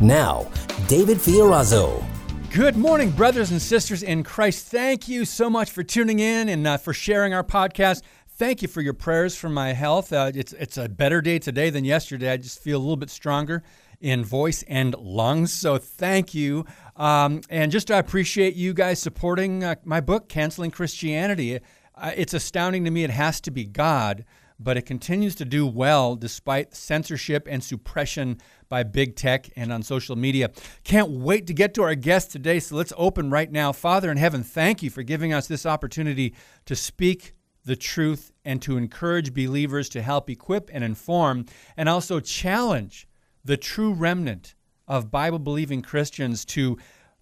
Now, 0.00 0.50
David 0.88 1.16
Fiorazo. 1.16 2.04
Good 2.52 2.76
morning, 2.76 3.10
brothers 3.10 3.50
and 3.50 3.60
sisters 3.60 4.02
in 4.02 4.24
Christ. 4.24 4.66
Thank 4.66 5.08
you 5.08 5.24
so 5.24 5.48
much 5.48 5.70
for 5.70 5.82
tuning 5.82 6.18
in 6.18 6.50
and 6.50 6.66
uh, 6.66 6.76
for 6.76 6.92
sharing 6.92 7.32
our 7.32 7.42
podcast. 7.42 8.02
Thank 8.28 8.60
you 8.60 8.68
for 8.68 8.82
your 8.82 8.92
prayers 8.92 9.34
for 9.34 9.48
my 9.48 9.72
health. 9.72 10.12
Uh, 10.12 10.30
it's 10.34 10.52
it's 10.52 10.76
a 10.76 10.88
better 10.88 11.22
day 11.22 11.38
today 11.38 11.70
than 11.70 11.86
yesterday. 11.86 12.30
I 12.30 12.36
just 12.36 12.60
feel 12.60 12.76
a 12.76 12.82
little 12.82 12.96
bit 12.96 13.08
stronger 13.08 13.62
in 14.00 14.22
voice 14.22 14.62
and 14.68 14.94
lungs. 14.98 15.52
So 15.54 15.78
thank 15.78 16.34
you. 16.34 16.66
Um, 16.96 17.40
and 17.48 17.72
just 17.72 17.90
I 17.90 17.98
appreciate 17.98 18.54
you 18.54 18.74
guys 18.74 19.00
supporting 19.00 19.64
uh, 19.64 19.76
my 19.84 20.00
book, 20.02 20.28
Canceling 20.28 20.70
Christianity. 20.70 21.60
Uh, 21.94 22.12
it's 22.14 22.34
astounding 22.34 22.84
to 22.84 22.90
me. 22.90 23.04
It 23.04 23.10
has 23.10 23.40
to 23.42 23.50
be 23.50 23.64
God, 23.64 24.26
but 24.60 24.76
it 24.76 24.82
continues 24.82 25.34
to 25.36 25.46
do 25.46 25.66
well 25.66 26.16
despite 26.16 26.74
censorship 26.74 27.48
and 27.50 27.64
suppression 27.64 28.38
by 28.68 28.82
big 28.82 29.16
tech 29.16 29.48
and 29.56 29.72
on 29.72 29.82
social 29.82 30.16
media. 30.16 30.50
Can't 30.84 31.10
wait 31.10 31.46
to 31.46 31.54
get 31.54 31.74
to 31.74 31.82
our 31.82 31.94
guest 31.94 32.30
today. 32.30 32.60
So 32.60 32.76
let's 32.76 32.92
open 32.96 33.30
right 33.30 33.50
now. 33.50 33.72
Father 33.72 34.10
in 34.10 34.16
heaven, 34.16 34.42
thank 34.42 34.82
you 34.82 34.90
for 34.90 35.02
giving 35.02 35.32
us 35.32 35.46
this 35.46 35.66
opportunity 35.66 36.34
to 36.64 36.76
speak 36.76 37.34
the 37.64 37.76
truth 37.76 38.32
and 38.44 38.62
to 38.62 38.76
encourage 38.76 39.34
believers 39.34 39.88
to 39.90 40.02
help 40.02 40.30
equip 40.30 40.70
and 40.72 40.84
inform 40.84 41.46
and 41.76 41.88
also 41.88 42.20
challenge 42.20 43.08
the 43.44 43.56
true 43.56 43.92
remnant 43.92 44.54
of 44.88 45.10
Bible 45.10 45.38
believing 45.38 45.82
Christians 45.82 46.44
to 46.44 46.78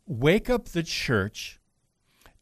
wake 0.06 0.50
up 0.50 0.68
the 0.68 0.82
church, 0.82 1.58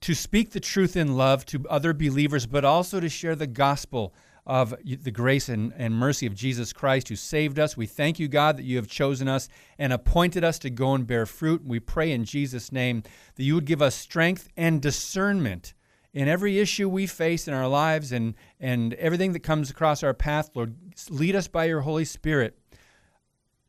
to 0.00 0.14
speak 0.14 0.50
the 0.50 0.61
truth 0.61 0.97
in 0.97 1.16
love 1.16 1.47
to 1.47 1.64
other 1.69 1.94
believers, 1.94 2.44
but 2.44 2.64
also 2.64 2.98
to 2.98 3.09
share 3.09 3.37
the 3.37 3.47
gospel 3.47 4.12
of 4.45 4.75
the 4.85 5.11
grace 5.11 5.48
and, 5.48 5.73
and 5.77 5.95
mercy 5.95 6.27
of 6.27 6.35
Jesus 6.35 6.73
Christ 6.73 7.09
who 7.09 7.17
saved 7.17 7.59
us. 7.59 7.77
We 7.77 7.87
thank 7.87 8.19
you, 8.19 8.27
God, 8.27 8.57
that 8.57 8.65
you 8.65 8.77
have 8.77 8.89
chosen 8.89 9.29
us 9.29 9.49
and 9.79 9.93
appointed 9.93 10.43
us 10.43 10.59
to 10.61 10.71
go 10.71 10.95
and 10.95 11.07
bear 11.07 11.27
fruit. 11.27 11.65
We 11.65 11.79
pray 11.79 12.11
in 12.11 12.25
Jesus' 12.25 12.73
name 12.73 13.05
that 13.37 13.45
you 13.45 13.55
would 13.55 13.67
give 13.67 13.81
us 13.81 13.95
strength 13.95 14.49
and 14.57 14.83
discernment 14.83 15.75
in 16.12 16.29
every 16.29 16.59
issue 16.59 16.89
we 16.89 17.07
face 17.07 17.47
in 17.49 17.55
our 17.55 17.69
lives 17.69 18.12
and, 18.12 18.34
and 18.61 18.95
everything 18.95 19.33
that 19.33 19.41
comes 19.41 19.71
across 19.71 20.03
our 20.03 20.15
path. 20.15 20.51
Lord, 20.55 20.75
lead 21.09 21.37
us 21.37 21.49
by 21.49 21.65
your 21.65 21.81
Holy 21.83 22.05
Spirit 22.05 22.59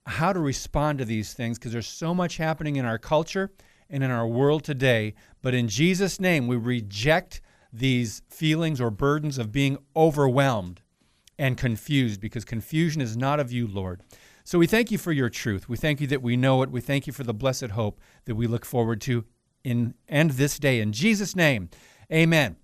how 0.05 0.33
to 0.33 0.39
respond 0.39 0.99
to 0.99 1.05
these 1.05 1.33
things 1.33 1.57
because 1.57 1.71
there's 1.71 1.87
so 1.87 2.13
much 2.13 2.37
happening 2.37 2.75
in 2.75 2.85
our 2.85 2.97
culture 2.97 3.51
and 3.89 4.03
in 4.03 4.11
our 4.11 4.27
world 4.27 4.63
today. 4.63 5.13
But 5.41 5.53
in 5.53 5.67
Jesus' 5.67 6.19
name, 6.19 6.47
we 6.47 6.57
reject 6.57 7.41
these 7.73 8.21
feelings 8.29 8.79
or 8.79 8.91
burdens 8.91 9.37
of 9.37 9.51
being 9.51 9.79
overwhelmed 9.95 10.81
and 11.39 11.57
confused 11.57 12.21
because 12.21 12.45
confusion 12.45 13.01
is 13.01 13.17
not 13.17 13.39
of 13.39 13.51
you, 13.51 13.67
Lord. 13.67 14.01
So 14.43 14.59
we 14.59 14.67
thank 14.67 14.91
you 14.91 14.97
for 14.97 15.11
your 15.11 15.29
truth. 15.29 15.67
We 15.67 15.77
thank 15.77 15.99
you 15.99 16.07
that 16.07 16.21
we 16.21 16.37
know 16.37 16.61
it. 16.61 16.69
We 16.69 16.81
thank 16.81 17.07
you 17.07 17.13
for 17.13 17.23
the 17.23 17.33
blessed 17.33 17.71
hope 17.71 17.99
that 18.25 18.35
we 18.35 18.45
look 18.45 18.65
forward 18.65 19.01
to 19.01 19.25
in 19.63 19.95
end 20.07 20.31
this 20.31 20.59
day. 20.59 20.79
In 20.81 20.91
Jesus' 20.91 21.35
name, 21.35 21.69
amen. 22.11 22.57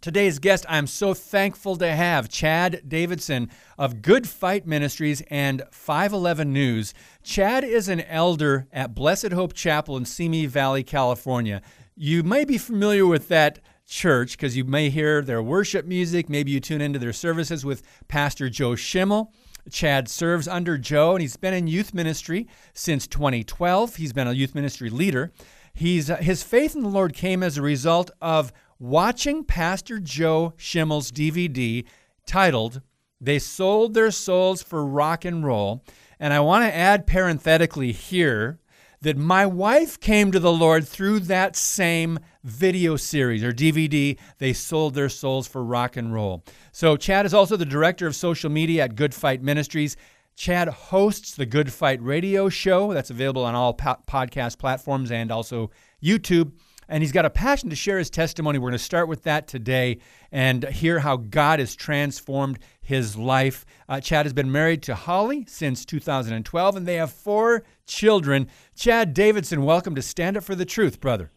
Today's 0.00 0.38
guest, 0.38 0.64
I'm 0.68 0.86
so 0.86 1.12
thankful 1.12 1.74
to 1.76 1.90
have 1.90 2.28
Chad 2.28 2.82
Davidson 2.86 3.50
of 3.76 4.00
Good 4.00 4.28
Fight 4.28 4.64
Ministries 4.64 5.22
and 5.28 5.62
511 5.72 6.52
News. 6.52 6.94
Chad 7.24 7.64
is 7.64 7.88
an 7.88 8.02
elder 8.02 8.68
at 8.72 8.94
Blessed 8.94 9.32
Hope 9.32 9.54
Chapel 9.54 9.96
in 9.96 10.04
Simi 10.04 10.46
Valley, 10.46 10.84
California. 10.84 11.62
You 11.96 12.22
may 12.22 12.44
be 12.44 12.58
familiar 12.58 13.06
with 13.06 13.26
that 13.26 13.58
church 13.88 14.32
because 14.32 14.56
you 14.56 14.64
may 14.64 14.90
hear 14.90 15.22
their 15.22 15.42
worship 15.42 15.86
music. 15.86 16.28
Maybe 16.28 16.52
you 16.52 16.60
tune 16.60 16.80
into 16.80 16.98
their 16.98 17.12
services 17.12 17.64
with 17.64 17.82
Pastor 18.06 18.48
Joe 18.48 18.76
Schimmel. 18.76 19.32
Chad 19.70 20.08
serves 20.08 20.46
under 20.46 20.78
Joe, 20.78 21.12
and 21.12 21.22
he's 21.22 21.36
been 21.36 21.54
in 21.54 21.66
youth 21.66 21.92
ministry 21.92 22.46
since 22.72 23.06
2012. 23.06 23.96
He's 23.96 24.12
been 24.12 24.28
a 24.28 24.32
youth 24.32 24.54
ministry 24.54 24.90
leader. 24.90 25.32
He's, 25.72 26.10
uh, 26.10 26.16
his 26.16 26.42
faith 26.42 26.74
in 26.74 26.82
the 26.82 26.88
Lord 26.88 27.14
came 27.14 27.42
as 27.42 27.56
a 27.56 27.62
result 27.62 28.10
of 28.20 28.52
watching 28.78 29.44
Pastor 29.44 29.98
Joe 29.98 30.54
Schimmel's 30.56 31.10
DVD 31.10 31.84
titled 32.26 32.82
They 33.20 33.38
Sold 33.38 33.94
Their 33.94 34.10
Souls 34.10 34.62
for 34.62 34.84
Rock 34.86 35.24
and 35.24 35.44
Roll. 35.44 35.84
And 36.20 36.32
I 36.32 36.40
want 36.40 36.64
to 36.64 36.74
add 36.74 37.06
parenthetically 37.06 37.92
here 37.92 38.58
that 39.02 39.16
my 39.16 39.46
wife 39.46 40.00
came 40.00 40.32
to 40.32 40.40
the 40.40 40.52
Lord 40.52 40.86
through 40.86 41.20
that 41.20 41.56
same 41.56 42.18
video 42.44 42.96
series 42.96 43.44
or 43.44 43.52
DVD. 43.52 44.18
They 44.38 44.52
sold 44.52 44.94
their 44.94 45.08
souls 45.08 45.46
for 45.46 45.64
rock 45.64 45.96
and 45.96 46.12
roll. 46.12 46.44
So, 46.72 46.96
Chad 46.96 47.26
is 47.26 47.34
also 47.34 47.56
the 47.56 47.64
director 47.64 48.06
of 48.06 48.16
social 48.16 48.50
media 48.50 48.84
at 48.84 48.94
Good 48.94 49.14
Fight 49.14 49.42
Ministries. 49.42 49.96
Chad 50.36 50.68
hosts 50.68 51.34
the 51.34 51.46
Good 51.46 51.72
Fight 51.72 52.02
radio 52.02 52.48
show 52.48 52.92
that's 52.92 53.10
available 53.10 53.44
on 53.44 53.54
all 53.54 53.74
po- 53.74 53.98
podcast 54.06 54.58
platforms 54.58 55.10
and 55.10 55.32
also 55.32 55.70
YouTube 56.02 56.52
and 56.88 57.02
he's 57.02 57.12
got 57.12 57.26
a 57.26 57.30
passion 57.30 57.70
to 57.70 57.76
share 57.76 57.98
his 57.98 58.10
testimony. 58.10 58.58
We're 58.58 58.70
going 58.70 58.78
to 58.78 58.84
start 58.84 59.08
with 59.08 59.24
that 59.24 59.46
today 59.46 59.98
and 60.32 60.64
hear 60.64 60.98
how 60.98 61.16
God 61.18 61.58
has 61.58 61.76
transformed 61.76 62.58
his 62.88 63.18
life. 63.18 63.66
Uh, 63.86 64.00
Chad 64.00 64.24
has 64.24 64.32
been 64.32 64.50
married 64.50 64.82
to 64.82 64.94
Holly 64.94 65.44
since 65.46 65.84
2012, 65.84 66.74
and 66.74 66.88
they 66.88 66.94
have 66.94 67.12
four 67.12 67.62
children. 67.86 68.48
Chad 68.74 69.12
Davidson, 69.12 69.62
welcome 69.62 69.94
to 69.94 70.00
Stand 70.00 70.38
Up 70.38 70.42
for 70.44 70.54
the 70.54 70.64
Truth, 70.64 70.98
brother. 70.98 71.30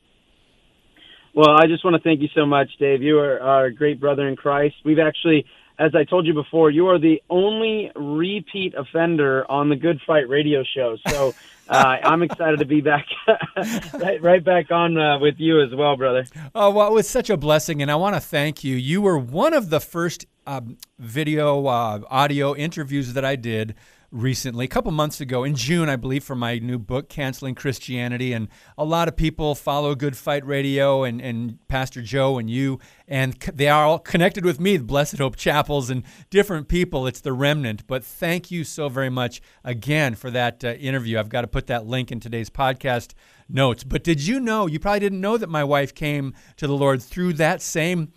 Well, 1.35 1.49
I 1.49 1.67
just 1.67 1.83
want 1.83 1.97
to 1.97 2.01
thank 2.01 2.21
you 2.21 2.29
so 2.33 2.45
much, 2.45 2.69
Dave. 2.79 3.01
You 3.01 3.19
are, 3.19 3.65
a 3.65 3.73
great 3.73 3.99
brother 3.99 4.29
in 4.29 4.37
Christ. 4.37 4.75
We've 4.85 4.99
actually 4.99 5.45
as 5.77 5.95
I 5.95 6.03
told 6.03 6.27
you 6.27 6.33
before, 6.33 6.69
you 6.69 6.87
are 6.87 6.99
the 6.99 7.23
only 7.29 7.91
repeat 7.95 8.75
offender 8.75 9.49
on 9.49 9.69
the 9.69 9.75
Good 9.75 9.99
Fight 10.05 10.29
radio 10.29 10.63
show. 10.63 10.95
So 11.07 11.33
uh, 11.67 11.97
I'm 12.03 12.21
excited 12.21 12.59
to 12.59 12.65
be 12.65 12.81
back, 12.81 13.07
right, 13.93 14.21
right, 14.21 14.43
back 14.43 14.69
on 14.69 14.95
uh, 14.95 15.17
with 15.17 15.35
you 15.39 15.59
as 15.61 15.73
well, 15.73 15.97
brother. 15.97 16.25
Oh, 16.53 16.69
well, 16.69 16.87
it 16.87 16.93
was 16.93 17.09
such 17.09 17.31
a 17.31 17.37
blessing, 17.37 17.81
and 17.81 17.89
I 17.89 17.95
want 17.95 18.15
to 18.15 18.21
thank 18.21 18.63
you. 18.63 18.75
You 18.75 19.01
were 19.01 19.17
one 19.17 19.53
of 19.53 19.71
the 19.71 19.79
first 19.79 20.25
um, 20.45 20.77
video, 20.99 21.65
uh, 21.67 22.01
audio 22.09 22.55
interviews 22.55 23.13
that 23.13 23.25
I 23.25 23.35
did 23.35 23.75
recently, 24.11 24.65
a 24.65 24.67
couple 24.67 24.91
months 24.91 25.21
ago 25.21 25.45
in 25.45 25.55
June, 25.55 25.87
I 25.87 25.95
believe, 25.95 26.23
for 26.23 26.35
my 26.35 26.59
new 26.59 26.77
book, 26.77 27.07
Canceling 27.07 27.55
Christianity. 27.55 28.33
And 28.33 28.49
a 28.77 28.83
lot 28.83 29.07
of 29.07 29.15
people 29.15 29.55
follow 29.55 29.95
Good 29.95 30.17
Fight 30.17 30.45
Radio 30.45 31.03
and, 31.03 31.21
and 31.21 31.65
Pastor 31.69 32.01
Joe 32.01 32.37
and 32.37 32.49
you, 32.49 32.79
and 33.07 33.39
they 33.53 33.69
are 33.69 33.85
all 33.85 33.99
connected 33.99 34.43
with 34.43 34.59
me, 34.59 34.77
Blessed 34.77 35.17
Hope 35.17 35.37
Chapels, 35.37 35.89
and 35.89 36.03
different 36.29 36.67
people. 36.67 37.07
It's 37.07 37.21
the 37.21 37.33
remnant. 37.33 37.87
But 37.87 38.03
thank 38.03 38.51
you 38.51 38.65
so 38.65 38.89
very 38.89 39.09
much 39.09 39.41
again 39.63 40.15
for 40.15 40.29
that 40.31 40.63
uh, 40.63 40.73
interview. 40.73 41.17
I've 41.17 41.29
got 41.29 41.41
to 41.41 41.47
put 41.47 41.67
that 41.67 41.87
link 41.87 42.11
in 42.11 42.19
today's 42.19 42.49
podcast 42.49 43.13
notes. 43.47 43.85
But 43.85 44.03
did 44.03 44.25
you 44.25 44.39
know, 44.39 44.67
you 44.67 44.79
probably 44.79 44.99
didn't 44.99 45.21
know 45.21 45.37
that 45.37 45.49
my 45.49 45.63
wife 45.63 45.95
came 45.95 46.33
to 46.57 46.67
the 46.67 46.75
Lord 46.75 47.01
through 47.01 47.33
that 47.33 47.61
same 47.61 48.11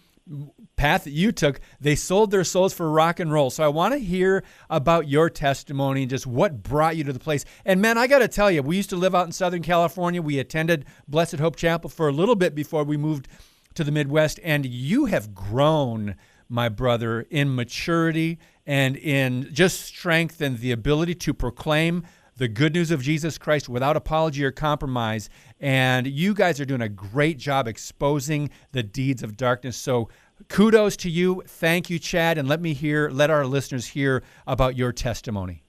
path 0.76 1.04
that 1.04 1.10
you 1.10 1.32
took, 1.32 1.60
they 1.80 1.94
sold 1.94 2.30
their 2.30 2.44
souls 2.44 2.72
for 2.72 2.90
rock 2.90 3.20
and 3.20 3.32
roll. 3.32 3.50
So 3.50 3.64
I 3.64 3.68
want 3.68 3.92
to 3.92 3.98
hear 3.98 4.42
about 4.70 5.08
your 5.08 5.28
testimony 5.28 6.02
and 6.02 6.10
just 6.10 6.26
what 6.26 6.62
brought 6.62 6.96
you 6.96 7.04
to 7.04 7.12
the 7.12 7.18
place. 7.18 7.44
And 7.64 7.80
man, 7.80 7.98
I 7.98 8.06
got 8.06 8.20
to 8.20 8.28
tell 8.28 8.50
you, 8.50 8.62
we 8.62 8.76
used 8.76 8.90
to 8.90 8.96
live 8.96 9.14
out 9.14 9.26
in 9.26 9.32
Southern 9.32 9.62
California. 9.62 10.22
We 10.22 10.38
attended 10.38 10.86
Blessed 11.06 11.38
Hope 11.38 11.56
Chapel 11.56 11.90
for 11.90 12.08
a 12.08 12.12
little 12.12 12.36
bit 12.36 12.54
before 12.54 12.84
we 12.84 12.96
moved 12.96 13.28
to 13.74 13.84
the 13.84 13.92
Midwest, 13.92 14.38
and 14.44 14.64
you 14.64 15.06
have 15.06 15.34
grown, 15.34 16.14
my 16.48 16.68
brother, 16.68 17.26
in 17.30 17.54
maturity 17.54 18.38
and 18.66 18.96
in 18.96 19.50
just 19.52 19.80
strength 19.80 20.40
and 20.40 20.58
the 20.58 20.72
ability 20.72 21.14
to 21.16 21.34
proclaim 21.34 22.04
the 22.36 22.48
good 22.48 22.74
news 22.74 22.90
of 22.90 23.02
Jesus 23.02 23.38
Christ 23.38 23.68
without 23.68 23.96
apology 23.96 24.44
or 24.44 24.50
compromise. 24.50 25.28
And 25.64 26.06
you 26.06 26.34
guys 26.34 26.60
are 26.60 26.66
doing 26.66 26.82
a 26.82 26.90
great 26.90 27.38
job 27.38 27.66
exposing 27.66 28.50
the 28.72 28.82
deeds 28.82 29.22
of 29.22 29.34
darkness. 29.34 29.78
So 29.78 30.10
kudos 30.48 30.94
to 30.98 31.08
you. 31.08 31.42
Thank 31.46 31.88
you, 31.88 31.98
Chad. 31.98 32.36
And 32.36 32.46
let 32.46 32.60
me 32.60 32.74
hear, 32.74 33.08
let 33.08 33.30
our 33.30 33.46
listeners 33.46 33.86
hear 33.86 34.22
about 34.46 34.76
your 34.76 34.92
testimony. 34.92 35.62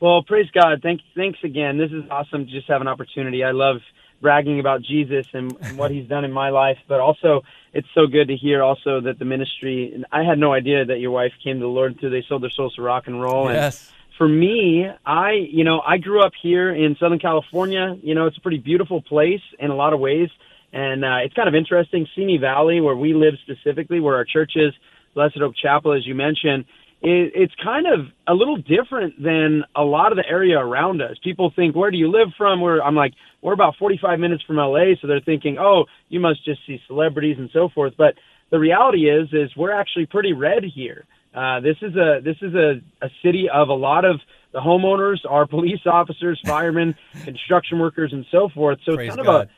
Well, 0.00 0.22
praise 0.22 0.46
God. 0.52 0.78
Thank, 0.80 1.00
thanks 1.16 1.40
again. 1.42 1.76
This 1.76 1.90
is 1.90 2.04
awesome 2.08 2.46
to 2.46 2.52
just 2.52 2.68
have 2.68 2.80
an 2.80 2.86
opportunity. 2.86 3.42
I 3.42 3.50
love 3.50 3.78
bragging 4.22 4.60
about 4.60 4.82
Jesus 4.82 5.26
and, 5.32 5.56
and 5.60 5.76
what 5.76 5.90
he's 5.90 6.08
done 6.08 6.24
in 6.24 6.30
my 6.30 6.50
life, 6.50 6.78
but 6.86 7.00
also 7.00 7.42
it's 7.72 7.88
so 7.96 8.06
good 8.06 8.28
to 8.28 8.36
hear 8.36 8.62
also 8.62 9.00
that 9.00 9.18
the 9.18 9.24
ministry, 9.24 9.90
and 9.92 10.06
I 10.12 10.22
had 10.22 10.38
no 10.38 10.52
idea 10.52 10.84
that 10.84 11.00
your 11.00 11.10
wife 11.10 11.32
came 11.42 11.56
to 11.56 11.62
the 11.62 11.66
Lord 11.66 11.98
through 11.98 12.10
They 12.10 12.24
Sold 12.28 12.44
Their 12.44 12.50
Souls 12.50 12.76
to 12.76 12.82
Rock 12.82 13.08
and 13.08 13.20
Roll. 13.20 13.50
Yes. 13.50 13.88
And 13.88 13.97
for 14.18 14.28
me, 14.28 14.84
I, 15.06 15.32
you 15.32 15.64
know, 15.64 15.80
I 15.80 15.96
grew 15.96 16.20
up 16.20 16.32
here 16.42 16.74
in 16.74 16.96
Southern 17.00 17.20
California. 17.20 17.96
You 18.02 18.14
know, 18.14 18.26
it's 18.26 18.36
a 18.36 18.40
pretty 18.40 18.58
beautiful 18.58 19.00
place 19.00 19.40
in 19.58 19.70
a 19.70 19.74
lot 19.74 19.94
of 19.94 20.00
ways. 20.00 20.28
And 20.72 21.04
uh, 21.04 21.18
it's 21.24 21.34
kind 21.34 21.48
of 21.48 21.54
interesting. 21.54 22.06
Simi 22.14 22.36
Valley, 22.36 22.80
where 22.80 22.96
we 22.96 23.14
live 23.14 23.34
specifically, 23.42 24.00
where 24.00 24.16
our 24.16 24.24
church 24.24 24.52
is, 24.56 24.74
Blessed 25.14 25.38
Hope 25.38 25.54
Chapel, 25.54 25.94
as 25.94 26.06
you 26.06 26.14
mentioned, 26.14 26.66
it, 27.00 27.32
it's 27.34 27.54
kind 27.62 27.86
of 27.86 28.06
a 28.26 28.34
little 28.34 28.56
different 28.56 29.22
than 29.22 29.64
a 29.74 29.82
lot 29.82 30.12
of 30.12 30.16
the 30.16 30.28
area 30.28 30.58
around 30.58 31.00
us. 31.00 31.16
People 31.22 31.52
think, 31.54 31.74
where 31.74 31.90
do 31.90 31.96
you 31.96 32.10
live 32.10 32.28
from? 32.36 32.60
Where 32.60 32.82
I'm 32.82 32.96
like, 32.96 33.14
we're 33.40 33.52
about 33.52 33.76
45 33.78 34.18
minutes 34.18 34.42
from 34.42 34.56
LA, 34.56 34.94
so 35.00 35.06
they're 35.06 35.20
thinking, 35.20 35.58
oh, 35.58 35.84
you 36.08 36.20
must 36.20 36.44
just 36.44 36.60
see 36.66 36.80
celebrities 36.86 37.36
and 37.38 37.50
so 37.52 37.68
forth. 37.68 37.94
But 37.96 38.14
the 38.50 38.58
reality 38.58 39.08
is, 39.08 39.28
is 39.32 39.54
we're 39.56 39.72
actually 39.72 40.06
pretty 40.06 40.32
red 40.32 40.64
here. 40.64 41.06
Uh, 41.38 41.60
this 41.60 41.76
is 41.82 41.94
a 41.94 42.20
this 42.28 42.36
is 42.42 42.52
a, 42.54 42.68
a 43.00 43.10
city 43.22 43.44
of 43.60 43.68
a 43.68 43.78
lot 43.90 44.04
of 44.04 44.16
the 44.52 44.58
homeowners 44.58 45.18
are 45.28 45.46
police 45.56 45.84
officers, 45.86 46.40
firemen, 46.46 46.94
construction 47.24 47.78
workers, 47.78 48.10
and 48.12 48.24
so 48.34 48.48
forth. 48.48 48.78
So 48.84 48.96
Praise 48.96 49.08
it's 49.08 49.16
kind 49.16 49.26
God. 49.26 49.42
of 49.42 49.48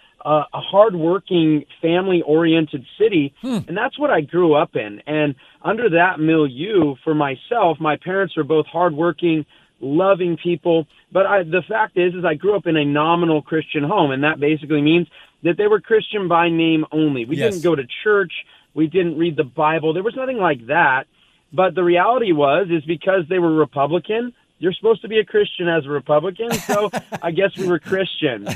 a, 0.53 0.59
a, 0.59 0.61
hardworking, 0.61 1.65
family-oriented 1.81 2.85
city, 2.99 3.33
Hmm. 3.41 3.59
and 3.69 3.75
that's 3.81 3.99
what 3.99 4.11
I 4.11 4.21
grew 4.21 4.55
up 4.55 4.77
in. 4.77 5.01
And 5.07 5.35
under 5.63 5.89
that 5.91 6.21
milieu, 6.21 6.97
for 7.05 7.15
myself, 7.15 7.79
my 7.81 7.97
parents 7.97 8.37
were 8.37 8.45
both 8.45 8.67
hardworking, 8.67 9.47
loving 9.81 10.37
people. 10.37 10.87
But 11.13 11.25
I, 11.27 11.43
the 11.45 11.63
fact 11.67 11.97
is, 11.97 12.15
is 12.15 12.25
I 12.25 12.35
grew 12.35 12.55
up 12.57 12.67
in 12.67 12.77
a 12.77 12.85
nominal 12.85 13.41
Christian 13.41 13.85
home, 13.85 14.11
and 14.11 14.23
that 14.25 14.39
basically 14.41 14.83
means 14.83 15.07
that 15.45 15.57
they 15.57 15.67
were 15.69 15.81
Christian 15.81 16.29
by 16.29 16.51
name 16.51 16.85
only. 16.93 17.25
We 17.25 17.37
Yes. 17.37 17.53
didn't 17.55 17.65
go 17.65 17.75
to 17.75 17.85
church. 18.05 18.33
We 18.75 18.87
didn't 18.89 19.17
read 19.17 19.37
the 19.37 19.45
Bible. 19.45 19.95
There 19.95 20.03
was 20.03 20.17
nothing 20.17 20.37
like 20.37 20.67
that. 20.67 21.05
But 21.53 21.75
the 21.75 21.83
reality 21.83 22.33
was, 22.33 22.69
is 22.71 22.85
because 22.85 23.25
they 23.29 23.39
were 23.39 23.53
Republican, 23.53 24.33
you're 24.61 24.75
supposed 24.75 25.01
to 25.03 25.09
be 25.09 25.19
a 25.19 25.25
Christian 25.25 25.69
as 25.69 25.87
a 25.87 25.89
Republican. 25.89 26.53
So 26.53 26.91
I 27.23 27.31
guess 27.31 27.57
we 27.57 27.67
were 27.67 27.79
Christian. 27.79 28.47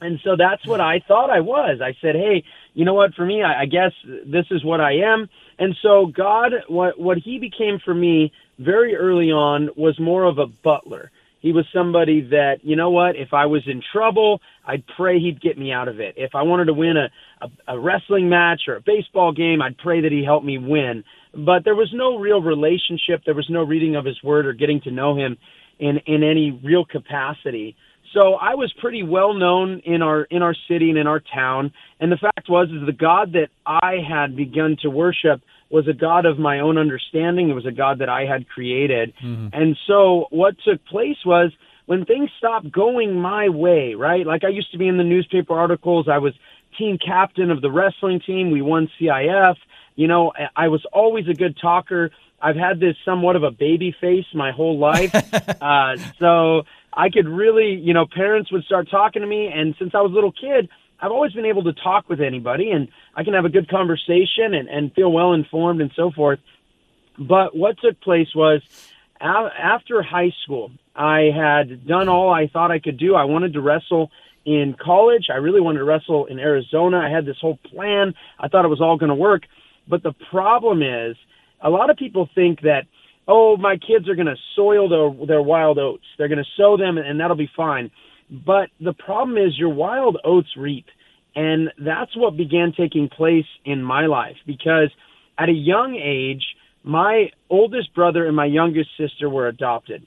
And 0.00 0.20
so 0.22 0.36
that's 0.36 0.64
what 0.66 0.80
I 0.80 1.00
thought 1.06 1.28
I 1.28 1.40
was. 1.40 1.80
I 1.82 1.96
said, 2.00 2.14
hey, 2.14 2.44
you 2.72 2.84
know 2.84 2.94
what? 2.94 3.14
For 3.14 3.26
me, 3.26 3.42
I, 3.42 3.62
I 3.62 3.66
guess 3.66 3.92
this 4.24 4.46
is 4.50 4.64
what 4.64 4.80
I 4.80 4.98
am. 4.98 5.28
And 5.58 5.76
so 5.82 6.06
God, 6.06 6.52
what, 6.68 6.98
what 6.98 7.18
he 7.18 7.38
became 7.38 7.80
for 7.84 7.92
me 7.92 8.32
very 8.58 8.94
early 8.94 9.32
on 9.32 9.70
was 9.76 9.98
more 9.98 10.24
of 10.24 10.38
a 10.38 10.46
butler. 10.46 11.10
He 11.40 11.52
was 11.52 11.64
somebody 11.74 12.20
that, 12.30 12.56
you 12.62 12.76
know 12.76 12.90
what, 12.90 13.16
if 13.16 13.32
I 13.32 13.46
was 13.46 13.62
in 13.66 13.82
trouble, 13.92 14.40
I'd 14.66 14.84
pray 14.96 15.18
he'd 15.18 15.40
get 15.40 15.56
me 15.58 15.72
out 15.72 15.88
of 15.88 15.98
it. 15.98 16.14
If 16.16 16.34
I 16.34 16.42
wanted 16.42 16.66
to 16.66 16.74
win 16.74 16.96
a, 16.96 17.44
a, 17.44 17.76
a 17.76 17.80
wrestling 17.80 18.28
match 18.28 18.62
or 18.68 18.76
a 18.76 18.80
baseball 18.80 19.32
game, 19.32 19.62
I'd 19.62 19.78
pray 19.78 20.02
that 20.02 20.12
he 20.12 20.22
helped 20.22 20.44
me 20.44 20.58
win. 20.58 21.02
But 21.32 21.64
there 21.64 21.74
was 21.74 21.90
no 21.94 22.18
real 22.18 22.42
relationship. 22.42 23.22
There 23.24 23.34
was 23.34 23.48
no 23.48 23.62
reading 23.62 23.96
of 23.96 24.04
his 24.04 24.22
word 24.22 24.46
or 24.46 24.52
getting 24.52 24.80
to 24.82 24.90
know 24.90 25.16
him 25.16 25.38
in, 25.78 25.98
in 26.06 26.22
any 26.22 26.60
real 26.62 26.84
capacity. 26.84 27.74
So 28.12 28.34
I 28.34 28.54
was 28.54 28.72
pretty 28.80 29.02
well 29.02 29.34
known 29.34 29.80
in 29.84 30.02
our 30.02 30.24
in 30.24 30.42
our 30.42 30.54
city 30.68 30.90
and 30.90 30.98
in 30.98 31.06
our 31.06 31.22
town. 31.32 31.72
And 32.00 32.10
the 32.10 32.16
fact 32.16 32.48
was 32.48 32.68
is 32.68 32.84
the 32.84 32.92
God 32.92 33.32
that 33.34 33.48
I 33.64 33.98
had 34.06 34.36
begun 34.36 34.76
to 34.82 34.90
worship 34.90 35.40
was 35.70 35.86
a 35.88 35.92
God 35.92 36.26
of 36.26 36.38
my 36.38 36.60
own 36.60 36.76
understanding. 36.76 37.48
It 37.48 37.54
was 37.54 37.66
a 37.66 37.72
God 37.72 38.00
that 38.00 38.08
I 38.08 38.26
had 38.26 38.48
created. 38.48 39.14
And 39.52 39.76
so 39.86 40.26
what 40.30 40.56
took 40.64 40.84
place 40.86 41.18
was 41.24 41.52
when 41.86 42.04
things 42.04 42.30
stopped 42.38 42.70
going 42.70 43.14
my 43.14 43.48
way, 43.48 43.94
right? 43.94 44.26
Like 44.26 44.44
I 44.44 44.48
used 44.48 44.72
to 44.72 44.78
be 44.78 44.88
in 44.88 44.98
the 44.98 45.04
newspaper 45.04 45.58
articles. 45.58 46.08
I 46.08 46.18
was 46.18 46.34
team 46.78 46.98
captain 46.98 47.50
of 47.50 47.62
the 47.62 47.70
wrestling 47.70 48.20
team. 48.20 48.50
We 48.50 48.62
won 48.62 48.90
CIF. 49.00 49.56
You 49.96 50.08
know, 50.08 50.32
I 50.56 50.68
was 50.68 50.84
always 50.92 51.28
a 51.28 51.34
good 51.34 51.56
talker. 51.60 52.10
I've 52.40 52.56
had 52.56 52.80
this 52.80 52.96
somewhat 53.04 53.36
of 53.36 53.42
a 53.42 53.50
baby 53.50 53.94
face 54.00 54.24
my 54.34 54.50
whole 54.50 54.78
life. 54.78 55.14
uh, 55.60 55.96
so 56.18 56.62
I 56.92 57.10
could 57.10 57.28
really, 57.28 57.74
you 57.74 57.92
know, 57.92 58.06
parents 58.06 58.50
would 58.50 58.64
start 58.64 58.88
talking 58.90 59.22
to 59.22 59.28
me. 59.28 59.50
And 59.54 59.74
since 59.78 59.92
I 59.94 60.00
was 60.00 60.12
a 60.12 60.14
little 60.14 60.32
kid, 60.32 60.68
I've 61.00 61.12
always 61.12 61.32
been 61.32 61.46
able 61.46 61.64
to 61.64 61.72
talk 61.72 62.08
with 62.08 62.20
anybody 62.20 62.70
and 62.70 62.88
I 63.14 63.24
can 63.24 63.34
have 63.34 63.44
a 63.44 63.48
good 63.48 63.68
conversation 63.68 64.54
and, 64.54 64.68
and 64.68 64.92
feel 64.92 65.10
well 65.10 65.32
informed 65.32 65.80
and 65.80 65.90
so 65.96 66.10
forth. 66.10 66.40
But 67.18 67.56
what 67.56 67.78
took 67.78 68.00
place 68.00 68.28
was 68.34 68.62
after 69.20 70.02
high 70.02 70.32
school, 70.44 70.70
I 70.94 71.30
had 71.34 71.86
done 71.86 72.08
all 72.08 72.32
I 72.32 72.48
thought 72.48 72.70
I 72.70 72.78
could 72.78 72.98
do. 72.98 73.14
I 73.14 73.24
wanted 73.24 73.54
to 73.54 73.60
wrestle 73.60 74.10
in 74.44 74.74
college. 74.80 75.26
I 75.30 75.36
really 75.36 75.60
wanted 75.60 75.80
to 75.80 75.84
wrestle 75.84 76.26
in 76.26 76.38
Arizona. 76.38 76.98
I 76.98 77.10
had 77.10 77.26
this 77.26 77.36
whole 77.40 77.58
plan. 77.70 78.14
I 78.38 78.48
thought 78.48 78.64
it 78.64 78.68
was 78.68 78.80
all 78.80 78.96
going 78.96 79.10
to 79.10 79.14
work. 79.14 79.42
But 79.88 80.02
the 80.02 80.14
problem 80.30 80.82
is, 80.82 81.16
a 81.60 81.68
lot 81.68 81.90
of 81.90 81.96
people 81.96 82.28
think 82.34 82.62
that, 82.62 82.84
oh, 83.28 83.56
my 83.56 83.76
kids 83.76 84.08
are 84.08 84.14
going 84.14 84.26
to 84.26 84.36
soil 84.56 84.88
their, 84.88 85.26
their 85.26 85.42
wild 85.42 85.78
oats. 85.78 86.04
They're 86.16 86.28
going 86.28 86.38
to 86.38 86.50
sow 86.56 86.76
them 86.76 86.96
and 86.96 87.20
that'll 87.20 87.36
be 87.36 87.50
fine. 87.54 87.90
But 88.30 88.70
the 88.80 88.92
problem 88.92 89.36
is, 89.36 89.58
your 89.58 89.70
wild 89.70 90.18
oats 90.24 90.56
reap. 90.56 90.86
And 91.34 91.70
that's 91.78 92.16
what 92.16 92.36
began 92.36 92.72
taking 92.76 93.08
place 93.08 93.46
in 93.64 93.82
my 93.82 94.06
life 94.06 94.36
because 94.46 94.90
at 95.38 95.48
a 95.48 95.52
young 95.52 95.94
age, 95.94 96.44
my 96.82 97.30
oldest 97.48 97.94
brother 97.94 98.26
and 98.26 98.34
my 98.34 98.46
youngest 98.46 98.90
sister 98.98 99.28
were 99.28 99.46
adopted. 99.48 100.06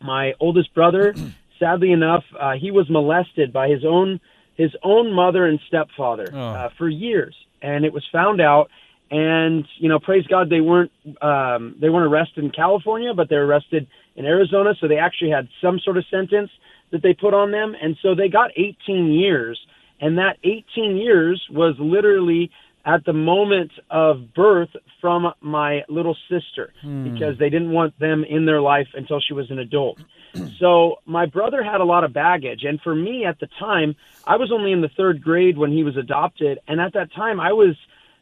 My 0.00 0.34
oldest 0.40 0.74
brother, 0.74 1.14
sadly 1.58 1.92
enough, 1.92 2.24
uh, 2.38 2.52
he 2.60 2.70
was 2.70 2.88
molested 2.90 3.52
by 3.52 3.68
his 3.68 3.84
own 3.84 4.20
his 4.56 4.70
own 4.84 5.12
mother 5.12 5.44
and 5.46 5.58
stepfather 5.66 6.28
Oh. 6.32 6.38
uh, 6.38 6.68
for 6.78 6.88
years, 6.88 7.34
and 7.60 7.84
it 7.84 7.92
was 7.92 8.04
found 8.12 8.40
out. 8.40 8.70
And 9.10 9.66
you 9.78 9.88
know, 9.88 9.98
praise 9.98 10.26
God, 10.28 10.48
they 10.50 10.60
weren't 10.60 10.92
um, 11.22 11.74
they 11.80 11.88
weren't 11.88 12.12
arrested 12.12 12.44
in 12.44 12.50
California, 12.50 13.12
but 13.14 13.28
they 13.28 13.36
were 13.36 13.46
arrested 13.46 13.86
in 14.16 14.24
Arizona. 14.24 14.74
So 14.80 14.86
they 14.88 14.98
actually 14.98 15.30
had 15.30 15.48
some 15.60 15.78
sort 15.80 15.96
of 15.98 16.04
sentence 16.10 16.50
that 16.94 17.02
they 17.02 17.12
put 17.12 17.34
on 17.34 17.50
them, 17.50 17.74
and 17.82 17.96
so 18.00 18.14
they 18.14 18.28
got 18.28 18.52
18 18.56 19.12
years. 19.12 19.58
And 20.00 20.18
that 20.18 20.36
18 20.44 20.96
years 20.96 21.44
was 21.50 21.74
literally 21.80 22.52
at 22.86 23.04
the 23.04 23.12
moment 23.12 23.72
of 23.90 24.32
birth 24.32 24.68
from 25.00 25.32
my 25.40 25.82
little 25.88 26.16
sister 26.30 26.72
because 27.04 27.36
they 27.38 27.50
didn't 27.50 27.72
want 27.72 27.98
them 27.98 28.22
in 28.22 28.46
their 28.46 28.60
life 28.60 28.86
until 28.94 29.20
she 29.20 29.34
was 29.34 29.50
an 29.50 29.58
adult. 29.58 29.98
so 30.60 30.96
my 31.04 31.26
brother 31.26 31.64
had 31.64 31.80
a 31.80 31.84
lot 31.84 32.04
of 32.04 32.12
baggage. 32.12 32.62
And 32.62 32.80
for 32.80 32.94
me 32.94 33.24
at 33.24 33.40
the 33.40 33.48
time, 33.58 33.96
I 34.24 34.36
was 34.36 34.52
only 34.52 34.70
in 34.70 34.80
the 34.80 34.90
third 34.96 35.20
grade 35.20 35.58
when 35.58 35.72
he 35.72 35.82
was 35.82 35.96
adopted. 35.96 36.58
And 36.68 36.80
at 36.80 36.92
that 36.92 37.12
time, 37.12 37.40
I 37.40 37.52
was, 37.52 37.74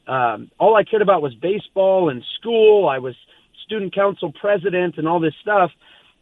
um, 0.07 0.51
all 0.59 0.77
I 0.77 0.85
cared 0.85 1.03
about 1.03 1.21
was 1.21 1.35
baseball 1.35 2.09
and 2.09 2.23
school. 2.39 2.89
I 2.89 2.99
was 2.99 3.17
student 3.67 3.95
council 3.95 4.33
president 4.33 4.97
and 4.97 5.07
all 5.07 5.21
this 5.21 5.35
stuff. 5.43 5.71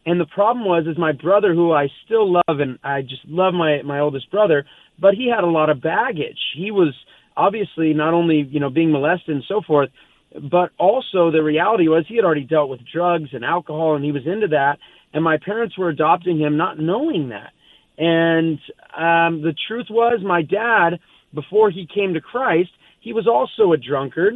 And 0.05 0.19
the 0.19 0.25
problem 0.25 0.65
was, 0.65 0.87
is 0.87 0.97
my 0.97 1.11
brother, 1.11 1.53
who 1.53 1.71
I 1.71 1.87
still 2.05 2.31
love, 2.31 2.59
and 2.59 2.79
I 2.83 3.01
just 3.01 3.23
love 3.27 3.53
my 3.53 3.81
my 3.83 3.99
oldest 3.99 4.31
brother, 4.31 4.65
but 4.99 5.13
he 5.13 5.29
had 5.29 5.43
a 5.43 5.47
lot 5.47 5.69
of 5.69 5.81
baggage. 5.81 6.39
He 6.55 6.71
was 6.71 6.93
obviously 7.37 7.93
not 7.93 8.13
only 8.13 8.47
you 8.49 8.59
know 8.59 8.69
being 8.69 8.91
molested 8.91 9.35
and 9.35 9.43
so 9.47 9.61
forth, 9.65 9.89
but 10.33 10.71
also 10.79 11.29
the 11.29 11.43
reality 11.43 11.87
was 11.87 12.05
he 12.07 12.15
had 12.15 12.25
already 12.25 12.45
dealt 12.45 12.69
with 12.69 12.79
drugs 12.91 13.29
and 13.33 13.45
alcohol, 13.45 13.95
and 13.95 14.03
he 14.03 14.11
was 14.11 14.25
into 14.25 14.47
that. 14.47 14.77
And 15.13 15.23
my 15.23 15.37
parents 15.37 15.77
were 15.77 15.89
adopting 15.89 16.39
him, 16.39 16.57
not 16.57 16.79
knowing 16.79 17.29
that. 17.29 17.51
And 17.97 18.57
um, 18.95 19.41
the 19.41 19.53
truth 19.67 19.87
was, 19.89 20.21
my 20.23 20.41
dad, 20.41 20.99
before 21.33 21.69
he 21.69 21.85
came 21.93 22.13
to 22.13 22.21
Christ, 22.21 22.69
he 23.01 23.13
was 23.13 23.27
also 23.27 23.73
a 23.73 23.77
drunkard 23.77 24.35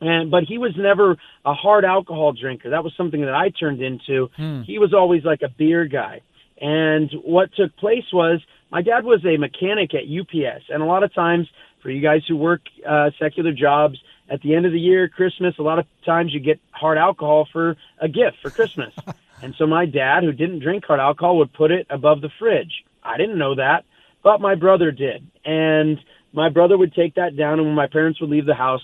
and 0.00 0.30
but 0.30 0.44
he 0.44 0.58
was 0.58 0.72
never 0.76 1.16
a 1.44 1.54
hard 1.54 1.84
alcohol 1.84 2.32
drinker. 2.32 2.70
That 2.70 2.84
was 2.84 2.92
something 2.96 3.20
that 3.20 3.34
I 3.34 3.50
turned 3.50 3.82
into. 3.82 4.30
He 4.62 4.78
was 4.78 4.94
always 4.94 5.24
like 5.24 5.42
a 5.42 5.48
beer 5.48 5.84
guy. 5.86 6.22
And 6.60 7.10
what 7.24 7.52
took 7.54 7.76
place 7.76 8.04
was 8.12 8.40
my 8.70 8.82
dad 8.82 9.04
was 9.04 9.24
a 9.24 9.36
mechanic 9.36 9.94
at 9.94 10.02
UPS, 10.02 10.64
and 10.68 10.82
a 10.82 10.86
lot 10.86 11.02
of 11.02 11.14
times 11.14 11.48
for 11.82 11.90
you 11.90 12.02
guys 12.02 12.22
who 12.26 12.36
work 12.36 12.62
uh, 12.86 13.10
secular 13.18 13.52
jobs, 13.52 13.98
at 14.30 14.42
the 14.42 14.54
end 14.54 14.66
of 14.66 14.72
the 14.72 14.80
year, 14.80 15.08
Christmas, 15.08 15.54
a 15.58 15.62
lot 15.62 15.78
of 15.78 15.86
times 16.04 16.34
you 16.34 16.40
get 16.40 16.60
hard 16.70 16.98
alcohol 16.98 17.48
for 17.50 17.76
a 17.98 18.08
gift 18.08 18.38
for 18.42 18.50
Christmas. 18.50 18.94
and 19.42 19.54
so 19.56 19.66
my 19.66 19.86
dad, 19.86 20.24
who 20.24 20.32
didn't 20.32 20.60
drink 20.60 20.84
hard 20.84 21.00
alcohol, 21.00 21.38
would 21.38 21.52
put 21.52 21.70
it 21.70 21.86
above 21.88 22.20
the 22.20 22.30
fridge. 22.38 22.84
I 23.02 23.16
didn't 23.16 23.38
know 23.38 23.54
that, 23.54 23.84
but 24.22 24.40
my 24.40 24.54
brother 24.54 24.90
did. 24.90 25.26
And 25.44 25.98
my 26.32 26.50
brother 26.50 26.76
would 26.76 26.94
take 26.94 27.14
that 27.14 27.36
down, 27.36 27.58
and 27.58 27.68
when 27.68 27.74
my 27.74 27.86
parents 27.86 28.20
would 28.20 28.30
leave 28.30 28.44
the 28.44 28.54
house, 28.54 28.82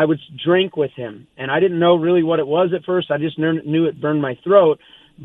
I 0.00 0.04
would 0.08 0.20
drink 0.48 0.70
with 0.76 0.90
him. 1.02 1.12
And 1.40 1.48
I 1.50 1.58
didn't 1.62 1.78
know 1.78 1.94
really 2.08 2.24
what 2.30 2.38
it 2.44 2.46
was 2.46 2.68
at 2.76 2.82
first. 2.84 3.10
I 3.10 3.18
just 3.26 3.38
knew 3.38 3.84
it 3.86 4.00
burned 4.04 4.20
my 4.30 4.34
throat. 4.44 4.76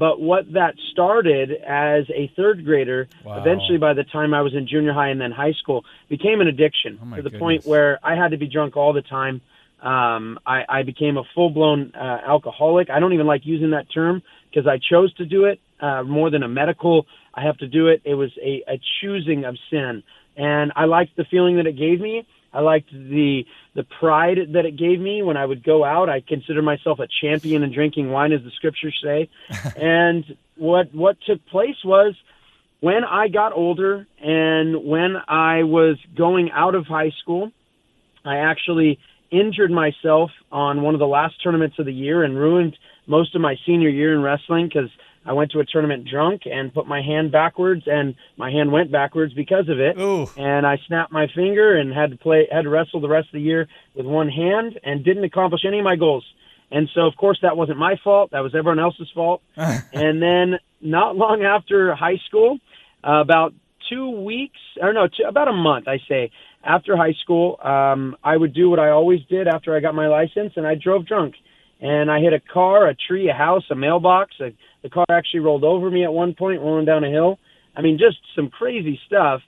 But 0.03 0.15
what 0.21 0.43
that 0.53 0.75
started 0.93 1.47
as 1.67 2.03
a 2.21 2.31
third 2.37 2.57
grader, 2.63 3.01
Wow. 3.25 3.37
eventually 3.41 3.79
by 3.79 3.93
the 3.99 4.03
time 4.03 4.31
I 4.39 4.41
was 4.47 4.53
in 4.53 4.67
junior 4.67 4.93
high 4.93 5.09
and 5.13 5.19
then 5.19 5.31
high 5.31 5.53
school, 5.61 5.79
became 6.15 6.39
an 6.41 6.47
addiction 6.47 6.99
Oh, 7.01 7.15
to 7.15 7.23
the 7.23 7.29
goodness. 7.31 7.39
point 7.39 7.61
where 7.65 7.91
I 8.03 8.13
had 8.21 8.29
to 8.35 8.37
be 8.37 8.47
drunk 8.55 8.77
all 8.77 8.93
the 8.93 9.01
time. 9.19 9.41
Um, 9.81 10.37
I, 10.45 10.59
I 10.77 10.83
became 10.83 11.17
a 11.17 11.23
full 11.33 11.49
blown 11.49 11.79
uh, 11.95 12.17
alcoholic. 12.27 12.89
I 12.91 12.99
don't 12.99 13.13
even 13.13 13.25
like 13.33 13.41
using 13.45 13.71
that 13.71 13.87
term 13.91 14.21
because 14.49 14.67
I 14.67 14.77
chose 14.91 15.11
to 15.15 15.25
do 15.25 15.45
it. 15.45 15.59
uh, 15.81 16.03
more 16.03 16.29
than 16.29 16.43
a 16.43 16.47
medical. 16.61 17.05
I 17.33 17.41
have 17.43 17.57
to 17.59 17.67
do 17.67 17.87
it. 17.87 18.01
It 18.03 18.15
was 18.23 18.31
a, 18.51 18.53
a 18.67 18.77
choosing 18.99 19.45
of 19.45 19.55
sin, 19.71 20.03
and 20.35 20.73
I 20.75 20.85
liked 20.85 21.15
the 21.15 21.23
feeling 21.33 21.55
that 21.57 21.67
it 21.71 21.77
gave 21.77 22.01
me. 22.01 22.15
I 22.53 22.61
liked 22.61 22.91
the 22.91 23.45
the 23.75 23.83
pride 23.83 24.39
that 24.53 24.65
it 24.65 24.75
gave 24.75 24.99
me 24.99 25.21
when 25.21 25.37
I 25.37 25.45
would 25.45 25.63
go 25.63 25.85
out. 25.85 26.09
I 26.09 26.21
consider 26.21 26.61
myself 26.61 26.99
a 26.99 27.07
champion 27.21 27.63
in 27.63 27.71
drinking 27.71 28.09
wine, 28.09 28.33
as 28.33 28.43
the 28.43 28.51
scriptures 28.51 28.99
say. 29.03 29.29
and 29.77 30.25
what 30.55 30.93
what 30.93 31.17
took 31.25 31.45
place 31.47 31.77
was 31.83 32.15
when 32.79 33.03
I 33.03 33.27
got 33.27 33.53
older 33.53 34.07
and 34.21 34.83
when 34.83 35.15
I 35.27 35.63
was 35.63 35.97
going 36.15 36.51
out 36.51 36.75
of 36.75 36.87
high 36.87 37.11
school, 37.21 37.51
I 38.25 38.37
actually 38.37 38.99
injured 39.31 39.71
myself 39.71 40.31
on 40.51 40.81
one 40.81 40.95
of 40.95 40.99
the 40.99 41.07
last 41.07 41.41
tournaments 41.43 41.77
of 41.77 41.85
the 41.85 41.93
year 41.93 42.23
and 42.23 42.35
ruined 42.35 42.75
most 43.05 43.35
of 43.35 43.41
my 43.41 43.55
senior 43.65 43.89
year 43.89 44.13
in 44.13 44.21
wrestling 44.21 44.67
because 44.67 44.89
I 45.25 45.33
went 45.33 45.51
to 45.51 45.59
a 45.59 45.65
tournament 45.65 46.07
drunk 46.09 46.43
and 46.45 46.73
put 46.73 46.87
my 46.87 47.01
hand 47.01 47.31
backwards, 47.31 47.83
and 47.85 48.15
my 48.37 48.51
hand 48.51 48.71
went 48.71 48.91
backwards 48.91 49.33
because 49.33 49.67
of 49.69 49.79
it. 49.79 49.99
Ooh. 49.99 50.27
And 50.37 50.65
I 50.65 50.77
snapped 50.87 51.11
my 51.11 51.27
finger 51.35 51.77
and 51.77 51.93
had 51.93 52.11
to 52.11 52.17
play, 52.17 52.47
had 52.51 52.63
to 52.63 52.69
wrestle 52.69 53.01
the 53.01 53.09
rest 53.09 53.27
of 53.27 53.33
the 53.33 53.41
year 53.41 53.67
with 53.95 54.05
one 54.05 54.29
hand, 54.29 54.79
and 54.83 55.03
didn't 55.03 55.23
accomplish 55.23 55.61
any 55.65 55.79
of 55.79 55.83
my 55.83 55.95
goals. 55.95 56.25
And 56.71 56.87
so, 56.93 57.01
of 57.01 57.15
course, 57.15 57.39
that 57.41 57.57
wasn't 57.57 57.79
my 57.79 57.95
fault. 58.03 58.31
That 58.31 58.41
was 58.41 58.53
everyone 58.55 58.79
else's 58.79 59.09
fault. 59.13 59.41
and 59.55 60.21
then, 60.21 60.59
not 60.81 61.15
long 61.15 61.43
after 61.43 61.93
high 61.95 62.17
school, 62.27 62.59
uh, 63.03 63.21
about 63.21 63.53
two 63.89 64.09
weeks, 64.09 64.59
or 64.79 64.93
no, 64.93 65.07
two, 65.07 65.23
about 65.27 65.47
a 65.47 65.53
month, 65.53 65.87
I 65.87 65.99
say, 66.07 66.31
after 66.63 66.95
high 66.95 67.13
school, 67.21 67.59
um, 67.63 68.15
I 68.23 68.35
would 68.35 68.53
do 68.53 68.69
what 68.69 68.79
I 68.79 68.89
always 68.89 69.21
did 69.29 69.47
after 69.47 69.75
I 69.75 69.79
got 69.79 69.95
my 69.95 70.07
license, 70.07 70.53
and 70.55 70.67
I 70.67 70.75
drove 70.75 71.05
drunk. 71.05 71.35
And 71.81 72.11
I 72.11 72.19
hit 72.19 72.33
a 72.33 72.39
car, 72.39 72.87
a 72.87 72.95
tree, 72.95 73.29
a 73.29 73.33
house, 73.33 73.63
a 73.71 73.75
mailbox. 73.75 74.35
A, 74.41 74.51
the 74.83 74.89
car 74.89 75.05
actually 75.09 75.41
rolled 75.41 75.63
over 75.63 75.89
me 75.89 76.03
at 76.03 76.11
one 76.11 76.33
point, 76.33 76.61
rolling 76.61 76.85
down 76.85 77.03
a 77.03 77.09
hill. 77.09 77.39
I 77.75 77.81
mean, 77.81 77.97
just 77.97 78.17
some 78.35 78.49
crazy 78.49 78.99
stuff. 79.07 79.41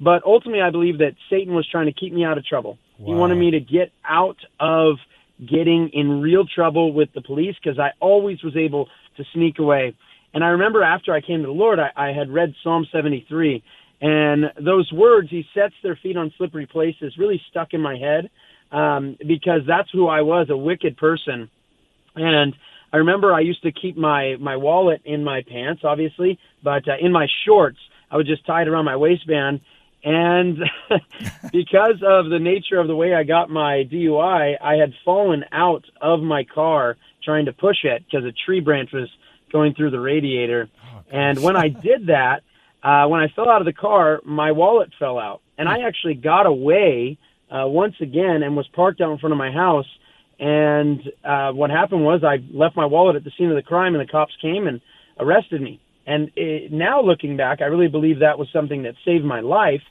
But 0.00 0.24
ultimately, 0.24 0.60
I 0.62 0.70
believe 0.70 0.98
that 0.98 1.14
Satan 1.30 1.54
was 1.54 1.66
trying 1.70 1.86
to 1.86 1.92
keep 1.92 2.12
me 2.12 2.24
out 2.24 2.38
of 2.38 2.44
trouble. 2.44 2.78
Wow. 2.98 3.06
He 3.06 3.14
wanted 3.18 3.36
me 3.36 3.52
to 3.52 3.60
get 3.60 3.92
out 4.04 4.36
of 4.60 4.96
getting 5.40 5.90
in 5.92 6.20
real 6.20 6.44
trouble 6.46 6.92
with 6.92 7.10
the 7.14 7.20
police 7.20 7.54
because 7.62 7.78
I 7.78 7.90
always 8.00 8.42
was 8.42 8.56
able 8.56 8.88
to 9.16 9.24
sneak 9.32 9.58
away. 9.58 9.94
And 10.34 10.44
I 10.44 10.48
remember 10.48 10.82
after 10.82 11.14
I 11.14 11.20
came 11.20 11.40
to 11.40 11.46
the 11.46 11.52
Lord, 11.52 11.78
I, 11.78 11.90
I 11.96 12.12
had 12.12 12.30
read 12.30 12.54
Psalm 12.62 12.86
73, 12.92 13.62
and 14.00 14.44
those 14.62 14.90
words, 14.92 15.30
He 15.30 15.44
sets 15.54 15.74
their 15.82 15.98
feet 16.02 16.16
on 16.16 16.32
slippery 16.36 16.66
places, 16.66 17.14
really 17.18 17.40
stuck 17.50 17.68
in 17.72 17.80
my 17.80 17.96
head 17.96 18.30
um, 18.70 19.16
because 19.26 19.62
that's 19.66 19.88
who 19.92 20.08
I 20.08 20.22
was, 20.22 20.48
a 20.50 20.56
wicked 20.56 20.96
person. 20.96 21.48
And 22.16 22.54
I 22.92 22.98
remember 22.98 23.32
I 23.32 23.40
used 23.40 23.62
to 23.62 23.72
keep 23.72 23.96
my 23.96 24.36
my 24.40 24.56
wallet 24.56 25.02
in 25.04 25.24
my 25.24 25.42
pants, 25.42 25.82
obviously, 25.84 26.38
but 26.62 26.88
uh, 26.88 26.96
in 27.00 27.12
my 27.12 27.26
shorts, 27.44 27.78
I 28.10 28.16
would 28.16 28.26
just 28.26 28.46
tie 28.46 28.62
it 28.62 28.68
around 28.68 28.84
my 28.84 28.96
waistband. 28.96 29.60
And 30.04 30.58
because 31.52 32.02
of 32.06 32.30
the 32.30 32.38
nature 32.40 32.78
of 32.78 32.86
the 32.86 32.94
way 32.94 33.14
I 33.14 33.24
got 33.24 33.50
my 33.50 33.84
DUI, 33.90 34.56
I 34.62 34.74
had 34.74 34.94
fallen 35.04 35.44
out 35.50 35.84
of 36.00 36.20
my 36.20 36.44
car 36.44 36.96
trying 37.24 37.46
to 37.46 37.52
push 37.52 37.78
it 37.84 38.04
because 38.04 38.24
a 38.24 38.32
tree 38.32 38.60
branch 38.60 38.90
was 38.92 39.08
going 39.52 39.74
through 39.74 39.90
the 39.90 40.00
radiator. 40.00 40.68
Oh, 40.84 41.02
and 41.10 41.42
when 41.42 41.56
I 41.56 41.68
did 41.68 42.06
that, 42.06 42.42
uh, 42.82 43.08
when 43.08 43.20
I 43.20 43.28
fell 43.34 43.48
out 43.48 43.60
of 43.60 43.64
the 43.64 43.72
car, 43.72 44.20
my 44.24 44.52
wallet 44.52 44.90
fell 44.98 45.18
out, 45.18 45.40
and 45.58 45.68
I 45.68 45.80
actually 45.80 46.14
got 46.14 46.46
away 46.46 47.18
uh, 47.50 47.66
once 47.66 47.96
again 48.00 48.42
and 48.42 48.56
was 48.56 48.68
parked 48.68 49.00
out 49.00 49.10
in 49.12 49.18
front 49.18 49.32
of 49.32 49.38
my 49.38 49.50
house. 49.50 49.86
And 50.38 51.00
uh, 51.24 51.52
what 51.52 51.70
happened 51.70 52.04
was 52.04 52.22
I 52.22 52.38
left 52.52 52.76
my 52.76 52.84
wallet 52.84 53.16
at 53.16 53.24
the 53.24 53.32
scene 53.38 53.48
of 53.48 53.56
the 53.56 53.62
crime, 53.62 53.94
and 53.94 54.06
the 54.06 54.10
cops 54.10 54.34
came 54.40 54.66
and 54.66 54.80
arrested 55.18 55.62
me. 55.62 55.80
And 56.06 56.30
it, 56.36 56.70
now 56.70 57.02
looking 57.02 57.36
back, 57.36 57.60
I 57.60 57.64
really 57.64 57.88
believe 57.88 58.20
that 58.20 58.38
was 58.38 58.48
something 58.52 58.82
that 58.82 58.94
saved 59.04 59.24
my 59.24 59.40
life 59.40 59.82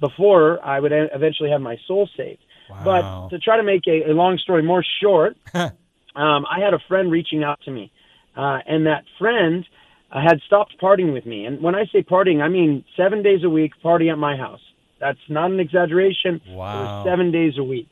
before 0.00 0.64
I 0.64 0.80
would 0.80 0.92
eventually 0.92 1.50
have 1.50 1.60
my 1.60 1.76
soul 1.86 2.08
saved. 2.16 2.40
Wow. 2.70 3.28
But 3.30 3.36
to 3.36 3.38
try 3.38 3.56
to 3.58 3.62
make 3.62 3.86
a, 3.86 4.10
a 4.10 4.14
long 4.14 4.38
story 4.38 4.62
more 4.62 4.84
short, 5.02 5.36
um, 5.54 5.72
I 6.16 6.60
had 6.64 6.74
a 6.74 6.78
friend 6.88 7.10
reaching 7.10 7.44
out 7.44 7.60
to 7.64 7.70
me, 7.70 7.92
uh, 8.36 8.58
and 8.66 8.86
that 8.86 9.04
friend 9.18 9.66
uh, 10.10 10.20
had 10.20 10.40
stopped 10.46 10.76
partying 10.80 11.12
with 11.12 11.26
me. 11.26 11.44
And 11.44 11.60
when 11.60 11.74
I 11.74 11.84
say 11.92 12.02
partying, 12.02 12.42
I 12.42 12.48
mean 12.48 12.84
seven 12.96 13.22
days 13.22 13.44
a 13.44 13.50
week 13.50 13.72
party 13.82 14.08
at 14.08 14.18
my 14.18 14.36
house. 14.36 14.60
That's 14.98 15.18
not 15.28 15.50
an 15.50 15.60
exaggeration. 15.60 16.40
Wow. 16.48 16.52
It 16.52 16.82
was 16.82 17.06
seven 17.06 17.30
days 17.30 17.54
a 17.58 17.64
week. 17.64 17.88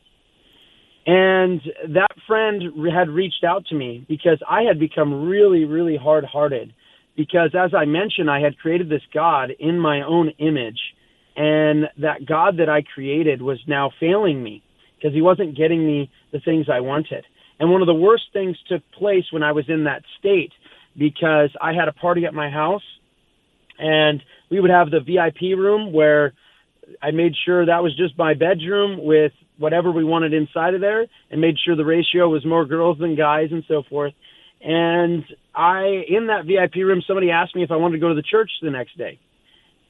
And 1.09 1.59
that 1.95 2.11
friend 2.27 2.61
had 2.93 3.09
reached 3.09 3.43
out 3.43 3.65
to 3.67 3.75
me 3.75 4.05
because 4.07 4.37
I 4.47 4.61
had 4.61 4.79
become 4.79 5.27
really, 5.27 5.65
really 5.65 5.97
hard 5.97 6.23
hearted. 6.23 6.71
Because 7.17 7.55
as 7.55 7.71
I 7.73 7.85
mentioned, 7.85 8.29
I 8.29 8.41
had 8.41 8.59
created 8.59 8.89
this 8.89 9.01
God 9.11 9.49
in 9.57 9.79
my 9.79 10.03
own 10.03 10.29
image. 10.37 10.77
And 11.35 11.85
that 11.97 12.27
God 12.27 12.57
that 12.57 12.69
I 12.69 12.83
created 12.83 13.41
was 13.41 13.57
now 13.65 13.89
failing 13.99 14.43
me 14.43 14.61
because 14.97 15.15
he 15.15 15.21
wasn't 15.23 15.57
getting 15.57 15.83
me 15.83 16.11
the 16.31 16.41
things 16.41 16.67
I 16.71 16.81
wanted. 16.81 17.25
And 17.59 17.71
one 17.71 17.81
of 17.81 17.87
the 17.87 17.93
worst 17.95 18.25
things 18.31 18.55
took 18.67 18.83
place 18.91 19.25
when 19.31 19.41
I 19.41 19.53
was 19.53 19.65
in 19.67 19.85
that 19.85 20.03
state 20.19 20.51
because 20.95 21.49
I 21.59 21.73
had 21.73 21.87
a 21.87 21.93
party 21.93 22.25
at 22.25 22.35
my 22.35 22.51
house 22.51 22.83
and 23.79 24.21
we 24.51 24.59
would 24.59 24.69
have 24.69 24.91
the 24.91 24.99
VIP 24.99 25.57
room 25.57 25.91
where 25.91 26.33
I 27.01 27.11
made 27.11 27.33
sure 27.45 27.65
that 27.65 27.83
was 27.83 27.95
just 27.95 28.17
my 28.17 28.33
bedroom 28.33 29.03
with 29.03 29.31
whatever 29.57 29.91
we 29.91 30.03
wanted 30.03 30.33
inside 30.33 30.73
of 30.73 30.81
there 30.81 31.05
and 31.29 31.41
made 31.41 31.55
sure 31.63 31.75
the 31.75 31.85
ratio 31.85 32.29
was 32.29 32.45
more 32.45 32.65
girls 32.65 32.97
than 32.99 33.15
guys 33.15 33.49
and 33.51 33.63
so 33.67 33.83
forth. 33.89 34.13
And 34.61 35.23
I, 35.55 36.03
in 36.07 36.27
that 36.27 36.45
VIP 36.45 36.83
room, 36.85 37.01
somebody 37.05 37.31
asked 37.31 37.55
me 37.55 37.63
if 37.63 37.71
I 37.71 37.77
wanted 37.77 37.97
to 37.97 38.01
go 38.01 38.09
to 38.09 38.15
the 38.15 38.23
church 38.23 38.49
the 38.61 38.71
next 38.71 38.97
day. 38.97 39.19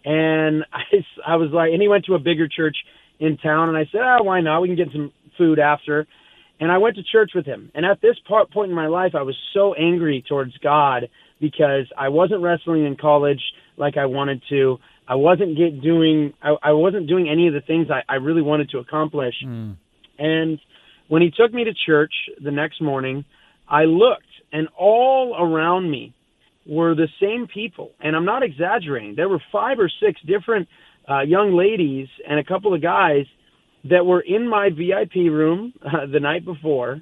And 0.05 0.65
I, 0.73 1.33
I 1.33 1.35
was 1.37 1.49
like, 1.51 1.71
and 1.71 1.81
he 1.81 1.87
went 1.87 2.05
to 2.05 2.15
a 2.15 2.19
bigger 2.19 2.47
church 2.47 2.77
in 3.19 3.37
town. 3.37 3.69
And 3.69 3.77
I 3.77 3.85
said, 3.91 4.01
oh, 4.01 4.23
why 4.23 4.41
not? 4.41 4.61
We 4.61 4.69
can 4.69 4.77
get 4.77 4.91
some 4.91 5.11
food 5.37 5.59
after. 5.59 6.07
And 6.59 6.71
I 6.71 6.77
went 6.77 6.97
to 6.97 7.03
church 7.03 7.31
with 7.33 7.45
him. 7.45 7.71
And 7.73 7.85
at 7.85 8.01
this 8.01 8.17
part, 8.27 8.51
point 8.51 8.69
in 8.69 8.75
my 8.75 8.87
life, 8.87 9.13
I 9.15 9.21
was 9.21 9.35
so 9.53 9.73
angry 9.73 10.23
towards 10.27 10.57
God 10.57 11.09
because 11.39 11.85
I 11.97 12.09
wasn't 12.09 12.41
wrestling 12.41 12.85
in 12.85 12.97
college 12.97 13.41
like 13.77 13.95
I 13.97 14.07
wanted 14.07 14.41
to. 14.49 14.77
I 15.09 15.15
wasn't 15.15 15.57
get 15.57 15.81
doing 15.81 16.33
I, 16.41 16.55
I 16.61 16.71
wasn't 16.73 17.07
doing 17.07 17.27
any 17.27 17.47
of 17.47 17.53
the 17.53 17.61
things 17.61 17.87
I, 17.89 18.03
I 18.07 18.17
really 18.17 18.43
wanted 18.43 18.69
to 18.69 18.77
accomplish. 18.77 19.33
Mm. 19.43 19.75
And 20.19 20.59
when 21.07 21.23
he 21.23 21.31
took 21.31 21.51
me 21.51 21.63
to 21.63 21.71
church 21.73 22.13
the 22.41 22.51
next 22.51 22.79
morning, 22.79 23.25
I 23.67 23.85
looked 23.85 24.23
and 24.53 24.67
all 24.77 25.35
around 25.39 25.89
me 25.89 26.13
were 26.67 26.93
the 26.93 27.07
same 27.19 27.47
people. 27.51 27.91
And 27.99 28.15
I'm 28.15 28.25
not 28.25 28.43
exaggerating. 28.43 29.15
There 29.15 29.27
were 29.27 29.41
five 29.51 29.79
or 29.79 29.89
six 29.99 30.21
different 30.21 30.67
uh, 31.09 31.21
young 31.21 31.57
ladies 31.57 32.07
and 32.27 32.39
a 32.39 32.43
couple 32.43 32.73
of 32.75 32.81
guys 32.81 33.25
that 33.85 34.05
were 34.05 34.21
in 34.21 34.47
my 34.47 34.69
VIP 34.69 35.15
room 35.15 35.73
uh, 35.83 36.05
the 36.11 36.19
night 36.19 36.45
before, 36.45 37.01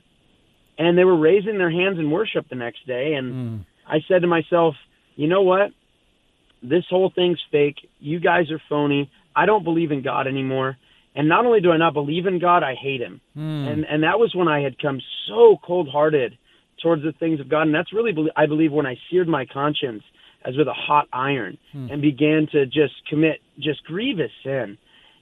and 0.78 0.98
they 0.98 1.04
were 1.04 1.18
raising 1.18 1.58
their 1.58 1.72
hands 1.72 2.00
in 2.00 2.10
worship 2.10 2.48
the 2.50 2.56
next 2.56 2.88
day. 2.88 3.14
And 3.16 3.34
mm. 3.34 3.66
I 3.86 3.98
said 4.08 4.22
to 4.22 4.28
myself, 4.28 4.76
you 5.16 5.28
know 5.28 5.42
what? 5.42 5.72
This 6.62 6.84
whole 6.90 7.12
thing's 7.14 7.40
fake. 7.52 7.78
You 8.00 8.20
guys 8.20 8.52
are 8.52 8.62
phony. 8.70 9.12
I 9.36 9.46
don't 9.46 9.64
believe 9.64 9.92
in 9.92 10.02
God 10.02 10.28
anymore. 10.28 10.78
And 11.16 11.28
not 11.28 11.46
only 11.46 11.62
do 11.62 11.72
I 11.72 11.78
not 11.78 11.94
believe 11.94 12.26
in 12.26 12.40
God, 12.40 12.64
I 12.64 12.76
hate 12.76 13.02
Him. 13.02 13.22
Mm. 13.36 13.72
And 13.72 13.86
and 13.86 14.04
that 14.04 14.20
was 14.20 14.34
when 14.36 14.48
I 14.48 14.62
had 14.62 14.80
come 14.80 15.02
so 15.28 15.58
cold 15.66 15.90
hearted 15.90 16.38
towards 16.82 17.04
the 17.04 17.12
things 17.12 17.40
of 17.40 17.50
God. 17.50 17.64
And 17.64 17.74
that's 17.74 17.92
really, 17.92 18.14
I 18.36 18.46
believe, 18.46 18.72
when 18.72 18.86
I 18.86 18.98
seared 19.10 19.28
my 19.28 19.46
conscience 19.46 20.04
as 20.46 20.56
with 20.56 20.68
a 20.68 20.74
hot 20.74 21.08
iron 21.12 21.58
mm. 21.76 21.92
and 21.92 22.02
began 22.02 22.48
to 22.52 22.66
just 22.66 22.94
commit 23.10 23.42
just 23.60 23.84
grievous 23.84 24.32
sin. 24.44 24.78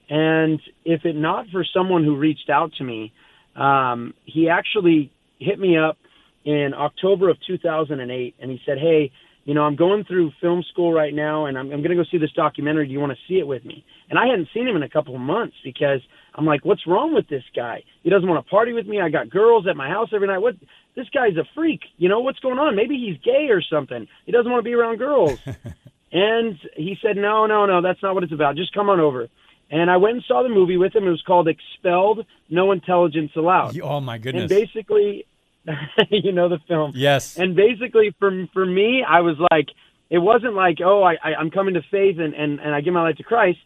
And 0.08 0.60
if 0.84 1.04
it 1.04 1.16
not 1.16 1.46
for 1.50 1.64
someone 1.64 2.04
who 2.04 2.16
reached 2.16 2.50
out 2.50 2.72
to 2.74 2.84
me, 2.84 3.12
um, 3.56 4.14
he 4.24 4.48
actually 4.48 5.10
hit 5.38 5.58
me 5.58 5.76
up 5.76 5.96
in 6.44 6.74
October 6.74 7.28
of 7.28 7.38
2008, 7.46 8.34
and 8.38 8.50
he 8.50 8.60
said, 8.64 8.78
"Hey, 8.78 9.10
you 9.46 9.54
know, 9.54 9.62
I'm 9.62 9.76
going 9.76 10.02
through 10.02 10.32
film 10.40 10.64
school 10.72 10.92
right 10.92 11.14
now, 11.14 11.46
and 11.46 11.56
I'm, 11.56 11.70
I'm 11.70 11.78
going 11.78 11.90
to 11.90 11.94
go 11.94 12.04
see 12.10 12.18
this 12.18 12.32
documentary. 12.32 12.88
Do 12.88 12.92
you 12.92 12.98
want 12.98 13.12
to 13.12 13.18
see 13.28 13.38
it 13.38 13.46
with 13.46 13.64
me?" 13.64 13.84
And 14.10 14.18
I 14.18 14.26
hadn't 14.26 14.48
seen 14.52 14.66
him 14.66 14.74
in 14.74 14.82
a 14.82 14.88
couple 14.88 15.14
of 15.14 15.20
months 15.20 15.54
because 15.62 16.00
I'm 16.34 16.44
like, 16.44 16.64
"What's 16.64 16.84
wrong 16.84 17.14
with 17.14 17.28
this 17.28 17.44
guy? 17.54 17.84
He 18.02 18.10
doesn't 18.10 18.28
want 18.28 18.44
to 18.44 18.50
party 18.50 18.72
with 18.72 18.88
me. 18.88 19.00
I 19.00 19.08
got 19.08 19.30
girls 19.30 19.68
at 19.68 19.76
my 19.76 19.88
house 19.88 20.08
every 20.12 20.26
night. 20.26 20.38
What? 20.38 20.56
This 20.96 21.06
guy's 21.14 21.36
a 21.36 21.44
freak. 21.54 21.82
You 21.96 22.08
know 22.08 22.20
what's 22.20 22.40
going 22.40 22.58
on? 22.58 22.74
Maybe 22.74 22.96
he's 22.98 23.22
gay 23.22 23.48
or 23.50 23.62
something. 23.62 24.08
He 24.24 24.32
doesn't 24.32 24.50
want 24.50 24.64
to 24.64 24.68
be 24.68 24.74
around 24.74 24.98
girls." 24.98 25.38
and 26.12 26.58
he 26.74 26.98
said, 27.00 27.16
"No, 27.16 27.46
no, 27.46 27.66
no. 27.66 27.80
That's 27.82 28.02
not 28.02 28.14
what 28.14 28.24
it's 28.24 28.32
about. 28.32 28.56
Just 28.56 28.74
come 28.74 28.90
on 28.90 28.98
over." 28.98 29.28
And 29.70 29.90
I 29.90 29.96
went 29.96 30.16
and 30.16 30.24
saw 30.26 30.42
the 30.42 30.48
movie 30.48 30.76
with 30.76 30.94
him. 30.94 31.06
It 31.06 31.10
was 31.10 31.22
called 31.26 31.48
Expelled, 31.48 32.24
No 32.48 32.72
Intelligence 32.72 33.32
Allowed. 33.36 33.78
Oh 33.80 34.00
my 34.00 34.18
goodness! 34.18 34.42
And 34.42 34.48
basically, 34.48 35.24
you 36.10 36.32
know 36.32 36.48
the 36.48 36.58
film. 36.68 36.92
Yes. 36.94 37.36
And 37.36 37.56
basically, 37.56 38.14
for 38.18 38.46
for 38.52 38.64
me, 38.64 39.04
I 39.08 39.20
was 39.20 39.36
like, 39.50 39.66
it 40.10 40.18
wasn't 40.18 40.54
like, 40.54 40.78
oh, 40.84 41.02
I, 41.02 41.14
I 41.14 41.34
I'm 41.34 41.50
coming 41.50 41.74
to 41.74 41.82
faith 41.90 42.16
and 42.18 42.34
and 42.34 42.60
and 42.60 42.74
I 42.74 42.80
give 42.80 42.94
my 42.94 43.02
life 43.02 43.16
to 43.16 43.22
Christ. 43.22 43.58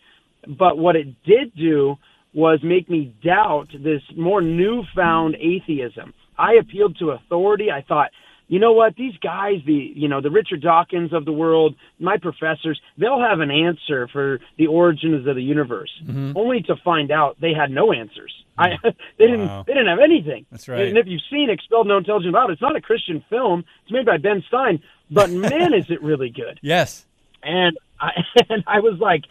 But 0.47 0.79
what 0.79 0.97
it 0.97 1.23
did 1.25 1.55
do 1.55 1.97
was 2.33 2.61
make 2.63 2.89
me 2.89 3.15
doubt 3.25 3.69
this 3.73 4.03
more 4.17 4.41
newfound 4.41 5.37
atheism. 5.37 6.15
I 6.39 6.55
appealed 6.55 6.97
to 7.01 7.11
authority. 7.11 7.71
I 7.71 7.83
thought 7.83 8.11
you 8.53 8.59
know 8.59 8.73
what? 8.73 8.97
These 8.97 9.17
guys, 9.23 9.59
the 9.65 9.93
you 9.95 10.09
know 10.09 10.21
the 10.21 10.31
Richard 10.31 10.61
Dawkins 10.61 11.13
of 11.13 11.25
the 11.25 11.33
world, 11.33 11.75
my 11.99 12.17
professors, 12.19 12.79
they'll 12.99 13.21
have 13.31 13.39
an 13.41 13.51
answer 13.51 14.09
for 14.09 14.41
the 14.59 14.67
origins 14.67 15.27
of 15.27 15.35
the 15.37 15.43
universe, 15.43 15.91
Mm-hmm. 16.05 16.33
only 16.37 16.61
to 16.63 16.75
find 16.85 17.11
out 17.13 17.37
they 17.41 17.55
had 17.55 17.71
no 17.71 17.93
answers. 17.93 18.33
I 18.59 18.71
they 19.19 19.27
didn't 19.27 19.47
Wow. 19.47 19.65
they 19.67 19.73
didn't 19.75 19.89
have 19.89 20.01
anything. 20.01 20.47
That's 20.51 20.69
right. 20.69 20.89
And 20.89 20.99
if 20.99 21.07
you've 21.07 21.23
seen 21.31 21.49
Expelled 21.49 21.87
No 21.87 21.97
Intelligence 21.99 22.35
Allowed, 22.35 22.51
it's 22.51 22.61
not 22.61 22.77
a 22.77 22.81
Christian 22.81 23.25
film. 23.31 23.65
It's 23.85 23.93
made 23.93 24.05
by 24.05 24.17
Ben 24.19 24.43
Stein, 24.49 24.83
but 25.11 25.31
man, 25.55 25.73
is 25.73 25.87
it 25.89 26.03
really 26.03 26.31
good 26.31 26.59
Yes. 26.61 27.07
and 27.43 27.79
I 28.01 28.11
and 28.51 28.65
I 28.67 28.81
was 28.81 28.99
like 28.99 29.23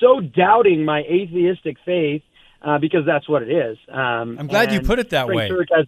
so 0.00 0.20
doubting 0.20 0.84
my 0.84 1.00
atheistic 1.00 1.78
faith 1.86 2.22
uh, 2.60 2.76
because 2.78 3.06
that's 3.06 3.26
what 3.28 3.42
it 3.42 3.50
is. 3.50 3.78
Um, 3.88 4.36
I'm 4.38 4.46
glad 4.46 4.70
you 4.72 4.80
put 4.82 4.98
it 4.98 5.08
that 5.10 5.24
Frank 5.26 5.36
way. 5.38 5.48
Turek 5.48 5.68
has, 5.74 5.86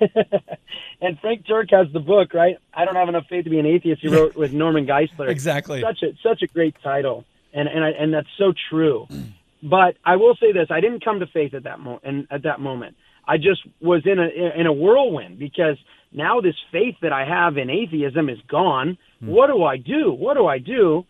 and 1.00 1.18
Frank 1.20 1.46
Turek 1.46 1.70
has 1.70 1.92
the 1.92 2.00
book, 2.00 2.34
right? 2.34 2.56
I 2.72 2.84
don't 2.84 2.96
have 2.96 3.08
enough 3.08 3.26
faith 3.28 3.44
to 3.44 3.50
be 3.50 3.58
an 3.58 3.66
atheist. 3.66 4.02
He 4.02 4.08
wrote 4.08 4.34
with 4.36 4.52
Norman 4.52 4.86
Geisler. 4.86 5.28
Exactly. 5.28 5.80
Such 5.80 6.02
a 6.02 6.16
such 6.22 6.42
a 6.42 6.46
great 6.46 6.74
title, 6.82 7.24
and 7.52 7.68
and 7.68 7.84
I, 7.84 7.90
and 7.90 8.12
that's 8.12 8.28
so 8.38 8.52
true. 8.70 9.06
But 9.62 9.96
I 10.04 10.16
will 10.16 10.36
say 10.36 10.52
this: 10.52 10.68
I 10.70 10.80
didn't 10.80 11.04
come 11.04 11.20
to 11.20 11.26
faith 11.26 11.54
at 11.54 11.64
that 11.64 11.80
mo- 11.80 12.00
and 12.02 12.26
at 12.30 12.42
that 12.42 12.60
moment. 12.60 12.96
I 13.26 13.38
just 13.38 13.62
was 13.80 14.02
in 14.04 14.18
a 14.18 14.28
in 14.60 14.66
a 14.66 14.72
whirlwind 14.72 15.38
because 15.38 15.78
now 16.12 16.40
this 16.40 16.56
faith 16.70 16.96
that 17.02 17.12
I 17.12 17.24
have 17.24 17.56
in 17.56 17.70
atheism 17.70 18.28
is 18.28 18.38
gone. 18.48 18.98
Hmm. 19.20 19.28
What 19.28 19.46
do 19.48 19.64
I 19.64 19.76
do? 19.78 20.12
What 20.12 20.34
do 20.34 20.46
I 20.46 20.58
do? 20.58 21.06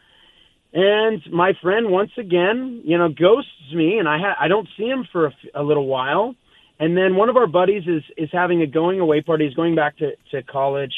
And 0.72 1.22
my 1.32 1.52
friend 1.62 1.90
once 1.90 2.10
again, 2.18 2.82
you 2.84 2.98
know, 2.98 3.08
ghosts 3.08 3.50
me, 3.72 3.98
and 3.98 4.08
I 4.08 4.18
ha- 4.18 4.36
I 4.40 4.48
don't 4.48 4.68
see 4.76 4.86
him 4.86 5.06
for 5.12 5.26
a, 5.26 5.30
f- 5.30 5.50
a 5.54 5.62
little 5.62 5.86
while. 5.86 6.34
And 6.78 6.96
then 6.96 7.14
one 7.16 7.28
of 7.28 7.36
our 7.36 7.46
buddies 7.46 7.84
is 7.86 8.02
is 8.16 8.28
having 8.32 8.62
a 8.62 8.66
going 8.66 9.00
away 9.00 9.20
party. 9.20 9.46
He's 9.46 9.54
going 9.54 9.74
back 9.74 9.96
to 9.98 10.12
to 10.32 10.42
college, 10.42 10.94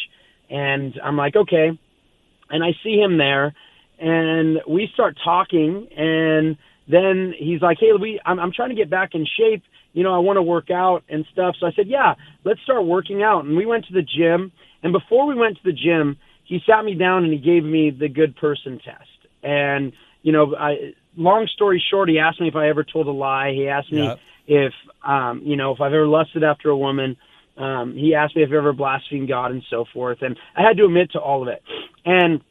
and 0.48 0.98
I'm 1.02 1.16
like, 1.16 1.36
okay. 1.36 1.78
And 2.48 2.64
I 2.64 2.70
see 2.82 2.96
him 2.96 3.18
there, 3.18 3.54
and 3.98 4.58
we 4.68 4.88
start 4.94 5.16
talking, 5.22 5.88
and 5.96 6.56
then 6.88 7.34
he's 7.36 7.60
like, 7.60 7.78
hey, 7.78 7.90
we, 8.00 8.20
I'm 8.24 8.38
I'm 8.38 8.52
trying 8.52 8.70
to 8.70 8.74
get 8.74 8.88
back 8.88 9.10
in 9.14 9.26
shape. 9.38 9.62
You 9.92 10.02
know, 10.02 10.14
I 10.14 10.18
want 10.18 10.36
to 10.36 10.42
work 10.42 10.70
out 10.70 11.04
and 11.08 11.26
stuff. 11.32 11.56
So 11.58 11.66
I 11.66 11.72
said, 11.72 11.88
yeah, 11.88 12.14
let's 12.44 12.60
start 12.62 12.84
working 12.84 13.22
out. 13.22 13.44
And 13.44 13.56
we 13.56 13.66
went 13.66 13.86
to 13.86 13.94
the 13.94 14.02
gym. 14.02 14.52
And 14.82 14.92
before 14.92 15.26
we 15.26 15.34
went 15.34 15.56
to 15.56 15.62
the 15.64 15.72
gym, 15.72 16.18
he 16.44 16.60
sat 16.66 16.84
me 16.84 16.94
down 16.94 17.24
and 17.24 17.32
he 17.32 17.38
gave 17.38 17.64
me 17.64 17.90
the 17.90 18.08
good 18.08 18.36
person 18.36 18.78
test. 18.84 19.08
And 19.42 19.92
you 20.22 20.32
know, 20.32 20.54
I 20.54 20.94
long 21.16 21.48
story 21.52 21.82
short, 21.90 22.08
he 22.08 22.18
asked 22.18 22.40
me 22.40 22.48
if 22.48 22.56
I 22.56 22.68
ever 22.68 22.84
told 22.84 23.08
a 23.08 23.12
lie. 23.12 23.52
He 23.52 23.68
asked 23.68 23.92
me. 23.92 23.98
If 24.46 24.72
um, 25.06 25.42
you 25.44 25.56
know 25.56 25.72
if 25.72 25.80
I've 25.80 25.92
ever 25.92 26.06
lusted 26.06 26.44
after 26.44 26.70
a 26.70 26.76
woman. 26.76 27.16
Um, 27.56 27.94
he 27.96 28.14
asked 28.14 28.36
me 28.36 28.42
if 28.42 28.48
I've 28.50 28.54
ever 28.54 28.74
blasphemed 28.74 29.28
God 29.28 29.50
and 29.50 29.62
so 29.70 29.86
forth. 29.94 30.18
And 30.20 30.36
I 30.54 30.60
had 30.60 30.76
to 30.76 30.84
admit 30.84 31.12
to 31.12 31.18
all 31.18 31.40
of 31.40 31.48
it. 31.48 31.62
And 32.04 32.42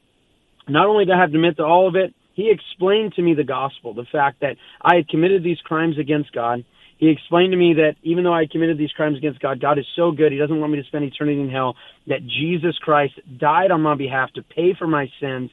not 0.67 0.87
only 0.87 1.05
did 1.05 1.13
I 1.13 1.21
have 1.21 1.29
to 1.29 1.35
admit 1.35 1.57
to 1.57 1.63
all 1.63 1.87
of 1.87 1.95
it, 1.95 2.15
he 2.33 2.51
explained 2.51 3.13
to 3.13 3.21
me 3.21 3.33
the 3.33 3.43
gospel, 3.43 3.93
the 3.93 4.05
fact 4.11 4.41
that 4.41 4.57
I 4.81 4.95
had 4.95 5.07
committed 5.07 5.43
these 5.43 5.59
crimes 5.59 5.97
against 5.99 6.33
God. 6.33 6.65
He 6.97 7.09
explained 7.09 7.51
to 7.51 7.57
me 7.57 7.75
that 7.75 7.95
even 8.03 8.23
though 8.23 8.33
I 8.33 8.47
committed 8.49 8.77
these 8.77 8.91
crimes 8.91 9.17
against 9.17 9.41
God, 9.41 9.59
God 9.59 9.77
is 9.77 9.85
so 9.95 10.11
good, 10.11 10.31
He 10.31 10.37
doesn't 10.37 10.59
want 10.59 10.71
me 10.71 10.81
to 10.81 10.87
spend 10.87 11.05
eternity 11.05 11.39
in 11.39 11.49
hell, 11.49 11.75
that 12.07 12.25
Jesus 12.25 12.77
Christ 12.77 13.13
died 13.37 13.71
on 13.71 13.81
my 13.81 13.95
behalf 13.95 14.31
to 14.33 14.41
pay 14.43 14.73
for 14.77 14.87
my 14.87 15.07
sins. 15.19 15.49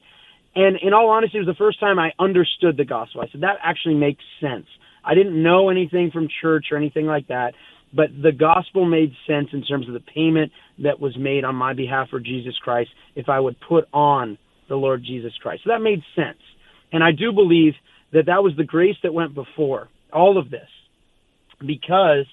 And 0.54 0.76
in 0.76 0.92
all 0.92 1.08
honesty, 1.11 1.38
it 1.38 1.46
was 1.46 1.49
the 1.49 1.58
first 1.58 1.80
time 1.80 1.99
I 1.99 2.12
understood 2.18 2.76
the 2.76 2.84
gospel. 2.84 3.22
I 3.22 3.28
said, 3.30 3.42
that 3.42 3.56
actually 3.62 3.94
makes 3.94 4.22
sense. 4.40 4.66
I 5.04 5.14
didn't 5.14 5.42
know 5.42 5.68
anything 5.68 6.11
from 6.11 6.28
church 6.40 6.66
or 6.71 6.76
anything 6.76 7.06
like 7.06 7.28
that, 7.28 7.54
but 7.94 8.11
the 8.21 8.32
gospel 8.32 8.85
made 8.85 9.12
sense 9.26 9.49
in 9.52 9.62
terms 9.62 9.87
of 9.88 9.94
the 9.94 10.00
payment 10.00 10.52
that 10.78 11.00
was 11.00 11.16
made 11.16 11.44
on 11.44 11.54
my 11.54 11.75
behalf 11.75 12.09
for 12.11 12.21
Jesus 12.21 12.56
Christ 12.59 12.90
if 13.14 13.28
I 13.28 13.38
would 13.38 13.56
put 13.61 13.87
on 13.92 14.38
the 14.68 14.76
Lord 14.76 15.02
Jesus 15.04 15.32
Christ. 15.42 15.62
So 15.64 15.71
that 15.71 15.82
made 15.82 16.02
sense. 16.16 16.38
And 16.92 17.02
I 17.02 17.12
do 17.12 17.32
believe 17.32 17.75
that 18.12 18.26
that 18.26 18.42
was 18.42 18.54
the 18.56 18.64
grace 18.64 18.97
that 19.02 19.12
went 19.12 19.35
before 19.35 19.88
all 20.12 20.38
of 20.38 20.50
this 20.50 20.68
because 21.61 22.26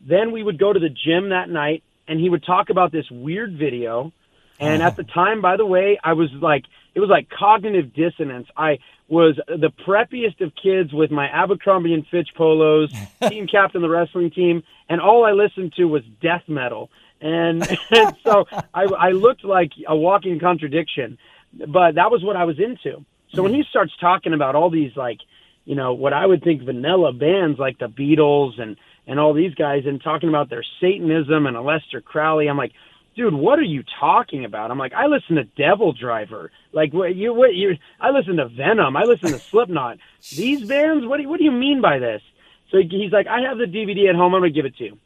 then 0.00 0.32
we 0.32 0.42
would 0.42 0.58
go 0.58 0.72
to 0.72 0.80
the 0.80 0.88
gym 0.88 1.30
that 1.30 1.48
night 1.48 1.82
and 2.08 2.18
he 2.18 2.28
would 2.28 2.44
talk 2.44 2.70
about 2.70 2.92
this 2.92 3.04
weird 3.10 3.56
video. 3.58 4.12
And 4.58 4.82
oh. 4.82 4.86
at 4.86 4.96
the 4.96 5.04
time, 5.04 5.40
by 5.40 5.56
the 5.56 5.66
way, 5.66 5.98
I 6.02 6.14
was 6.14 6.28
like, 6.40 6.64
it 6.94 7.00
was 7.00 7.08
like 7.08 7.28
cognitive 7.30 7.94
dissonance. 7.94 8.48
I 8.56 8.78
was 9.08 9.38
the 9.46 9.72
preppiest 9.86 10.40
of 10.40 10.52
kids 10.60 10.92
with 10.92 11.10
my 11.10 11.28
Abercrombie 11.28 11.94
and 11.94 12.06
Fitch 12.06 12.30
polos, 12.36 12.92
team 13.28 13.46
captain 13.46 13.82
of 13.82 13.82
the 13.82 13.94
wrestling 13.94 14.30
team, 14.30 14.62
and 14.88 15.00
all 15.00 15.24
I 15.24 15.32
listened 15.32 15.74
to 15.74 15.84
was 15.84 16.02
death 16.22 16.44
metal. 16.48 16.90
And, 17.20 17.62
and 17.90 18.16
so 18.24 18.46
I, 18.72 18.84
I 18.84 19.10
looked 19.10 19.44
like 19.44 19.72
a 19.86 19.96
walking 19.96 20.38
contradiction, 20.38 21.18
but 21.52 21.96
that 21.96 22.10
was 22.10 22.22
what 22.22 22.36
I 22.36 22.44
was 22.44 22.58
into. 22.58 23.04
So 23.34 23.42
when 23.42 23.52
hmm. 23.52 23.58
he 23.58 23.64
starts 23.68 23.92
talking 24.00 24.32
about 24.32 24.54
all 24.54 24.70
these 24.70 24.96
like, 24.96 25.18
you 25.64 25.74
know, 25.74 25.92
what 25.92 26.12
I 26.12 26.26
would 26.26 26.42
think 26.42 26.62
vanilla 26.62 27.12
bands 27.12 27.58
like 27.58 27.78
the 27.78 27.88
Beatles 27.88 28.60
and 28.60 28.76
and 29.06 29.18
all 29.18 29.34
these 29.34 29.54
guys 29.54 29.82
and 29.86 30.00
talking 30.00 30.28
about 30.28 30.50
their 30.50 30.64
Satanism 30.80 31.46
and 31.46 31.56
Aleister 31.56 32.02
Crowley, 32.04 32.48
I'm 32.48 32.56
like, 32.56 32.72
dude, 33.16 33.34
what 33.34 33.58
are 33.58 33.62
you 33.62 33.82
talking 33.98 34.44
about? 34.44 34.70
I'm 34.70 34.78
like, 34.78 34.92
I 34.92 35.06
listen 35.06 35.36
to 35.36 35.44
Devil 35.44 35.92
Driver. 35.92 36.50
Like, 36.72 36.92
what 36.92 37.14
you 37.14 37.32
what 37.34 37.54
you? 37.54 37.76
I 38.00 38.10
listen 38.10 38.36
to 38.36 38.48
Venom. 38.48 38.96
I 38.96 39.04
listen 39.04 39.30
to 39.30 39.38
Slipknot. 39.50 39.98
These 40.36 40.66
bands, 40.68 41.06
what 41.06 41.16
do 41.18 41.24
you, 41.24 41.28
what 41.28 41.38
do 41.38 41.44
you 41.44 41.52
mean 41.52 41.80
by 41.80 41.98
this? 41.98 42.22
So 42.70 42.78
he's 42.78 43.12
like, 43.12 43.26
I 43.26 43.40
have 43.42 43.58
the 43.58 43.64
DVD 43.64 44.08
at 44.08 44.14
home. 44.14 44.34
I'm 44.34 44.40
gonna 44.40 44.50
give 44.50 44.64
it 44.66 44.76
to 44.76 44.84
you. 44.84 44.98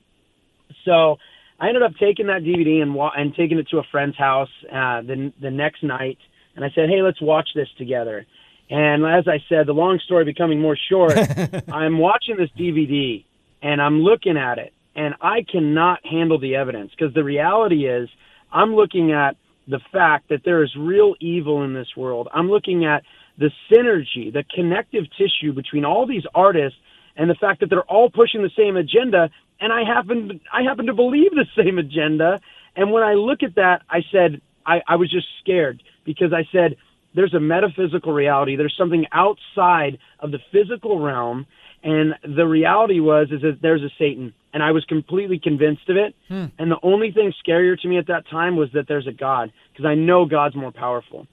So 0.84 1.16
I 1.58 1.68
ended 1.68 1.82
up 1.82 1.92
taking 1.98 2.26
that 2.26 2.42
DVD 2.42 2.82
and 2.82 2.94
wa- 2.94 3.12
and 3.16 3.34
taking 3.34 3.58
it 3.58 3.68
to 3.70 3.78
a 3.78 3.84
friend's 3.90 4.16
house 4.16 4.50
uh, 4.70 5.02
the 5.02 5.32
the 5.40 5.50
next 5.50 5.82
night, 5.82 6.18
and 6.56 6.64
I 6.64 6.70
said, 6.74 6.88
"Hey, 6.88 7.02
let's 7.02 7.20
watch 7.22 7.48
this 7.54 7.68
together." 7.78 8.26
And 8.70 9.04
as 9.04 9.28
I 9.28 9.42
said, 9.48 9.66
the 9.66 9.74
long 9.74 9.98
story 10.04 10.24
becoming 10.24 10.58
more 10.60 10.76
short, 10.90 11.12
I'm 11.72 11.98
watching 11.98 12.36
this 12.38 12.48
DVD 12.58 13.22
and 13.62 13.80
I'm 13.80 14.00
looking 14.00 14.38
at 14.38 14.56
it, 14.58 14.72
and 14.96 15.14
I 15.20 15.44
cannot 15.50 16.04
handle 16.06 16.38
the 16.38 16.56
evidence 16.56 16.92
because 16.96 17.14
the 17.14 17.24
reality 17.24 17.86
is, 17.88 18.08
I'm 18.52 18.74
looking 18.74 19.12
at 19.12 19.36
the 19.66 19.80
fact 19.92 20.28
that 20.28 20.42
there 20.44 20.62
is 20.62 20.70
real 20.78 21.14
evil 21.20 21.64
in 21.64 21.74
this 21.74 21.88
world. 21.96 22.28
I'm 22.32 22.48
looking 22.48 22.84
at 22.84 23.02
the 23.38 23.50
synergy, 23.70 24.32
the 24.32 24.44
connective 24.54 25.04
tissue 25.18 25.52
between 25.52 25.84
all 25.84 26.06
these 26.06 26.24
artists 26.34 26.78
and 27.16 27.28
the 27.28 27.34
fact 27.34 27.60
that 27.60 27.70
they're 27.70 27.82
all 27.82 28.10
pushing 28.10 28.42
the 28.42 28.50
same 28.56 28.76
agenda 28.76 29.30
and 29.60 29.72
I 29.72 29.84
happen 29.84 30.40
I 30.52 30.62
happen 30.62 30.86
to 30.86 30.94
believe 30.94 31.30
the 31.30 31.46
same 31.62 31.78
agenda. 31.78 32.40
And 32.76 32.92
when 32.92 33.02
I 33.02 33.14
look 33.14 33.42
at 33.42 33.54
that 33.56 33.82
I 33.88 34.00
said 34.12 34.40
I, 34.66 34.80
I 34.86 34.96
was 34.96 35.10
just 35.10 35.26
scared 35.40 35.82
because 36.04 36.32
I 36.32 36.46
said 36.52 36.76
there's 37.14 37.34
a 37.34 37.40
metaphysical 37.40 38.12
reality. 38.12 38.56
There's 38.56 38.74
something 38.76 39.06
outside 39.12 39.98
of 40.20 40.32
the 40.32 40.40
physical 40.50 41.00
realm. 41.00 41.46
And 41.82 42.14
the 42.24 42.46
reality 42.46 42.98
was 42.98 43.28
is 43.30 43.42
that 43.42 43.58
there's 43.62 43.82
a 43.82 43.90
Satan 43.98 44.34
and 44.54 44.62
I 44.62 44.70
was 44.70 44.84
completely 44.86 45.38
convinced 45.38 45.88
of 45.90 45.96
it. 45.96 46.14
And 46.58 46.70
the 46.70 46.78
only 46.82 47.10
thing 47.10 47.34
scarier 47.46 47.78
to 47.80 47.88
me 47.88 47.98
at 47.98 48.06
that 48.06 48.26
time 48.30 48.56
was 48.56 48.70
that 48.72 48.86
there's 48.88 49.08
a 49.08 49.12
God 49.12 49.52
because 49.72 49.84
I 49.84 49.94
know 49.96 50.24
God's 50.24 50.54
more 50.54 50.72
powerful. 50.72 51.26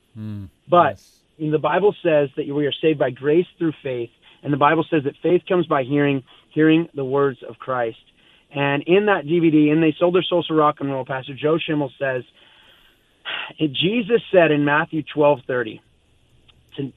But 0.68 1.00
the 1.38 1.60
Bible 1.60 1.96
says 2.04 2.30
that 2.36 2.48
we 2.48 2.66
are 2.66 2.74
saved 2.74 3.00
by 3.00 3.12
grace 3.12 3.48
through 3.58 3.74
faith, 3.84 4.10
and 4.44 4.52
the 4.52 4.58
Bible 4.58 4.84
says 4.90 5.04
that 5.06 5.14
faith 5.22 5.44
comes 5.48 5.68
by 5.68 5.84
hearing, 5.84 6.24
hearing 6.50 6.90
the 6.96 7.06
words 7.06 7.40
of 7.48 7.58
Christ. 7.60 8.00
And 8.54 8.84
in 8.86 9.06
that 9.06 9.26
DVD, 9.26 9.72
and 9.72 9.82
they 9.82 9.96
sold 9.98 10.16
their 10.16 10.24
souls 10.24 10.48
to 10.48 10.54
rock 10.54 10.78
and 10.82 10.92
roll. 10.92 11.06
Pastor 11.06 11.34
Joe 11.34 11.58
Schimmel 11.58 11.92
says, 11.98 12.24
Jesus 13.60 14.22
said 14.32 14.52
in 14.52 14.66
Matthew 14.66 15.04
twelve 15.04 15.40
thirty, 15.48 15.80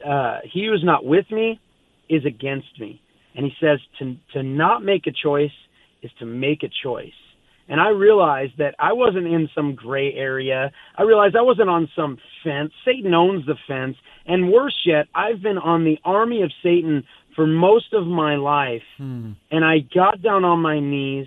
uh, 0.04 0.38
"He 0.44 0.66
who 0.66 0.72
is 0.72 0.82
not 0.82 1.04
with 1.04 1.30
me 1.30 1.60
is 2.08 2.24
against 2.24 2.80
me," 2.80 3.00
and 3.36 3.44
he 3.44 3.54
says 3.60 3.78
to 3.98 4.16
to 4.32 4.42
not 4.42 4.82
make 4.82 5.06
a 5.06 5.12
choice 5.12 5.52
is 6.04 6.10
to 6.20 6.26
make 6.26 6.62
a 6.62 6.68
choice. 6.82 7.12
And 7.68 7.80
I 7.80 7.88
realized 7.88 8.58
that 8.58 8.74
I 8.78 8.92
wasn't 8.92 9.26
in 9.26 9.48
some 9.54 9.74
gray 9.74 10.12
area. 10.12 10.70
I 10.98 11.02
realized 11.02 11.34
I 11.34 11.42
wasn't 11.42 11.70
on 11.70 11.88
some 11.96 12.18
fence. 12.42 12.72
Satan 12.84 13.14
owns 13.14 13.46
the 13.46 13.56
fence. 13.66 13.96
And 14.26 14.52
worse 14.52 14.82
yet, 14.84 15.06
I've 15.14 15.40
been 15.40 15.58
on 15.58 15.84
the 15.84 15.98
army 16.04 16.42
of 16.42 16.52
Satan 16.62 17.04
for 17.34 17.46
most 17.46 17.94
of 17.94 18.06
my 18.06 18.36
life. 18.36 18.82
Hmm. 18.98 19.32
And 19.50 19.64
I 19.64 19.78
got 19.78 20.20
down 20.20 20.44
on 20.44 20.60
my 20.60 20.78
knees. 20.78 21.26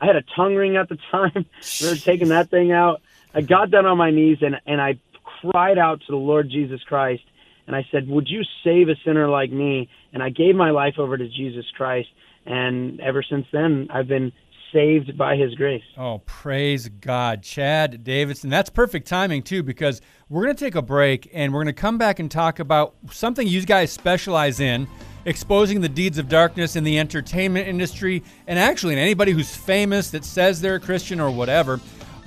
I 0.00 0.06
had 0.06 0.16
a 0.16 0.24
tongue 0.34 0.56
ring 0.56 0.76
at 0.76 0.88
the 0.88 0.98
time. 1.12 1.46
we 1.80 1.88
were 1.88 1.96
taking 1.96 2.28
that 2.28 2.50
thing 2.50 2.72
out. 2.72 3.00
I 3.32 3.42
got 3.42 3.70
down 3.70 3.86
on 3.86 3.98
my 3.98 4.10
knees 4.10 4.38
and, 4.40 4.56
and 4.66 4.80
I 4.80 4.98
cried 5.40 5.78
out 5.78 6.00
to 6.00 6.06
the 6.10 6.16
Lord 6.16 6.50
Jesus 6.50 6.82
Christ. 6.82 7.22
And 7.68 7.76
I 7.76 7.86
said, 7.92 8.08
Would 8.08 8.28
you 8.28 8.42
save 8.64 8.88
a 8.88 8.96
sinner 9.04 9.28
like 9.28 9.52
me? 9.52 9.88
And 10.12 10.22
I 10.22 10.30
gave 10.30 10.56
my 10.56 10.70
life 10.70 10.94
over 10.98 11.16
to 11.16 11.28
Jesus 11.28 11.66
Christ. 11.76 12.08
And 12.48 13.00
ever 13.00 13.22
since 13.22 13.46
then, 13.52 13.88
I've 13.90 14.08
been 14.08 14.32
saved 14.72 15.16
by 15.16 15.36
his 15.36 15.54
grace. 15.54 15.82
Oh, 15.96 16.18
praise 16.26 16.88
God. 16.88 17.42
Chad 17.42 18.04
Davidson. 18.04 18.50
That's 18.50 18.70
perfect 18.70 19.06
timing, 19.06 19.42
too, 19.42 19.62
because 19.62 20.00
we're 20.28 20.44
going 20.44 20.56
to 20.56 20.64
take 20.64 20.74
a 20.74 20.82
break 20.82 21.30
and 21.32 21.52
we're 21.52 21.62
going 21.62 21.74
to 21.74 21.80
come 21.80 21.98
back 21.98 22.18
and 22.18 22.30
talk 22.30 22.58
about 22.58 22.94
something 23.10 23.46
you 23.46 23.64
guys 23.64 23.92
specialize 23.92 24.60
in 24.60 24.86
exposing 25.24 25.80
the 25.80 25.88
deeds 25.88 26.18
of 26.18 26.28
darkness 26.28 26.76
in 26.76 26.84
the 26.84 26.98
entertainment 26.98 27.68
industry 27.68 28.22
and 28.46 28.58
actually 28.58 28.94
in 28.94 28.98
anybody 28.98 29.32
who's 29.32 29.54
famous 29.54 30.10
that 30.10 30.24
says 30.24 30.60
they're 30.60 30.76
a 30.76 30.80
Christian 30.80 31.20
or 31.20 31.30
whatever. 31.30 31.80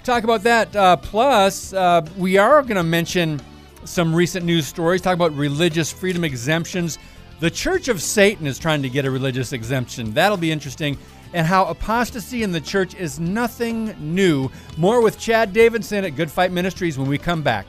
talk 0.03 0.23
about 0.23 0.43
that. 0.43 0.75
Uh, 0.75 0.97
plus, 0.97 1.73
uh, 1.73 2.05
we 2.17 2.37
are 2.37 2.61
going 2.61 2.75
to 2.75 2.83
mention 2.83 3.41
some 3.85 4.13
recent 4.13 4.45
news 4.45 4.67
stories, 4.67 5.01
talk 5.01 5.15
about 5.15 5.35
religious 5.35 5.91
freedom 5.91 6.23
exemptions. 6.23 6.99
The 7.41 7.49
Church 7.49 7.87
of 7.87 8.03
Satan 8.03 8.45
is 8.45 8.59
trying 8.59 8.83
to 8.83 8.89
get 8.89 9.03
a 9.03 9.09
religious 9.09 9.51
exemption. 9.51 10.13
That'll 10.13 10.37
be 10.37 10.51
interesting. 10.51 10.95
And 11.33 11.47
how 11.47 11.65
apostasy 11.65 12.43
in 12.43 12.51
the 12.51 12.61
church 12.61 12.93
is 12.93 13.19
nothing 13.19 13.95
new. 13.97 14.51
More 14.77 15.01
with 15.01 15.17
Chad 15.17 15.51
Davidson 15.51 16.05
at 16.05 16.15
Good 16.15 16.29
Fight 16.29 16.51
Ministries 16.51 16.99
when 16.99 17.09
we 17.09 17.17
come 17.17 17.41
back. 17.41 17.65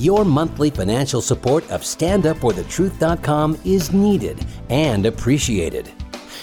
Your 0.00 0.24
monthly 0.24 0.68
financial 0.68 1.20
support 1.20 1.62
of 1.70 1.82
StandUpForTheTruth.com 1.82 3.60
is 3.64 3.92
needed 3.92 4.44
and 4.68 5.06
appreciated. 5.06 5.92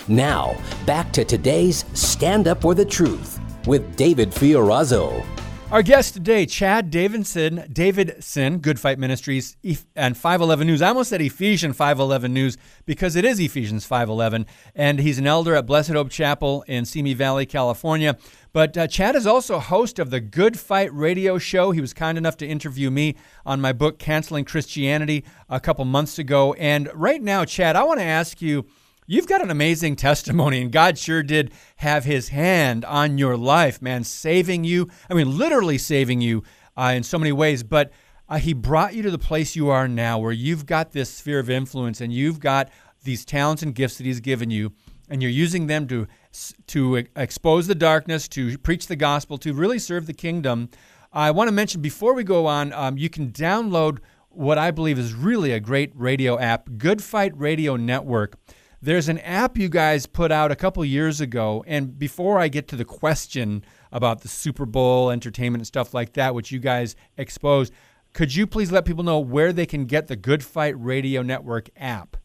Now, 0.08 0.56
back 0.86 1.12
to 1.12 1.26
today's 1.26 1.84
Stand 1.94 2.48
Up 2.48 2.62
for 2.62 2.74
the 2.74 2.86
Truth 2.86 3.42
with 3.68 3.98
David 3.98 4.32
Fiorazo. 4.32 5.26
Our 5.72 5.82
guest 5.82 6.16
today, 6.16 6.46
Chad 6.46 6.92
Davidson, 6.92 7.64
Davidson, 7.72 8.58
Good 8.58 8.78
Fight 8.78 9.00
Ministries, 9.00 9.56
and 9.96 10.18
511 10.18 10.68
News. 10.68 10.82
I 10.82 10.90
almost 10.90 11.12
said 11.12 11.22
Ephesians 11.22 11.78
511 11.78 12.34
News 12.34 12.58
because 12.86 13.16
it 13.16 13.24
is 13.24 13.40
Ephesians 13.40 13.86
511, 13.86 14.48
and 14.76 15.00
he's 15.00 15.18
an 15.18 15.28
elder 15.28 15.56
at 15.56 15.66
Blessed 15.66 15.92
Hope 15.92 16.10
Chapel 16.10 16.66
in 16.68 16.84
Simi 16.84 17.14
Valley, 17.14 17.46
California. 17.46 18.18
But 18.52 18.78
uh, 18.78 18.88
Chad 18.88 19.16
is 19.16 19.26
also 19.26 19.60
host 19.60 19.98
of 19.98 20.10
the 20.10 20.20
Good 20.20 20.60
Fight 20.60 20.94
radio 20.94 21.38
show. 21.38 21.72
He 21.72 21.80
was 21.80 21.94
kind 21.94 22.18
enough 22.18 22.36
to 22.38 22.46
interview 22.46 22.92
me 22.92 23.16
on 23.46 23.62
my 23.62 23.72
book, 23.72 23.98
Canceling 23.98 24.44
Christianity, 24.44 25.24
a 25.50 25.62
couple 25.62 25.86
months 25.86 26.20
ago. 26.20 26.52
And 26.56 26.90
right 26.94 27.22
now, 27.22 27.46
Chad, 27.46 27.78
I 27.78 27.84
want 27.84 28.02
to 28.02 28.06
ask 28.06 28.42
you 28.42 28.66
You've 29.12 29.28
got 29.28 29.44
an 29.44 29.52
amazing 29.52 29.98
testimony, 29.98 30.62
and 30.62 30.72
God 30.72 30.98
sure 30.98 31.22
did 31.22 31.52
have 31.76 32.06
his 32.06 32.30
hand 32.30 32.86
on 32.86 33.18
your 33.18 33.36
life, 33.36 33.82
man, 33.82 34.06
saving 34.06 34.64
you. 34.64 34.88
I 35.10 35.16
mean, 35.16 35.38
literally 35.38 35.78
saving 35.78 36.22
you 36.22 36.44
uh, 36.78 36.94
in 36.96 37.04
so 37.04 37.20
many 37.20 37.34
ways, 37.34 37.62
but 37.62 37.92
uh, 38.30 38.38
he 38.38 38.54
brought 38.54 38.94
you 38.94 39.04
to 39.04 39.12
the 39.12 39.20
place 39.20 39.54
you 39.54 39.68
are 39.68 39.90
now 39.90 40.18
where 40.18 40.32
you've 40.32 40.66
got 40.66 40.94
this 40.94 41.10
sphere 41.14 41.40
of 41.40 41.50
influence 41.50 42.00
and 42.00 42.14
you've 42.14 42.40
got 42.40 42.70
these 43.04 43.26
talents 43.26 43.62
and 43.64 43.76
gifts 43.76 43.98
that 43.98 44.06
he's 44.06 44.22
given 44.22 44.50
you, 44.50 44.72
and 45.10 45.22
you're 45.22 45.30
using 45.30 45.68
them 45.68 45.90
to, 45.90 46.08
to 46.68 47.06
expose 47.18 47.68
the 47.68 47.76
darkness, 47.76 48.30
to 48.30 48.58
preach 48.60 48.88
the 48.88 48.96
gospel, 48.96 49.38
to 49.40 49.54
really 49.54 49.78
serve 49.78 50.08
the 50.08 50.14
kingdom. 50.14 50.70
I 51.12 51.32
want 51.32 51.50
to 51.50 51.52
mention 51.52 51.82
before 51.82 52.14
we 52.14 52.24
go 52.24 52.46
on, 52.46 52.72
um, 52.72 52.98
you 52.98 53.10
can 53.10 53.34
download 53.34 53.98
what 54.30 54.58
I 54.58 54.72
believe 54.72 54.98
is 54.98 55.14
really 55.14 55.52
a 55.52 55.60
great 55.60 55.92
radio 55.96 56.40
app, 56.40 56.70
Good 56.78 57.04
Fight 57.04 57.34
Radio 57.36 57.76
Network. 57.76 58.38
There's 58.84 59.10
an 59.10 59.20
app 59.20 59.60
you 59.60 59.70
guys 59.70 60.08
put 60.08 60.32
out 60.32 60.52
a 60.52 60.56
couple 60.56 60.84
years 60.84 61.22
ago, 61.22 61.64
and 61.68 62.00
before 62.00 62.40
I 62.40 62.48
get 62.48 62.68
to 62.70 62.76
the 62.76 62.86
question 62.86 63.64
about 63.92 64.22
the 64.22 64.28
Super 64.28 64.66
Bowl 64.66 65.12
entertainment 65.12 65.60
and 65.60 65.68
stuff 65.68 65.94
like 65.94 66.14
that, 66.14 66.34
which 66.34 66.52
you 66.52 66.58
guys 66.58 66.96
exposed, 67.16 67.72
could 68.14 68.36
you 68.36 68.48
please 68.48 68.72
let 68.72 68.86
people 68.86 69.04
know 69.04 69.20
where 69.20 69.54
they 69.54 69.68
can 69.68 69.86
get 69.86 70.08
the 70.08 70.16
Good 70.16 70.44
Fight 70.44 70.74
Radio 70.80 71.22
Network 71.22 71.70
app? 71.78 72.18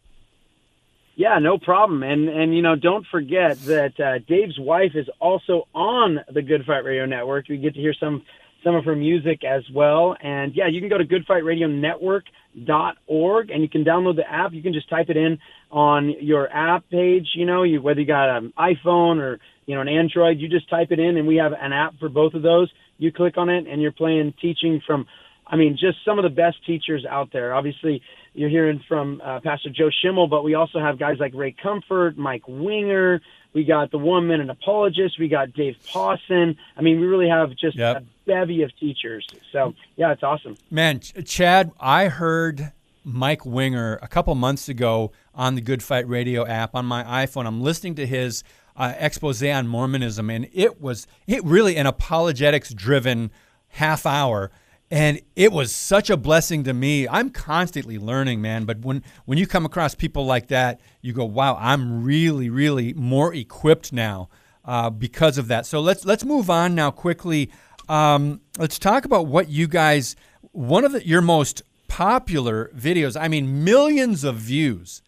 Yeah, 1.15 1.39
no 1.39 1.59
problem. 1.59 2.03
And 2.03 2.29
and 2.29 2.55
you 2.55 2.63
know, 2.63 2.75
don't 2.75 3.07
forget 3.07 3.59
that 3.65 4.01
uh, 4.01 4.19
Dave's 4.27 4.59
wife 4.59 4.93
is 4.95 5.09
also 5.19 5.69
on 5.75 6.21
the 6.33 6.43
Good 6.43 6.65
Fight 6.65 6.85
Radio 6.85 7.05
Network. 7.05 7.49
We 7.49 7.59
get 7.59 7.75
to 7.75 7.81
hear 7.81 7.95
some 7.99 8.23
some 8.65 8.75
of 8.75 8.85
her 8.85 8.97
music 8.97 9.45
as 9.45 9.63
well. 9.73 10.17
And 10.23 10.53
yeah, 10.55 10.69
you 10.69 10.81
can 10.81 10.89
go 10.89 10.99
to 10.99 11.05
goodfightradionetwork.org 11.05 13.51
and 13.51 13.63
you 13.63 13.69
can 13.69 13.85
download 13.85 14.17
the 14.17 14.29
app. 14.29 14.53
You 14.53 14.63
can 14.63 14.73
just 14.73 14.89
type 14.89 15.09
it 15.09 15.17
in 15.17 15.39
on 15.71 16.15
your 16.21 16.53
app 16.53 16.89
page, 16.91 17.29
you 17.35 17.47
know, 17.47 17.63
you, 17.63 17.83
whether 17.83 18.01
you 18.01 18.07
got 18.07 18.37
an 18.37 18.53
iPhone 18.59 19.21
or, 19.21 19.39
you 19.67 19.75
know, 19.75 19.81
an 19.81 19.89
Android, 19.89 20.39
you 20.39 20.49
just 20.49 20.71
type 20.71 20.89
it 20.91 20.99
in 20.99 21.17
and 21.17 21.27
we 21.27 21.37
have 21.37 21.53
an 21.53 21.73
app 21.73 21.99
for 21.99 22.09
both 22.09 22.35
of 22.35 22.43
those. 22.43 22.71
You 22.99 23.13
click 23.13 23.37
on 23.37 23.49
it 23.49 23.67
and 23.67 23.83
you're 23.83 23.93
playing 23.93 24.35
teaching 24.41 24.81
from, 24.87 25.07
I 25.47 25.57
mean, 25.57 25.77
just 25.79 25.99
some 26.05 26.19
of 26.19 26.25
the 26.25 26.31
best 26.31 26.65
teachers 26.67 27.05
out 27.09 27.33
there. 27.33 27.55
Obviously, 27.55 28.03
you're 28.35 28.49
hearing 28.49 28.83
from 28.89 29.21
uh, 29.25 29.41
Pastor 29.41 29.71
Joe 29.71 29.91
Schimmel, 30.03 30.27
but 30.27 30.43
we 30.43 30.55
also 30.55 30.81
have 30.81 30.99
guys 30.99 31.19
like 31.19 31.35
Ray 31.35 31.53
Comfort, 31.63 32.19
Mike 32.19 32.43
Winger. 32.47 33.21
We 33.55 33.65
got 33.65 33.91
the 33.91 33.99
one 33.99 34.27
minute 34.27 34.51
apologist. 34.51 35.19
We 35.19 35.29
got 35.29 35.53
Dave 35.55 35.77
Pawson. 35.87 36.57
I 36.77 36.83
mean, 36.83 37.01
we 37.01 37.07
really 37.07 37.29
have 37.29 37.57
just 37.57 37.77
yep. 37.77 38.03
a 38.03 38.05
bevy 38.27 38.63
of 38.63 38.77
teachers. 38.79 39.27
So, 39.53 39.75
yeah, 39.97 40.13
it's 40.13 40.23
awesome. 40.23 40.57
Man, 40.71 41.01
Chad, 41.01 41.73
I 41.81 42.09
heard 42.09 42.73
Mike 43.05 43.47
Winger 43.47 43.99
a 44.03 44.09
couple 44.09 44.35
months 44.35 44.69
ago 44.69 45.13
on 45.35 45.55
the 45.55 45.61
Good 45.61 45.83
Fight 45.83 46.09
Radio 46.09 46.45
app 46.45 46.75
on 46.75 46.85
my 46.85 47.05
iPhone. 47.05 47.47
I'm 47.47 47.63
listening 47.63 47.95
to 47.95 48.07
his 48.07 48.43
uh, 48.77 48.93
expose 48.99 49.43
on 49.43 49.69
Mormonism, 49.69 50.29
and 50.29 50.49
it 50.53 50.81
was 50.81 51.07
it 51.27 51.43
really 51.45 51.77
an 51.77 51.87
apologetics 51.87 52.75
driven 52.75 53.31
half 53.69 54.05
hour. 54.05 54.51
And 54.91 55.21
it 55.35 55.51
was 55.51 55.75
such 55.75 56.11
a 56.11 56.17
blessing 56.17 56.63
to 56.65 56.73
me. 56.73 57.09
I'm 57.09 57.31
constantly 57.31 57.99
learning, 57.99 58.41
man. 58.41 58.65
But 58.65 58.81
when, 58.81 59.03
when 59.25 59.37
you 59.37 59.47
come 59.47 59.67
across 59.67 59.95
people 59.95 60.25
like 60.25 60.47
that, 60.49 60.81
you 61.01 61.13
go, 61.13 61.25
"Wow, 61.25 61.57
I'm 61.61 62.05
really, 62.05 62.51
really 62.51 62.95
more 62.95 63.35
equipped 63.35 63.93
now 63.93 64.29
uh, 64.65 64.91
because 64.91 65.39
of 65.39 65.49
that." 65.49 65.67
So 65.67 65.81
let's 65.81 66.05
let's 66.05 66.25
move 66.25 66.51
on 66.51 66.77
now 66.77 66.93
quickly. 66.93 67.51
Um, 67.89 68.41
let's 68.59 68.79
talk 68.79 69.05
about 69.05 69.27
what 69.27 69.49
you 69.49 69.67
guys. 69.67 70.15
One 70.53 70.85
of 70.85 70.93
the, 70.93 71.05
your 71.05 71.21
most 71.21 71.63
popular 71.89 72.71
videos. 72.77 73.21
I 73.21 73.27
mean, 73.27 73.65
millions 73.65 74.23
of 74.23 74.37
views 74.37 75.03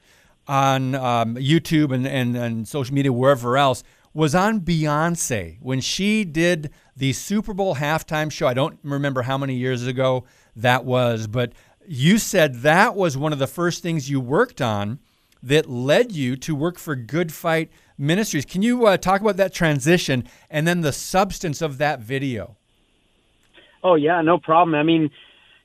on 0.48 0.94
um, 0.94 1.36
YouTube 1.36 1.94
and, 1.94 2.06
and, 2.06 2.36
and 2.36 2.66
social 2.66 2.94
media, 2.94 3.12
wherever 3.12 3.56
else, 3.56 3.84
was 4.14 4.34
on 4.34 4.60
Beyonce 4.60 5.58
when 5.60 5.80
she 5.80 6.24
did 6.24 6.70
the 6.98 7.12
Super 7.12 7.54
Bowl 7.54 7.76
halftime 7.76 8.30
show. 8.30 8.48
I 8.48 8.54
don't 8.54 8.78
remember 8.82 9.22
how 9.22 9.38
many 9.38 9.54
years 9.54 9.87
ago 9.87 10.24
that 10.56 10.84
was, 10.84 11.28
but 11.28 11.52
you 11.87 12.18
said 12.18 12.56
that 12.56 12.96
was 12.96 13.16
one 13.16 13.32
of 13.32 13.38
the 13.38 13.46
first 13.46 13.82
things 13.82 14.11
you 14.11 14.20
worked 14.20 14.61
on 14.61 14.98
that 15.40 15.70
led 15.70 16.11
you 16.11 16.34
to 16.37 16.54
work 16.56 16.76
for 16.76 16.96
Good 16.96 17.32
Fight 17.32 17.70
Ministries. 17.96 18.44
Can 18.44 18.62
you 18.62 18.87
uh, 18.87 18.96
talk 18.96 19.20
about 19.20 19.37
that 19.37 19.54
transition 19.54 20.24
and 20.50 20.66
then 20.66 20.80
the 20.80 20.92
substance 20.92 21.62
of 21.62 21.78
that 21.78 22.00
video? 22.00 22.56
Oh, 23.84 23.94
yeah, 23.94 24.20
no 24.20 24.38
problem. 24.38 24.74
I 24.74 24.82
mean, 24.82 25.11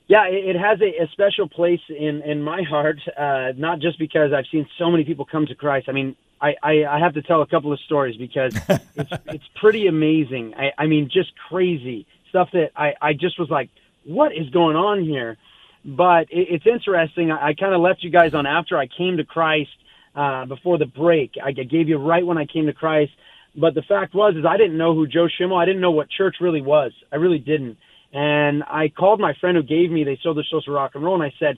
yeah, 0.07 0.27
it, 0.27 0.55
it 0.55 0.59
has 0.59 0.79
a, 0.81 1.03
a 1.03 1.07
special 1.11 1.47
place 1.47 1.81
in 1.89 2.21
in 2.23 2.41
my 2.41 2.63
heart. 2.63 2.99
Uh, 3.17 3.53
not 3.55 3.79
just 3.79 3.97
because 3.99 4.33
I've 4.33 4.47
seen 4.51 4.67
so 4.77 4.91
many 4.91 5.03
people 5.03 5.25
come 5.25 5.45
to 5.47 5.55
Christ. 5.55 5.87
I 5.89 5.93
mean, 5.93 6.15
I, 6.41 6.55
I, 6.61 6.85
I 6.85 6.99
have 6.99 7.13
to 7.13 7.21
tell 7.21 7.41
a 7.41 7.47
couple 7.47 7.71
of 7.71 7.79
stories 7.81 8.17
because 8.17 8.55
it's 8.95 9.11
it's 9.27 9.49
pretty 9.59 9.87
amazing. 9.87 10.53
I, 10.55 10.71
I 10.77 10.87
mean, 10.87 11.09
just 11.11 11.31
crazy 11.49 12.05
stuff 12.29 12.49
that 12.53 12.71
I 12.75 12.93
I 13.01 13.13
just 13.13 13.39
was 13.39 13.49
like, 13.49 13.69
what 14.03 14.33
is 14.33 14.49
going 14.49 14.75
on 14.75 15.03
here? 15.03 15.37
But 15.85 16.31
it, 16.31 16.47
it's 16.49 16.67
interesting. 16.67 17.31
I, 17.31 17.49
I 17.49 17.53
kind 17.53 17.73
of 17.73 17.81
left 17.81 18.03
you 18.03 18.09
guys 18.09 18.33
on 18.33 18.45
after 18.45 18.77
I 18.77 18.87
came 18.87 19.17
to 19.17 19.23
Christ 19.23 19.71
uh, 20.15 20.45
before 20.45 20.77
the 20.77 20.85
break. 20.85 21.35
I 21.43 21.51
gave 21.53 21.87
you 21.87 21.97
right 21.97 22.25
when 22.25 22.37
I 22.37 22.45
came 22.45 22.65
to 22.65 22.73
Christ. 22.73 23.13
But 23.55 23.75
the 23.75 23.83
fact 23.83 24.15
was, 24.15 24.35
is 24.35 24.45
I 24.45 24.57
didn't 24.57 24.77
know 24.77 24.95
who 24.95 25.07
Joe 25.07 25.27
Schimmel. 25.27 25.57
I 25.57 25.65
didn't 25.65 25.81
know 25.81 25.91
what 25.91 26.09
church 26.09 26.37
really 26.41 26.61
was. 26.61 26.91
I 27.11 27.17
really 27.17 27.37
didn't. 27.37 27.77
And 28.13 28.63
I 28.63 28.89
called 28.89 29.19
my 29.19 29.33
friend 29.41 29.57
who 29.57 29.63
gave 29.63 29.89
me 29.89 30.03
They 30.03 30.19
Sold 30.21 30.37
Their 30.37 30.45
Souls 30.49 30.65
for 30.65 30.71
Rock 30.71 30.91
and 30.93 31.03
Roll, 31.03 31.15
and 31.15 31.23
I 31.23 31.33
said, 31.39 31.57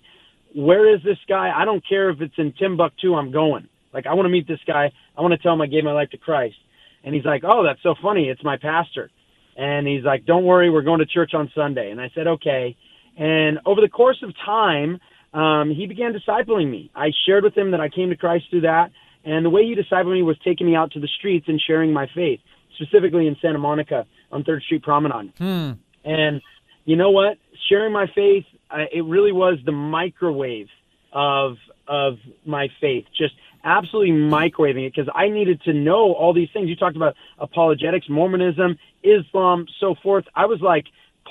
"Where 0.56 0.94
is 0.94 1.04
this 1.04 1.18
guy? 1.28 1.52
I 1.54 1.66
don't 1.66 1.86
care 1.88 2.10
if 2.10 2.22
it's 2.22 2.38
in 2.38 2.54
Timbuktu. 2.54 3.14
I'm 3.14 3.32
going. 3.32 3.68
Like 3.94 4.08
I 4.08 4.14
want 4.14 4.26
to 4.26 4.30
meet 4.30 4.48
this 4.48 4.62
guy. 4.66 4.92
I 5.18 5.22
want 5.22 5.34
to 5.34 5.38
tell 5.38 5.54
him 5.54 5.62
I 5.62 5.68
gave 5.68 5.84
my 5.84 5.92
life 5.92 6.12
to 6.12 6.18
Christ." 6.18 6.56
And 7.04 7.14
he's 7.14 7.26
like, 7.26 7.44
"Oh, 7.44 7.64
that's 7.64 7.84
so 7.84 7.94
funny. 8.02 8.30
It's 8.30 8.44
my 8.44 8.58
pastor." 8.58 9.12
And 9.58 9.86
he's 9.86 10.04
like, 10.04 10.26
"Don't 10.26 10.46
worry, 10.46 10.70
we're 10.70 10.82
going 10.82 11.00
to 11.00 11.06
church 11.06 11.34
on 11.34 11.52
Sunday." 11.54 11.92
And 11.92 12.00
I 12.00 12.10
said, 12.16 12.28
"Okay." 12.28 12.78
And 13.18 13.60
over 13.66 13.82
the 13.82 13.90
course 13.90 14.22
of 14.24 14.34
time, 14.46 15.00
um, 15.34 15.72
he 15.72 15.88
began 15.88 16.14
discipling 16.14 16.70
me. 16.70 16.90
I 16.96 17.12
shared 17.26 17.44
with 17.44 17.58
him 17.58 17.72
that 17.72 17.82
I 17.82 17.90
came 17.90 18.10
to 18.10 18.18
Christ 18.18 18.46
through 18.50 18.62
that, 18.62 18.92
and 19.26 19.46
the 19.46 19.50
way 19.50 19.64
he 19.64 19.76
discipled 19.76 20.14
me 20.14 20.24
was 20.24 20.38
taking 20.40 20.68
me 20.68 20.76
out 20.76 20.92
to 20.92 21.00
the 21.02 21.10
streets 21.20 21.48
and 21.50 21.60
sharing 21.60 21.92
my 21.92 22.08
faith, 22.16 22.40
specifically 22.76 23.28
in 23.28 23.36
Santa 23.42 23.60
Monica 23.60 24.06
on 24.32 24.44
Third 24.44 24.64
Street 24.64 24.84
Promenade. 24.84 25.34
Hmm. 25.38 25.72
And 26.06 26.42
you 26.86 26.96
know 26.96 27.12
what? 27.12 27.38
Sharing 27.70 27.92
my 27.92 28.08
faith, 28.14 28.46
uh, 28.70 28.86
it 28.94 29.04
really 29.04 29.32
was 29.32 29.58
the 29.66 29.72
microwave 29.72 30.68
of 31.12 31.58
of 31.88 32.18
my 32.46 32.70
faith. 32.80 33.06
Just 33.18 33.34
absolutely 33.64 34.12
microwaving 34.12 34.86
it 34.86 34.94
because 34.96 35.12
I 35.14 35.30
needed 35.30 35.62
to 35.64 35.74
know 35.74 36.14
all 36.14 36.34
these 36.34 36.50
things. 36.54 36.70
You 36.70 36.76
talked 36.76 36.96
about 36.96 37.16
apologetics, 37.40 38.08
Mormonism, 38.10 38.78
Islam, 39.04 39.66
so 39.80 39.96
forth. 40.02 40.26
I 40.36 40.46
was 40.46 40.62
like 40.62 40.86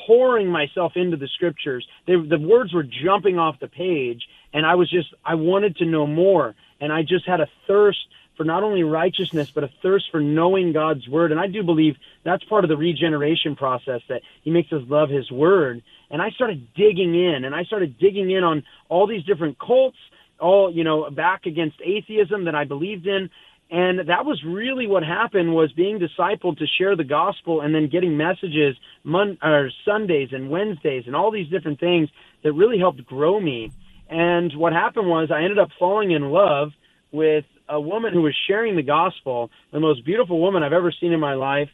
pouring 0.07 0.49
myself 0.49 0.93
into 0.97 1.17
the 1.17 1.29
scriptures. 1.29 1.87
They, 2.07 2.15
the 2.15 2.39
words 2.39 2.75
were 2.75 2.85
jumping 2.85 3.39
off 3.39 3.61
the 3.61 3.69
page, 3.69 4.23
and 4.53 4.67
I 4.67 4.75
was 4.75 4.91
just 4.91 5.15
I 5.25 5.37
wanted 5.37 5.77
to 5.77 5.85
know 5.85 6.07
more, 6.07 6.55
and 6.81 6.93
I 6.93 7.03
just 7.03 7.27
had 7.27 7.41
a 7.41 7.47
thirst 7.67 7.99
for 8.37 8.45
not 8.45 8.63
only 8.63 8.83
righteousness, 8.83 9.51
but 9.55 9.65
a 9.65 9.71
thirst 9.83 10.07
for 10.11 10.21
knowing 10.21 10.73
God's 10.73 11.09
word. 11.09 11.31
And 11.31 11.41
I 11.41 11.47
do 11.47 11.63
believe 11.63 11.97
that's 12.25 12.45
part 12.45 12.65
of 12.65 12.69
the 12.69 12.77
regeneration 12.77 13.57
process 13.57 14.01
that 14.09 14.23
He 14.43 14.51
makes 14.51 14.73
us 14.73 14.83
love 14.87 15.11
His 15.11 15.31
word. 15.31 15.83
And 16.11 16.21
I 16.21 16.31
started 16.31 16.75
digging 16.75 17.15
in, 17.15 17.45
and 17.45 17.55
I 17.55 17.65
started 17.65 17.99
digging 17.99 18.31
in 18.31 18.45
on 18.45 18.65
all 18.89 19.07
these 19.07 19.25
different 19.25 19.59
cults, 19.59 19.99
all, 20.41 20.73
you 20.73 20.85
know, 20.85 21.11
back 21.11 21.47
against 21.47 21.77
atheism 21.85 22.45
that 22.45 22.55
I 22.55 22.65
believed 22.65 23.07
in. 23.07 23.31
And 23.71 24.09
that 24.09 24.27
was 24.27 24.43
really 24.45 24.87
what 24.87 25.03
happened 25.03 25.55
was 25.55 25.73
being 25.73 25.99
discipled 25.99 26.59
to 26.59 26.67
share 26.79 26.97
the 26.97 27.05
gospel 27.05 27.63
and 27.63 27.75
then 27.75 27.89
getting 27.89 28.17
messages 28.17 28.77
Mon- 29.05 29.39
or 29.43 29.71
Sundays 29.85 30.29
and 30.33 30.51
Wednesdays 30.51 31.05
and 31.07 31.17
all 31.17 31.31
these 31.31 31.49
different 31.49 31.81
things 31.81 32.09
that 32.43 32.53
really 32.53 32.79
helped 32.79 33.05
grow 33.07 33.41
me. 33.41 33.73
And 34.09 34.55
what 34.55 34.73
happened 34.73 35.09
was 35.09 35.31
I 35.31 35.43
ended 35.43 35.59
up 35.59 35.71
falling 35.79 36.11
in 36.11 36.31
love 36.31 36.73
with 37.11 37.47
a 37.69 37.81
woman 37.81 38.13
who 38.13 38.23
was 38.23 38.35
sharing 38.47 38.77
the 38.77 38.83
gospel, 38.83 39.51
the 39.73 39.81
most 39.81 40.05
beautiful 40.05 40.41
woman 40.41 40.63
I've 40.63 40.73
ever 40.73 40.93
seen 40.93 41.13
in 41.13 41.21
my 41.21 41.35
life, 41.35 41.69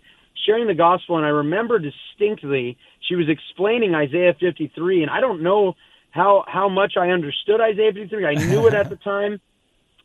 sharing 0.46 0.66
the 0.66 0.74
gospel. 0.74 1.16
And 1.16 1.26
I 1.26 1.30
remember 1.30 1.78
distinctly 1.78 2.78
she 3.08 3.14
was 3.14 3.28
explaining 3.28 3.94
Isaiah 3.94 4.34
53, 4.38 5.02
and 5.02 5.10
I 5.10 5.20
don't 5.20 5.42
know 5.42 5.74
how 6.10 6.44
how 6.46 6.68
much 6.68 6.94
I 6.96 7.10
understood 7.10 7.60
Isaiah 7.60 7.92
53. 7.92 8.26
I 8.26 8.34
knew 8.34 8.66
it 8.66 8.74
at 8.74 8.90
the 8.90 8.96
time, 9.04 9.40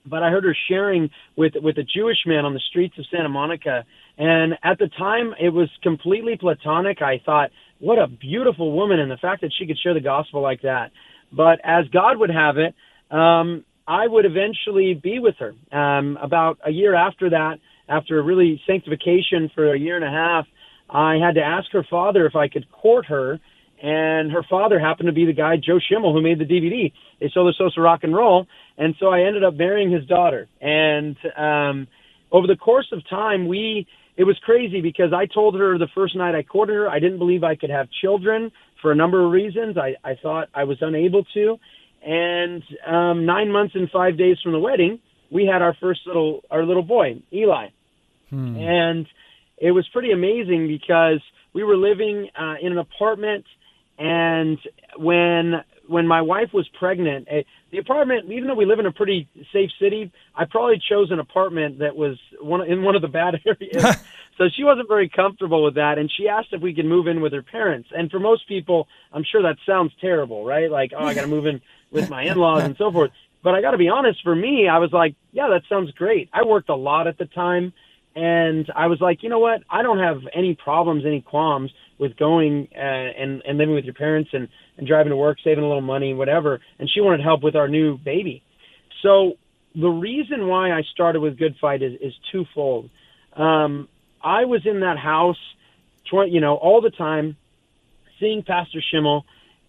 but 0.06 0.24
I 0.24 0.30
heard 0.30 0.44
her 0.44 0.56
sharing 0.68 1.10
with 1.36 1.54
with 1.56 1.78
a 1.78 1.84
Jewish 1.84 2.26
man 2.26 2.46
on 2.46 2.54
the 2.54 2.62
streets 2.70 2.98
of 2.98 3.06
Santa 3.12 3.30
Monica, 3.30 3.86
and 4.18 4.54
at 4.64 4.80
the 4.80 4.88
time 4.88 5.34
it 5.40 5.50
was 5.50 5.70
completely 5.82 6.38
platonic. 6.38 7.02
I 7.02 7.22
thought, 7.26 7.52
what 7.80 8.00
a 8.00 8.08
beautiful 8.08 8.72
woman, 8.72 9.00
and 9.00 9.10
the 9.10 9.18
fact 9.18 9.42
that 9.42 9.52
she 9.58 9.68
could 9.68 9.78
share 9.80 9.94
the 9.94 10.02
gospel 10.02 10.42
like 10.42 10.62
that. 10.62 10.92
But 11.32 11.60
as 11.64 11.88
God 11.90 12.18
would 12.18 12.30
have 12.30 12.58
it, 12.58 12.74
um, 13.12 13.66
I 13.88 14.08
would 14.08 14.26
eventually 14.26 14.94
be 14.94 15.20
with 15.20 15.36
her. 15.40 15.54
Um, 15.78 16.18
about 16.22 16.58
a 16.66 16.72
year 16.72 16.96
after 16.96 17.30
that, 17.30 17.60
after 17.88 18.20
a 18.20 18.24
really 18.24 18.62
sanctification 18.66 19.52
for 19.54 19.74
a 19.74 19.80
year 19.80 19.96
and 19.96 20.06
a 20.06 20.10
half, 20.10 20.46
I 20.90 21.16
had 21.16 21.36
to 21.36 21.42
ask 21.42 21.72
her 21.72 21.86
father 21.90 22.26
if 22.26 22.36
I 22.36 22.48
could 22.48 22.70
court 22.72 23.06
her. 23.08 23.40
And 23.82 24.32
her 24.32 24.44
father 24.50 24.80
happened 24.80 25.08
to 25.08 25.14
be 25.14 25.26
the 25.26 25.34
guy, 25.34 25.58
Joe 25.58 25.80
Schimmel, 25.80 26.14
who 26.14 26.22
made 26.22 26.40
the 26.40 26.46
DVD. 26.46 26.92
They 27.20 27.30
sold 27.34 27.48
their 27.48 27.54
souls 27.54 27.74
for 27.76 27.82
Rock 27.82 28.04
and 28.04 28.16
Roll. 28.16 28.48
And 28.78 28.96
so 29.00 29.08
I 29.08 29.22
ended 29.22 29.44
up 29.44 29.54
marrying 29.56 29.92
his 29.92 30.06
daughter. 30.06 30.48
And 30.62 31.18
um, 31.38 31.88
over 32.32 32.48
the 32.48 32.56
course 32.56 32.88
of 32.92 33.08
time, 33.10 33.48
we 33.48 33.86
it 34.18 34.24
was 34.24 34.38
crazy 34.44 34.82
because 34.82 35.12
I 35.14 35.26
told 35.26 35.56
her 35.56 35.78
the 35.78 35.90
first 35.94 36.16
night 36.16 36.36
I 36.36 36.44
courted 36.44 36.74
her, 36.74 36.90
I 36.90 37.00
didn't 37.00 37.18
believe 37.18 37.44
I 37.44 37.56
could 37.56 37.70
have 37.70 37.88
children 38.02 38.52
for 38.82 38.92
a 38.92 38.96
number 38.96 39.26
of 39.26 39.32
reasons. 39.32 39.78
I, 39.78 39.96
I 40.04 40.16
thought 40.22 40.48
I 40.54 40.64
was 40.64 40.78
unable 40.82 41.26
to. 41.34 41.58
And 42.06 42.64
um, 42.86 43.26
nine 43.26 43.52
months 43.52 43.74
and 43.74 43.90
five 43.90 44.16
days 44.16 44.38
from 44.44 44.52
the 44.52 44.60
wedding, 44.60 45.00
we 45.32 45.46
had 45.46 45.64
our 45.64 45.76
first 45.82 46.02
little 46.06 46.44
our 46.52 46.64
little 46.64 46.84
boy, 46.84 47.22
Eli, 47.34 47.70
hmm. 48.30 48.56
and 48.58 49.08
it 49.58 49.72
was 49.72 49.88
pretty 49.92 50.12
amazing 50.12 50.68
because 50.68 51.20
we 51.54 51.64
were 51.64 51.76
living 51.76 52.30
uh, 52.40 52.56
in 52.62 52.74
an 52.74 52.78
apartment, 52.78 53.46
and 53.98 54.60
when 54.98 55.64
when 55.88 56.08
my 56.08 56.22
wife 56.22 56.50
was 56.54 56.68
pregnant, 56.80 57.28
uh, 57.28 57.42
the 57.72 57.78
apartment, 57.78 58.32
even 58.32 58.48
though 58.48 58.56
we 58.56 58.66
live 58.66 58.80
in 58.80 58.86
a 58.86 58.92
pretty 58.92 59.28
safe 59.52 59.70
city, 59.80 60.12
I 60.36 60.46
probably 60.46 60.82
chose 60.90 61.12
an 61.12 61.20
apartment 61.20 61.80
that 61.80 61.96
was 61.96 62.18
one 62.40 62.62
in 62.70 62.84
one 62.84 62.96
of 62.96 63.02
the 63.02 63.08
bad 63.08 63.36
areas. 63.46 63.98
so 64.38 64.46
she 64.56 64.64
wasn't 64.64 64.88
very 64.88 65.10
comfortable 65.10 65.64
with 65.64 65.76
that, 65.76 65.98
and 65.98 66.12
she 66.16 66.28
asked 66.28 66.50
if 66.52 66.62
we 66.62 66.74
could 66.74 66.86
move 66.86 67.08
in 67.08 67.22
with 67.22 67.34
her 67.34 67.44
parents. 67.44 67.90
And 67.96 68.12
for 68.12 68.20
most 68.20 68.48
people, 68.48 68.88
I'm 69.12 69.24
sure 69.24 69.42
that 69.44 69.58
sounds 69.66 69.92
terrible, 70.02 70.46
right? 70.46 70.70
Like, 70.70 70.92
oh, 70.96 71.04
I 71.04 71.14
got 71.14 71.22
to 71.22 71.28
move 71.28 71.46
in 71.46 71.62
with 71.92 72.10
my 72.10 72.24
in-laws 72.24 72.64
and 72.64 72.76
so 72.78 72.92
forth. 72.92 73.12
But 73.44 73.54
I 73.54 73.62
got 73.62 73.72
to 73.72 73.78
be 73.78 73.90
honest, 73.90 74.24
for 74.24 74.36
me, 74.36 74.68
I 74.68 74.80
was 74.80 74.92
like, 74.92 75.16
yeah, 75.32 75.50
that 75.50 75.62
sounds 75.70 75.92
great. 75.92 76.30
I 76.34 76.44
worked 76.44 76.70
a 76.70 76.76
lot 76.76 77.08
at 77.08 77.18
the 77.18 77.26
time, 77.26 77.74
and 78.16 78.72
I 78.76 78.88
was 78.88 79.00
like, 79.00 79.22
you 79.22 79.30
know 79.30 79.40
what? 79.40 79.62
I 79.70 79.84
don't 79.84 80.00
have 80.00 80.22
any 80.34 80.56
problems, 80.56 81.06
any 81.06 81.22
qualms 81.22 81.72
with 81.98 82.18
going 82.18 82.68
uh, 82.76 82.80
and 82.80 83.42
and 83.46 83.58
living 83.58 83.76
with 83.76 83.86
your 83.86 83.94
parents 83.94 84.32
and 84.34 84.48
and 84.78 84.88
driving 84.88 85.12
to 85.12 85.16
work, 85.16 85.38
saving 85.44 85.64
a 85.64 85.68
little 85.68 85.82
money, 85.82 86.14
whatever. 86.14 86.60
And 86.80 86.90
she 86.90 87.02
wanted 87.02 87.22
help 87.22 87.44
with 87.44 87.56
our 87.56 87.68
new 87.68 87.98
baby. 87.98 88.44
So 89.04 89.34
the 89.76 89.90
reason 89.90 90.48
why 90.48 90.72
I 90.72 90.82
started 90.94 91.20
with 91.20 91.38
Good 91.38 91.56
Fight 91.62 91.84
is 91.84 91.94
is 92.02 92.14
twofold. 92.32 92.90
Um, 93.34 93.88
I 94.24 94.46
was 94.46 94.66
in 94.66 94.80
that 94.80 94.98
house, 94.98 95.38
tw- 96.06 96.30
you 96.30 96.42
know, 96.42 96.56
all 96.56 96.82
the 96.82 96.90
time, 96.90 97.38
seeing 98.20 98.44
Pastor 98.44 98.82
Schimmel 98.92 99.26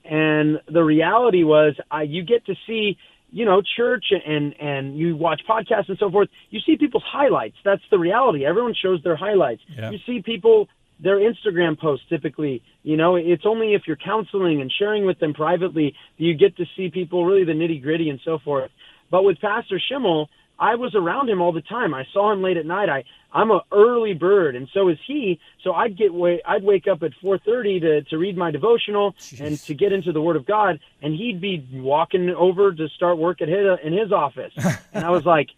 and 0.08 0.60
the 0.72 0.82
reality 0.82 1.44
was, 1.44 1.74
uh, 1.92 2.00
you 2.00 2.22
get 2.22 2.46
to 2.46 2.54
see, 2.66 2.96
you 3.30 3.44
know, 3.44 3.62
church 3.76 4.06
and 4.12 4.54
and 4.60 4.96
you 4.96 5.16
watch 5.16 5.42
podcasts 5.48 5.88
and 5.88 5.98
so 5.98 6.10
forth. 6.10 6.28
You 6.50 6.60
see 6.60 6.76
people's 6.76 7.04
highlights. 7.06 7.56
That's 7.64 7.82
the 7.90 7.98
reality. 7.98 8.44
Everyone 8.44 8.74
shows 8.74 9.02
their 9.02 9.16
highlights. 9.16 9.62
Yeah. 9.68 9.90
You 9.90 9.98
see 10.06 10.22
people 10.22 10.68
their 10.98 11.16
Instagram 11.18 11.78
posts 11.78 12.06
typically. 12.08 12.62
You 12.82 12.96
know, 12.96 13.16
it's 13.16 13.44
only 13.44 13.74
if 13.74 13.82
you're 13.86 13.96
counseling 13.96 14.60
and 14.60 14.72
sharing 14.72 15.04
with 15.04 15.18
them 15.18 15.34
privately 15.34 15.94
that 16.18 16.24
you 16.24 16.34
get 16.34 16.56
to 16.56 16.64
see 16.76 16.88
people 16.90 17.26
really 17.26 17.44
the 17.44 17.52
nitty 17.52 17.82
gritty 17.82 18.08
and 18.08 18.20
so 18.24 18.38
forth. 18.38 18.70
But 19.10 19.24
with 19.24 19.40
Pastor 19.40 19.80
Schimmel, 19.80 20.28
I 20.58 20.74
was 20.76 20.94
around 20.94 21.28
him 21.28 21.40
all 21.40 21.52
the 21.52 21.60
time. 21.60 21.94
I 21.94 22.04
saw 22.12 22.32
him 22.32 22.42
late 22.42 22.56
at 22.56 22.66
night. 22.66 22.88
I 22.88 23.04
I'm 23.32 23.50
a 23.50 23.60
early 23.70 24.14
bird, 24.14 24.56
and 24.56 24.68
so 24.72 24.88
is 24.88 24.98
he. 25.06 25.38
So 25.62 25.72
I'd 25.72 25.96
get 25.96 26.14
way 26.14 26.40
I'd 26.46 26.64
wake 26.64 26.86
up 26.88 27.02
at 27.02 27.12
4:30 27.22 27.80
to 27.80 28.02
to 28.02 28.18
read 28.18 28.36
my 28.36 28.50
devotional 28.50 29.12
Jeez. 29.12 29.40
and 29.40 29.58
to 29.64 29.74
get 29.74 29.92
into 29.92 30.12
the 30.12 30.20
Word 30.22 30.36
of 30.36 30.46
God, 30.46 30.80
and 31.02 31.14
he'd 31.14 31.40
be 31.40 31.66
walking 31.72 32.30
over 32.30 32.72
to 32.72 32.88
start 32.88 33.18
work 33.18 33.42
at 33.42 33.48
his 33.48 33.78
in 33.82 33.92
his 33.92 34.12
office, 34.12 34.52
and 34.92 35.04
I 35.04 35.10
was 35.10 35.24
like, 35.24 35.50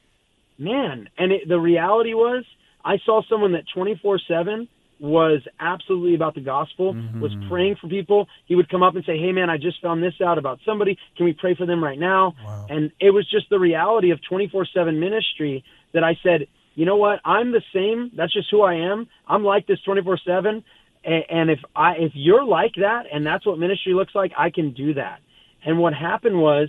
man. 0.59 1.09
And 1.17 1.33
it, 1.33 1.49
the 1.49 1.61
reality 1.61 2.15
was, 2.15 2.45
I 2.85 2.99
saw 3.05 3.23
someone 3.29 3.53
that 3.53 3.65
24 3.73 4.19
seven 4.27 4.69
was 5.01 5.43
absolutely 5.61 6.15
about 6.15 6.35
the 6.35 6.41
gospel, 6.41 6.95
mm-hmm. 6.95 7.21
was 7.21 7.33
praying 7.49 7.77
for 7.81 7.89
people. 7.89 8.27
He 8.47 8.55
would 8.55 8.69
come 8.69 8.83
up 8.83 8.97
and 8.97 9.05
say, 9.05 9.19
Hey 9.19 9.33
man, 9.33 9.51
I 9.51 9.57
just 9.57 9.81
found 9.81 10.03
this 10.03 10.15
out 10.25 10.39
about 10.39 10.59
somebody. 10.67 10.99
Can 11.17 11.27
we 11.27 11.33
pray 11.33 11.55
for 11.55 11.67
them 11.67 11.83
right 11.83 11.99
now? 11.99 12.35
Wow. 12.45 12.67
And 12.69 12.93
it 13.01 13.11
was 13.11 13.29
just 13.31 13.49
the 13.51 13.59
reality 13.59 14.11
of 14.11 14.21
24 14.29 14.67
7 14.75 14.99
ministry 14.99 15.65
that 15.95 16.05
I 16.05 16.19
said, 16.23 16.47
you 16.79 16.85
know 16.85 16.95
what? 16.95 17.19
I'm 17.25 17.51
the 17.51 17.63
same. 17.75 18.13
That's 18.15 18.33
just 18.33 18.53
who 18.53 18.63
I 18.63 18.75
am. 18.75 19.09
I'm 19.27 19.43
like 19.43 19.67
this 19.67 19.81
24 19.81 20.21
seven. 20.25 20.63
And 21.05 21.51
if 21.51 21.59
I, 21.75 21.95
if 21.95 22.13
you're 22.15 22.45
like 22.45 22.75
that 22.77 23.07
and 23.13 23.27
that's 23.27 23.45
what 23.45 23.59
ministry 23.59 23.95
looks 23.95 24.15
like, 24.15 24.31
I 24.39 24.51
can 24.51 24.75
do 24.75 24.95
that. 24.95 25.19
And 25.65 25.81
what 25.81 25.93
happened 25.93 26.41
was 26.41 26.69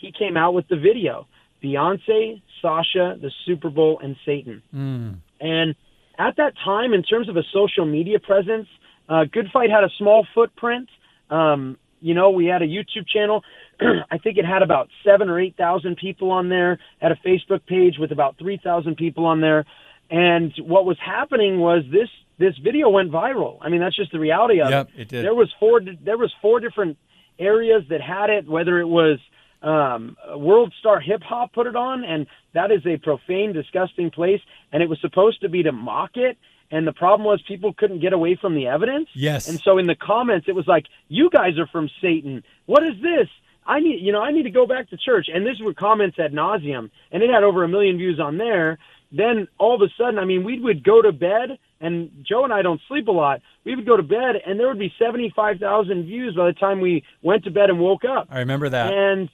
he 0.00 0.10
came 0.10 0.36
out 0.36 0.54
with 0.54 0.66
the 0.66 0.76
video, 0.76 1.28
Beyonce, 1.62 2.42
Sasha, 2.60 3.16
the 3.20 3.30
Super 3.46 3.70
Bowl 3.70 4.00
and 4.02 4.16
Satan. 4.26 4.60
Mm. 4.74 5.18
And 5.40 5.76
at 6.18 6.36
that 6.36 6.54
time, 6.64 6.92
in 6.92 7.02
terms 7.02 7.28
of 7.28 7.36
a 7.36 7.42
social 7.52 7.84
media 7.84 8.18
presence, 8.18 8.68
uh, 9.08 9.24
Good 9.30 9.48
Fight 9.52 9.70
had 9.70 9.84
a 9.84 9.90
small 9.98 10.26
footprint. 10.34 10.88
Um, 11.30 11.76
you 12.00 12.14
know, 12.14 12.30
we 12.30 12.46
had 12.46 12.62
a 12.62 12.66
YouTube 12.66 13.06
channel. 13.06 13.42
I 13.80 14.18
think 14.18 14.38
it 14.38 14.44
had 14.44 14.62
about 14.62 14.88
seven 15.04 15.28
or 15.28 15.40
eight 15.40 15.56
thousand 15.56 15.96
people 15.96 16.30
on 16.30 16.48
there. 16.48 16.78
Had 17.00 17.12
a 17.12 17.16
Facebook 17.16 17.66
page 17.66 17.96
with 17.98 18.12
about 18.12 18.38
three 18.38 18.60
thousand 18.62 18.96
people 18.96 19.24
on 19.24 19.40
there. 19.40 19.64
And 20.10 20.52
what 20.58 20.84
was 20.84 20.98
happening 21.04 21.58
was 21.58 21.82
this 21.90 22.08
this 22.38 22.56
video 22.58 22.88
went 22.90 23.10
viral. 23.10 23.58
I 23.60 23.68
mean, 23.68 23.80
that's 23.80 23.96
just 23.96 24.12
the 24.12 24.18
reality 24.18 24.60
of 24.60 24.70
yep, 24.70 24.88
it. 24.96 25.12
it. 25.12 25.22
There 25.22 25.34
was 25.34 25.52
four 25.58 25.80
there 25.80 26.18
was 26.18 26.32
four 26.42 26.60
different 26.60 26.98
areas 27.38 27.84
that 27.88 28.00
had 28.00 28.30
it. 28.30 28.46
Whether 28.46 28.78
it 28.80 28.88
was 28.88 29.18
um, 29.64 30.16
World 30.36 30.72
Star 30.78 31.00
Hip 31.00 31.22
Hop 31.22 31.52
put 31.52 31.66
it 31.66 31.74
on, 31.74 32.04
and 32.04 32.26
that 32.52 32.70
is 32.70 32.86
a 32.86 32.96
profane, 32.98 33.52
disgusting 33.52 34.10
place. 34.10 34.40
And 34.70 34.82
it 34.82 34.88
was 34.88 35.00
supposed 35.00 35.40
to 35.40 35.48
be 35.48 35.62
to 35.64 35.72
mock 35.72 36.16
it. 36.16 36.36
And 36.70 36.86
the 36.86 36.92
problem 36.92 37.26
was 37.26 37.42
people 37.46 37.72
couldn't 37.72 38.00
get 38.00 38.12
away 38.12 38.36
from 38.40 38.54
the 38.54 38.66
evidence. 38.66 39.08
Yes. 39.14 39.48
And 39.48 39.60
so 39.60 39.78
in 39.78 39.86
the 39.86 39.94
comments, 39.94 40.48
it 40.48 40.54
was 40.54 40.66
like, 40.66 40.86
"You 41.08 41.30
guys 41.30 41.58
are 41.58 41.66
from 41.66 41.88
Satan. 42.00 42.42
What 42.66 42.82
is 42.82 42.94
this? 43.00 43.28
I 43.66 43.80
need, 43.80 44.00
you 44.00 44.12
know, 44.12 44.20
I 44.20 44.32
need 44.32 44.44
to 44.44 44.50
go 44.50 44.66
back 44.66 44.90
to 44.90 44.96
church." 44.96 45.28
And 45.32 45.46
these 45.46 45.60
were 45.60 45.74
comments 45.74 46.18
ad 46.18 46.32
nauseum, 46.32 46.90
and 47.12 47.22
it 47.22 47.30
had 47.30 47.44
over 47.44 47.64
a 47.64 47.68
million 47.68 47.96
views 47.98 48.18
on 48.18 48.38
there. 48.38 48.78
Then 49.12 49.46
all 49.58 49.74
of 49.76 49.82
a 49.82 49.90
sudden, 49.96 50.18
I 50.18 50.24
mean, 50.24 50.42
we 50.42 50.58
would 50.58 50.82
go 50.82 51.00
to 51.00 51.12
bed, 51.12 51.58
and 51.80 52.24
Joe 52.28 52.42
and 52.42 52.52
I 52.52 52.62
don't 52.62 52.80
sleep 52.88 53.06
a 53.06 53.12
lot. 53.12 53.42
We 53.64 53.76
would 53.76 53.86
go 53.86 53.96
to 53.96 54.02
bed, 54.02 54.42
and 54.44 54.58
there 54.58 54.66
would 54.66 54.78
be 54.78 54.92
seventy-five 54.98 55.60
thousand 55.60 56.04
views 56.04 56.34
by 56.34 56.46
the 56.46 56.54
time 56.54 56.80
we 56.80 57.04
went 57.22 57.44
to 57.44 57.50
bed 57.50 57.70
and 57.70 57.78
woke 57.78 58.04
up. 58.04 58.26
I 58.30 58.40
remember 58.40 58.68
that. 58.70 58.92
And 58.92 59.28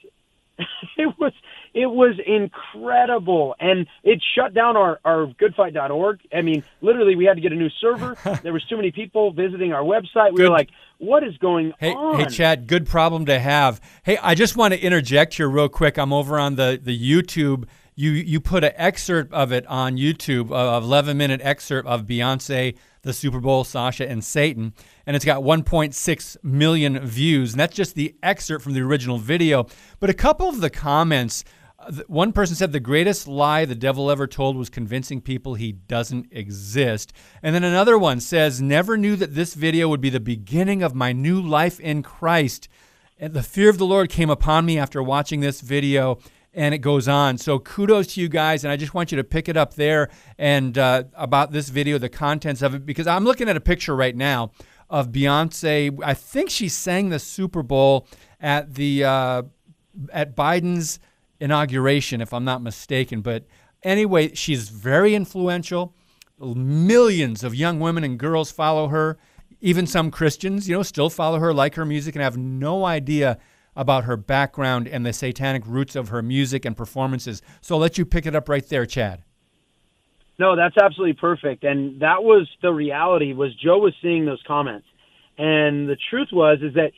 it 0.97 1.13
was 1.19 1.33
it 1.73 1.87
was 1.87 2.19
incredible. 2.25 3.55
And 3.59 3.87
it 4.03 4.21
shut 4.35 4.53
down 4.53 4.77
our 4.77 4.99
our 5.05 5.27
goodfight.org 5.27 6.19
i 6.33 6.41
mean 6.41 6.63
literally 6.81 7.15
we 7.15 7.25
had 7.25 7.35
to 7.35 7.41
get 7.41 7.51
a 7.51 7.55
new 7.55 7.69
server. 7.81 8.17
There 8.43 8.53
was 8.53 8.63
too 8.65 8.75
many 8.75 8.91
people 8.91 9.31
visiting 9.31 9.73
our 9.73 9.83
website. 9.83 10.31
We 10.31 10.37
good. 10.37 10.49
were 10.49 10.55
like 10.55 10.69
what 10.97 11.23
is 11.23 11.37
going 11.37 11.73
hey, 11.79 11.93
on? 11.93 12.19
Hey 12.19 12.25
chad 12.25 12.67
good 12.67 12.87
problem 12.87 13.25
to 13.25 13.39
have. 13.39 13.81
Hey 14.03 14.17
i 14.21 14.35
just 14.35 14.55
want 14.55 14.73
to 14.73 14.79
interject 14.79 15.35
here 15.35 15.49
real 15.49 15.69
quick. 15.69 15.97
I'm 15.97 16.13
over 16.13 16.39
on 16.39 16.55
the 16.55 16.79
the 16.81 16.97
youtube. 16.97 17.65
You 17.95 18.11
you 18.11 18.39
put 18.39 18.63
an 18.63 18.73
excerpt 18.75 19.33
of 19.33 19.51
it 19.51 19.65
on 19.67 19.97
youtube 19.97 20.51
of 20.51 20.83
11 20.83 21.17
minute 21.17 21.41
excerpt 21.43 21.87
of 21.87 22.03
beyonce 22.03 22.75
the 23.03 23.13
Super 23.13 23.39
Bowl, 23.39 23.63
Sasha 23.63 24.07
and 24.07 24.23
Satan, 24.23 24.73
and 25.05 25.15
it's 25.15 25.25
got 25.25 25.41
1.6 25.41 26.37
million 26.43 26.99
views. 27.05 27.53
And 27.53 27.59
that's 27.59 27.75
just 27.75 27.95
the 27.95 28.15
excerpt 28.21 28.63
from 28.63 28.73
the 28.73 28.81
original 28.81 29.17
video. 29.17 29.65
But 29.99 30.09
a 30.09 30.15
couple 30.15 30.47
of 30.47 30.61
the 30.61 30.69
comments, 30.69 31.43
uh, 31.79 31.91
one 32.07 32.31
person 32.31 32.55
said 32.55 32.71
the 32.71 32.79
greatest 32.79 33.27
lie 33.27 33.65
the 33.65 33.75
devil 33.75 34.11
ever 34.11 34.27
told 34.27 34.55
was 34.55 34.69
convincing 34.69 35.21
people 35.21 35.55
he 35.55 35.71
doesn't 35.71 36.27
exist. 36.31 37.11
And 37.41 37.55
then 37.55 37.63
another 37.63 37.97
one 37.97 38.19
says, 38.19 38.61
Never 38.61 38.97
knew 38.97 39.15
that 39.15 39.33
this 39.33 39.55
video 39.55 39.89
would 39.89 40.01
be 40.01 40.09
the 40.09 40.19
beginning 40.19 40.83
of 40.83 40.93
my 40.93 41.11
new 41.11 41.41
life 41.41 41.79
in 41.79 42.03
Christ. 42.03 42.67
And 43.17 43.33
the 43.33 43.43
fear 43.43 43.69
of 43.69 43.77
the 43.77 43.85
Lord 43.85 44.09
came 44.09 44.29
upon 44.29 44.65
me 44.65 44.79
after 44.79 45.01
watching 45.01 45.41
this 45.41 45.61
video 45.61 46.17
and 46.53 46.73
it 46.73 46.79
goes 46.79 47.07
on. 47.07 47.37
So 47.37 47.59
kudos 47.59 48.13
to 48.13 48.21
you 48.21 48.29
guys, 48.29 48.63
and 48.63 48.71
I 48.71 48.75
just 48.75 48.93
want 48.93 49.11
you 49.11 49.17
to 49.17 49.23
pick 49.23 49.47
it 49.47 49.57
up 49.57 49.75
there 49.75 50.09
and 50.37 50.77
uh, 50.77 51.03
about 51.13 51.51
this 51.51 51.69
video, 51.69 51.97
the 51.97 52.09
contents 52.09 52.61
of 52.61 52.75
it, 52.75 52.85
because 52.85 53.07
I'm 53.07 53.23
looking 53.23 53.47
at 53.49 53.55
a 53.55 53.61
picture 53.61 53.95
right 53.95 54.15
now 54.15 54.51
of 54.89 55.11
Beyonce. 55.11 55.97
I 56.03 56.13
think 56.13 56.49
she 56.49 56.67
sang 56.67 57.09
the 57.09 57.19
Super 57.19 57.63
Bowl 57.63 58.07
at 58.39 58.75
the 58.75 59.03
uh, 59.05 59.43
at 60.11 60.35
Biden's 60.35 60.99
inauguration, 61.39 62.21
if 62.21 62.33
I'm 62.33 62.43
not 62.43 62.61
mistaken. 62.61 63.21
But 63.21 63.45
anyway, 63.83 64.33
she's 64.33 64.69
very 64.69 65.15
influential. 65.15 65.95
Millions 66.39 67.43
of 67.43 67.55
young 67.55 67.79
women 67.79 68.03
and 68.03 68.17
girls 68.17 68.51
follow 68.51 68.87
her. 68.89 69.17
Even 69.61 69.85
some 69.85 70.09
Christians, 70.09 70.67
you 70.67 70.75
know, 70.75 70.83
still 70.83 71.09
follow 71.09 71.39
her, 71.39 71.53
like 71.53 71.75
her 71.75 71.85
music, 71.85 72.15
and 72.15 72.23
have 72.23 72.37
no 72.37 72.83
idea 72.83 73.37
about 73.75 74.03
her 74.03 74.17
background 74.17 74.87
and 74.87 75.05
the 75.05 75.13
satanic 75.13 75.65
roots 75.65 75.95
of 75.95 76.09
her 76.09 76.21
music 76.21 76.65
and 76.65 76.75
performances. 76.75 77.41
So 77.61 77.75
I'll 77.75 77.81
let 77.81 77.97
you 77.97 78.05
pick 78.05 78.25
it 78.25 78.35
up 78.35 78.49
right 78.49 78.67
there, 78.67 78.85
Chad. 78.85 79.23
No, 80.39 80.55
that's 80.55 80.75
absolutely 80.77 81.13
perfect. 81.13 81.63
And 81.63 82.01
that 82.01 82.23
was 82.23 82.49
the 82.61 82.73
reality 82.73 83.33
was 83.33 83.53
Joe 83.55 83.77
was 83.77 83.93
seeing 84.01 84.25
those 84.25 84.41
comments. 84.47 84.87
And 85.37 85.87
the 85.87 85.97
truth 86.09 86.29
was 86.31 86.59
is 86.61 86.73
that 86.73 86.91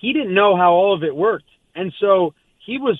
he 0.00 0.12
didn't 0.12 0.34
know 0.34 0.56
how 0.56 0.72
all 0.72 0.94
of 0.94 1.02
it 1.02 1.14
worked. 1.14 1.48
And 1.74 1.92
so 2.00 2.34
he 2.64 2.78
was 2.78 2.98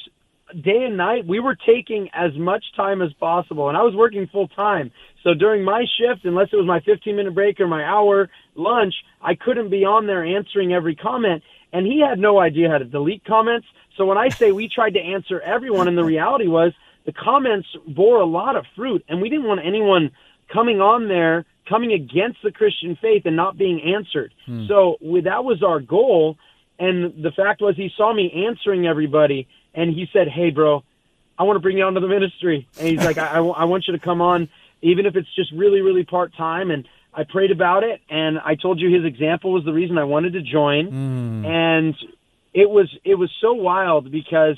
day 0.53 0.85
and 0.85 0.97
night, 0.97 1.27
we 1.27 1.41
were 1.41 1.55
taking 1.55 2.09
as 2.13 2.33
much 2.37 2.65
time 2.77 3.03
as 3.03 3.13
possible. 3.15 3.69
And 3.69 3.77
I 3.77 3.83
was 3.83 3.95
working 3.95 4.27
full 4.27 4.49
time. 4.49 4.91
So 5.23 5.33
during 5.33 5.65
my 5.65 5.85
shift, 5.99 6.25
unless 6.25 6.49
it 6.53 6.57
was 6.57 6.67
my 6.67 6.81
15 6.81 7.17
minute 7.17 7.35
break 7.35 7.61
or 7.61 7.67
my 7.67 7.85
hour 7.85 8.29
lunch, 8.55 8.95
I 9.23 9.35
couldn't 9.35 9.71
be 9.71 9.85
on 9.85 10.07
there 10.07 10.25
answering 10.25 10.73
every 10.73 10.95
comment 10.97 11.43
and 11.75 11.85
he 11.85 12.01
had 12.01 12.19
no 12.19 12.39
idea 12.39 12.71
how 12.71 12.79
to 12.79 12.85
delete 12.85 13.25
comments. 13.25 13.67
So 13.97 14.07
when 14.07 14.17
I 14.17 14.29
say 14.29 14.53
we 14.53 14.69
tried 14.69 14.95
to 14.95 15.01
answer 15.01 15.41
everyone, 15.41 15.89
and 15.89 15.99
the 15.99 16.05
reality 16.05 16.47
was 16.47 16.73
the 17.05 17.13
comments 17.13 17.69
bore 17.87 18.21
a 18.21 18.25
lot 18.25 18.57
of 18.57 18.65
fruit, 18.77 19.05
and 19.09 19.21
we 19.21 19.29
didn't 19.29 19.47
want 19.47 19.61
anyone 19.63 20.13
coming 20.49 20.81
on 20.81 21.09
there 21.09 21.45
coming 21.69 21.93
against 21.93 22.43
the 22.43 22.53
Christian 22.53 22.97
faith 22.97 23.23
and 23.25 23.35
not 23.35 23.59
being 23.59 23.83
answered. 23.83 24.33
Hmm. 24.47 24.67
So 24.69 24.99
we, 25.01 25.23
that 25.23 25.45
was 25.45 25.63
our 25.63 25.81
goal. 25.81 26.39
And 26.79 27.23
the 27.23 27.33
fact 27.33 27.61
was, 27.61 27.77
he 27.77 27.91
saw 27.97 28.13
me 28.13 28.47
answering 28.47 28.87
everybody, 28.87 29.49
and 29.75 29.93
he 29.93 30.09
said, 30.13 30.29
"Hey, 30.29 30.51
bro, 30.51 30.83
I 31.39 31.43
want 31.45 31.57
to 31.57 31.61
bring 31.61 31.79
you 31.79 31.85
onto 31.85 32.01
the 32.01 32.09
ministry." 32.09 32.69
And 32.79 32.89
he's 32.89 33.05
like, 33.05 33.19
I, 33.19 33.39
I, 33.39 33.41
I 33.41 33.65
want 33.65 33.87
you 33.87 33.93
to 33.93 33.99
come 33.99 34.21
on, 34.21 34.49
even 34.83 35.07
if 35.07 35.17
it's 35.17 35.33
just 35.35 35.51
really, 35.53 35.81
really 35.81 36.05
part 36.05 36.35
time." 36.35 36.71
And 36.71 36.87
I 37.16 37.24
prayed 37.24 37.50
about 37.50 37.85
it, 37.85 38.00
and 38.11 38.38
I 38.38 38.57
told 38.57 38.81
you 38.81 38.92
his 38.92 39.05
example 39.05 39.53
was 39.53 39.64
the 39.64 39.72
reason 39.72 39.98
I 39.98 40.05
wanted 40.05 40.33
to 40.33 40.42
join. 40.42 40.90
Mm. 40.90 41.46
And 41.46 41.94
it 42.53 42.68
was 42.68 42.88
it 43.05 43.16
was 43.16 43.31
so 43.40 43.53
wild 43.53 44.11
because 44.11 44.57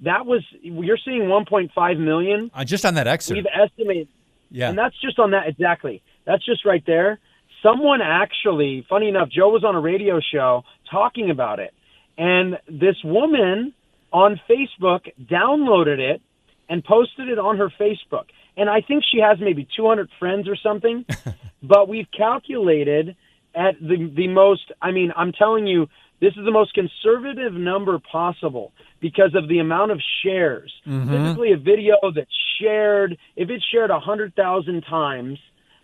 that 0.00 0.26
was 0.26 0.42
you're 0.62 0.98
seeing 1.04 1.22
1.5 1.22 1.98
million. 1.98 2.50
Uh, 2.54 2.64
just 2.64 2.84
on 2.84 2.94
that 2.94 3.06
excerpt, 3.06 3.36
we've 3.36 3.46
estimated. 3.52 4.08
Yeah, 4.50 4.68
and 4.68 4.78
that's 4.78 4.94
just 5.00 5.18
on 5.18 5.32
that 5.32 5.48
exactly. 5.48 6.02
That's 6.24 6.44
just 6.44 6.64
right 6.64 6.84
there. 6.86 7.18
Someone 7.62 8.00
actually, 8.02 8.86
funny 8.88 9.08
enough, 9.08 9.28
Joe 9.28 9.48
was 9.48 9.64
on 9.64 9.74
a 9.74 9.80
radio 9.80 10.20
show 10.20 10.62
talking 10.90 11.30
about 11.30 11.58
it, 11.58 11.74
and 12.18 12.58
this 12.68 12.96
woman 13.02 13.72
on 14.12 14.40
Facebook 14.48 15.12
downloaded 15.20 15.98
it 15.98 16.22
and 16.68 16.84
posted 16.84 17.28
it 17.28 17.38
on 17.38 17.56
her 17.58 17.70
Facebook. 17.80 18.26
And 18.56 18.70
I 18.70 18.80
think 18.80 19.04
she 19.10 19.18
has 19.18 19.38
maybe 19.40 19.68
200 19.76 20.08
friends 20.18 20.48
or 20.48 20.56
something. 20.56 21.04
but 21.62 21.88
we've 21.88 22.08
calculated 22.16 23.16
at 23.54 23.80
the 23.80 24.10
the 24.14 24.28
most. 24.28 24.72
I 24.80 24.90
mean, 24.92 25.12
I'm 25.16 25.32
telling 25.32 25.66
you, 25.66 25.88
this 26.20 26.32
is 26.36 26.44
the 26.44 26.50
most 26.50 26.74
conservative 26.74 27.52
number 27.52 27.98
possible 27.98 28.72
because 29.00 29.34
of 29.34 29.48
the 29.48 29.58
amount 29.58 29.92
of 29.92 30.00
shares. 30.22 30.72
Mm-hmm. 30.86 31.12
Typically, 31.12 31.52
a 31.52 31.56
video 31.58 31.96
that's 32.14 32.30
shared, 32.60 33.18
if 33.36 33.50
it's 33.50 33.64
shared 33.64 33.90
hundred 33.90 34.34
thousand 34.34 34.82
times, 34.82 35.38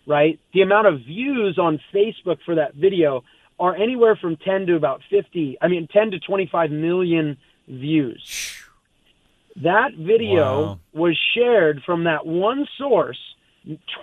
right? 0.06 0.38
The 0.54 0.62
amount 0.62 0.86
of 0.86 1.00
views 1.00 1.58
on 1.58 1.80
Facebook 1.94 2.38
for 2.44 2.54
that 2.56 2.74
video 2.74 3.24
are 3.58 3.76
anywhere 3.76 4.16
from 4.16 4.36
10 4.36 4.66
to 4.66 4.76
about 4.76 5.02
50. 5.08 5.58
I 5.60 5.68
mean, 5.68 5.86
10 5.86 6.12
to 6.12 6.18
25 6.18 6.70
million 6.70 7.36
views. 7.68 8.61
That 9.56 9.94
video 9.98 10.62
wow. 10.62 10.78
was 10.92 11.18
shared 11.34 11.82
from 11.84 12.04
that 12.04 12.24
one 12.26 12.66
source 12.78 13.18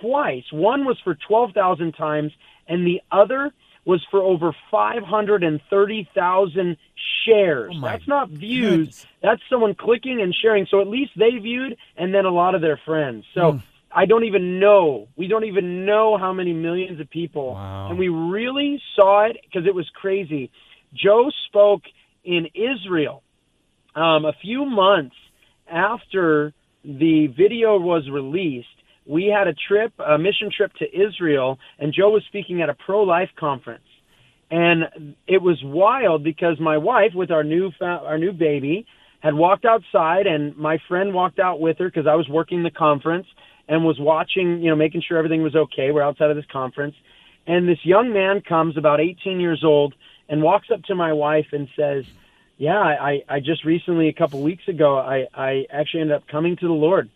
twice. 0.00 0.44
One 0.52 0.84
was 0.84 0.98
for 1.02 1.16
12,000 1.26 1.92
times, 1.92 2.32
and 2.68 2.86
the 2.86 3.00
other 3.10 3.52
was 3.84 4.00
for 4.10 4.20
over 4.20 4.54
530,000 4.70 6.76
shares. 7.24 7.74
Oh 7.76 7.80
That's 7.80 8.06
not 8.06 8.30
views. 8.30 8.70
Goodness. 8.70 9.06
That's 9.22 9.42
someone 9.50 9.74
clicking 9.74 10.20
and 10.20 10.32
sharing. 10.34 10.66
So 10.70 10.80
at 10.80 10.86
least 10.86 11.12
they 11.16 11.38
viewed, 11.38 11.76
and 11.96 12.14
then 12.14 12.26
a 12.26 12.30
lot 12.30 12.54
of 12.54 12.60
their 12.60 12.78
friends. 12.84 13.24
So 13.34 13.54
mm. 13.54 13.62
I 13.90 14.06
don't 14.06 14.24
even 14.24 14.60
know. 14.60 15.08
We 15.16 15.26
don't 15.26 15.44
even 15.44 15.84
know 15.84 16.16
how 16.16 16.32
many 16.32 16.52
millions 16.52 17.00
of 17.00 17.10
people. 17.10 17.54
Wow. 17.54 17.88
And 17.90 17.98
we 17.98 18.08
really 18.08 18.80
saw 18.94 19.26
it 19.26 19.36
because 19.42 19.66
it 19.66 19.74
was 19.74 19.90
crazy. 19.94 20.52
Joe 20.94 21.30
spoke 21.46 21.82
in 22.24 22.46
Israel 22.54 23.24
um, 23.94 24.24
a 24.24 24.32
few 24.40 24.64
months 24.64 25.16
after 25.70 26.52
the 26.84 27.26
video 27.28 27.78
was 27.78 28.08
released 28.10 28.66
we 29.10 29.26
had 29.26 29.48
a 29.48 29.54
trip, 29.54 29.92
a 29.98 30.18
mission 30.18 30.50
trip 30.56 30.72
to 30.74 30.84
Israel, 30.86 31.58
and 31.78 31.92
Joe 31.92 32.10
was 32.10 32.22
speaking 32.28 32.62
at 32.62 32.68
a 32.68 32.74
pro 32.74 33.02
life 33.02 33.30
conference. 33.38 33.82
And 34.50 35.14
it 35.26 35.42
was 35.42 35.58
wild 35.64 36.22
because 36.22 36.58
my 36.60 36.78
wife, 36.78 37.12
with 37.14 37.30
our 37.30 37.44
new 37.44 37.72
our 37.80 38.18
new 38.18 38.32
baby, 38.32 38.86
had 39.20 39.34
walked 39.34 39.64
outside, 39.64 40.26
and 40.26 40.56
my 40.56 40.78
friend 40.88 41.12
walked 41.12 41.38
out 41.38 41.60
with 41.60 41.78
her 41.78 41.86
because 41.86 42.06
I 42.06 42.14
was 42.14 42.28
working 42.28 42.62
the 42.62 42.70
conference 42.70 43.26
and 43.68 43.84
was 43.84 43.98
watching, 43.98 44.60
you 44.60 44.70
know, 44.70 44.76
making 44.76 45.02
sure 45.06 45.18
everything 45.18 45.42
was 45.42 45.54
okay. 45.54 45.90
We're 45.92 46.02
outside 46.02 46.30
of 46.30 46.36
this 46.36 46.46
conference, 46.50 46.94
and 47.46 47.68
this 47.68 47.78
young 47.84 48.12
man 48.12 48.42
comes, 48.42 48.76
about 48.76 49.00
18 49.00 49.40
years 49.40 49.62
old, 49.64 49.94
and 50.28 50.42
walks 50.42 50.68
up 50.72 50.82
to 50.84 50.94
my 50.94 51.12
wife 51.12 51.46
and 51.52 51.68
says, 51.76 52.04
"Yeah, 52.60 52.78
I 52.78 53.22
I 53.26 53.40
just 53.40 53.64
recently, 53.64 54.08
a 54.08 54.12
couple 54.12 54.42
weeks 54.42 54.68
ago, 54.68 54.98
I 54.98 55.26
I 55.34 55.64
actually 55.70 56.02
ended 56.02 56.16
up 56.18 56.28
coming 56.28 56.56
to 56.56 56.66
the 56.66 56.74
Lord." 56.74 57.08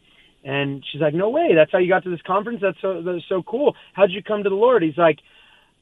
And 0.42 0.82
she's 0.90 1.02
like, 1.02 1.12
"No 1.12 1.28
way! 1.28 1.54
That's 1.54 1.70
how 1.70 1.76
you 1.76 1.88
got 1.88 2.02
to 2.04 2.10
this 2.10 2.22
conference. 2.22 2.60
That's 2.62 2.80
so 2.80 3.02
that's 3.02 3.28
so 3.28 3.42
cool. 3.42 3.76
How'd 3.92 4.10
you 4.10 4.22
come 4.22 4.42
to 4.42 4.48
the 4.48 4.56
Lord?" 4.56 4.82
He's 4.82 4.96
like, 4.96 5.18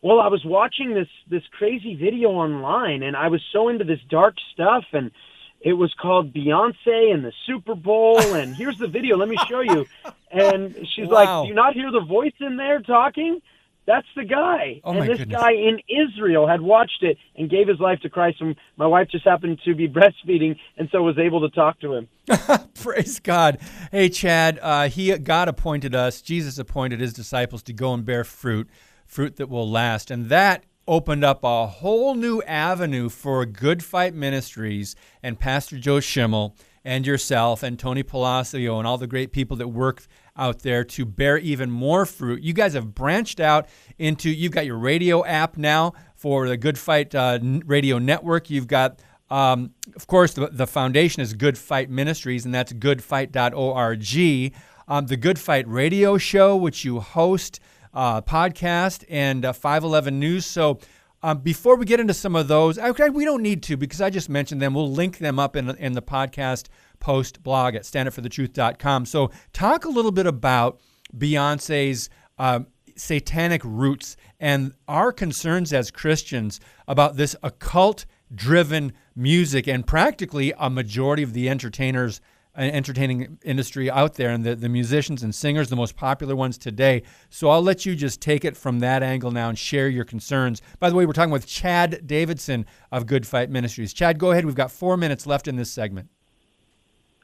"Well, 0.02 0.18
I 0.20 0.26
was 0.26 0.44
watching 0.44 0.94
this 0.94 1.06
this 1.30 1.44
crazy 1.52 1.94
video 1.94 2.30
online, 2.30 3.04
and 3.04 3.16
I 3.16 3.28
was 3.28 3.40
so 3.52 3.68
into 3.68 3.84
this 3.84 4.00
dark 4.10 4.34
stuff, 4.52 4.84
and 4.92 5.12
it 5.60 5.74
was 5.74 5.94
called 5.94 6.34
Beyonce 6.34 7.14
and 7.14 7.24
the 7.24 7.32
Super 7.46 7.76
Bowl. 7.76 8.18
And 8.40 8.56
here's 8.56 8.78
the 8.78 8.88
video. 8.88 9.16
Let 9.16 9.28
me 9.28 9.36
show 9.48 9.60
you." 9.60 9.86
And 10.32 10.74
she's 10.92 11.06
wow. 11.06 11.14
like, 11.14 11.44
"Do 11.44 11.48
you 11.50 11.54
not 11.54 11.74
hear 11.74 11.92
the 11.92 12.00
voice 12.00 12.38
in 12.40 12.56
there 12.56 12.80
talking?" 12.80 13.40
That's 13.86 14.06
the 14.14 14.24
guy. 14.24 14.80
Oh 14.84 14.92
and 14.92 15.02
this 15.08 15.18
goodness. 15.18 15.40
guy 15.40 15.52
in 15.52 15.80
Israel 15.88 16.46
had 16.46 16.60
watched 16.60 17.02
it 17.02 17.18
and 17.36 17.50
gave 17.50 17.66
his 17.66 17.80
life 17.80 17.98
to 18.00 18.08
Christ. 18.08 18.40
And 18.40 18.54
my 18.76 18.86
wife 18.86 19.08
just 19.10 19.24
happened 19.24 19.60
to 19.64 19.74
be 19.74 19.88
breastfeeding 19.88 20.56
and 20.76 20.88
so 20.92 21.02
was 21.02 21.18
able 21.18 21.40
to 21.40 21.54
talk 21.54 21.80
to 21.80 21.94
him. 21.94 22.08
Praise 22.74 23.18
God. 23.18 23.58
Hey, 23.90 24.08
Chad, 24.08 24.58
uh, 24.62 24.88
he, 24.88 25.16
God 25.18 25.48
appointed 25.48 25.94
us, 25.94 26.20
Jesus 26.20 26.58
appointed 26.58 27.00
his 27.00 27.12
disciples 27.12 27.62
to 27.64 27.72
go 27.72 27.92
and 27.92 28.04
bear 28.04 28.24
fruit, 28.24 28.68
fruit 29.06 29.36
that 29.36 29.48
will 29.48 29.68
last. 29.68 30.10
And 30.10 30.28
that 30.28 30.64
opened 30.86 31.24
up 31.24 31.44
a 31.44 31.66
whole 31.66 32.14
new 32.14 32.42
avenue 32.42 33.08
for 33.08 33.44
Good 33.46 33.82
Fight 33.84 34.14
Ministries 34.14 34.96
and 35.22 35.38
Pastor 35.38 35.78
Joe 35.78 36.00
Schimmel 36.00 36.56
and 36.84 37.06
yourself 37.06 37.62
and 37.62 37.78
Tony 37.78 38.02
Palacio 38.02 38.78
and 38.78 38.86
all 38.86 38.98
the 38.98 39.06
great 39.06 39.32
people 39.32 39.56
that 39.58 39.68
work 39.68 40.06
out 40.36 40.60
there 40.60 40.84
to 40.84 41.04
bear 41.04 41.38
even 41.38 41.70
more 41.70 42.06
fruit. 42.06 42.42
You 42.42 42.52
guys 42.52 42.74
have 42.74 42.94
branched 42.94 43.40
out 43.40 43.68
into, 43.98 44.30
you've 44.30 44.52
got 44.52 44.66
your 44.66 44.78
radio 44.78 45.24
app 45.24 45.56
now 45.56 45.92
for 46.14 46.48
the 46.48 46.56
Good 46.56 46.78
Fight 46.78 47.14
uh, 47.14 47.38
Radio 47.42 47.98
Network. 47.98 48.48
You've 48.48 48.66
got, 48.66 49.00
um, 49.30 49.72
of 49.94 50.06
course, 50.06 50.34
the, 50.34 50.48
the 50.48 50.66
foundation 50.66 51.22
is 51.22 51.34
Good 51.34 51.58
Fight 51.58 51.90
Ministries, 51.90 52.44
and 52.44 52.54
that's 52.54 52.72
goodfight.org. 52.72 54.52
Um, 54.88 55.06
the 55.06 55.16
Good 55.16 55.38
Fight 55.38 55.68
Radio 55.68 56.18
Show, 56.18 56.56
which 56.56 56.84
you 56.84 57.00
host, 57.00 57.60
uh, 57.94 58.20
podcast, 58.22 59.04
and 59.08 59.44
uh, 59.44 59.52
511 59.52 60.18
News. 60.18 60.46
So, 60.46 60.80
um, 61.24 61.38
before 61.38 61.76
we 61.76 61.84
get 61.86 62.00
into 62.00 62.14
some 62.14 62.34
of 62.34 62.48
those, 62.48 62.78
okay, 62.78 63.08
we 63.08 63.24
don't 63.24 63.42
need 63.42 63.62
to 63.64 63.76
because 63.76 64.00
I 64.00 64.10
just 64.10 64.28
mentioned 64.28 64.60
them. 64.60 64.74
We'll 64.74 64.90
link 64.90 65.18
them 65.18 65.38
up 65.38 65.54
in, 65.54 65.70
in 65.76 65.92
the 65.92 66.02
podcast 66.02 66.66
post 67.02 67.42
blog 67.42 67.74
at 67.74 67.82
standupforthetruth.com. 67.82 69.06
So, 69.06 69.30
talk 69.52 69.84
a 69.84 69.88
little 69.88 70.12
bit 70.12 70.26
about 70.26 70.80
Beyonce's 71.14 72.08
um, 72.38 72.68
satanic 72.96 73.60
roots 73.64 74.16
and 74.38 74.72
our 74.86 75.12
concerns 75.12 75.72
as 75.72 75.90
Christians 75.90 76.60
about 76.86 77.16
this 77.16 77.34
occult 77.42 78.06
driven 78.32 78.92
music 79.16 79.66
and 79.66 79.86
practically 79.86 80.54
a 80.58 80.70
majority 80.70 81.22
of 81.22 81.32
the 81.32 81.48
entertainers 81.48 82.20
entertaining 82.54 83.38
industry 83.42 83.90
out 83.90 84.14
there 84.14 84.28
and 84.28 84.44
the, 84.44 84.54
the 84.54 84.68
musicians 84.68 85.22
and 85.22 85.34
singers, 85.34 85.70
the 85.70 85.76
most 85.76 85.96
popular 85.96 86.36
ones 86.36 86.58
today. 86.58 87.02
So 87.30 87.48
I'll 87.48 87.62
let 87.62 87.86
you 87.86 87.96
just 87.96 88.20
take 88.20 88.44
it 88.44 88.58
from 88.58 88.80
that 88.80 89.02
angle 89.02 89.30
now 89.30 89.48
and 89.48 89.58
share 89.58 89.88
your 89.88 90.04
concerns. 90.04 90.60
By 90.78 90.90
the 90.90 90.96
way, 90.96 91.06
we're 91.06 91.14
talking 91.14 91.32
with 91.32 91.46
Chad 91.46 92.06
Davidson 92.06 92.66
of 92.90 93.06
Good 93.06 93.26
Fight 93.26 93.48
Ministries. 93.48 93.94
Chad, 93.94 94.18
go 94.18 94.32
ahead. 94.32 94.44
We've 94.44 94.54
got 94.54 94.70
four 94.70 94.98
minutes 94.98 95.26
left 95.26 95.48
in 95.48 95.56
this 95.56 95.72
segment. 95.72 96.10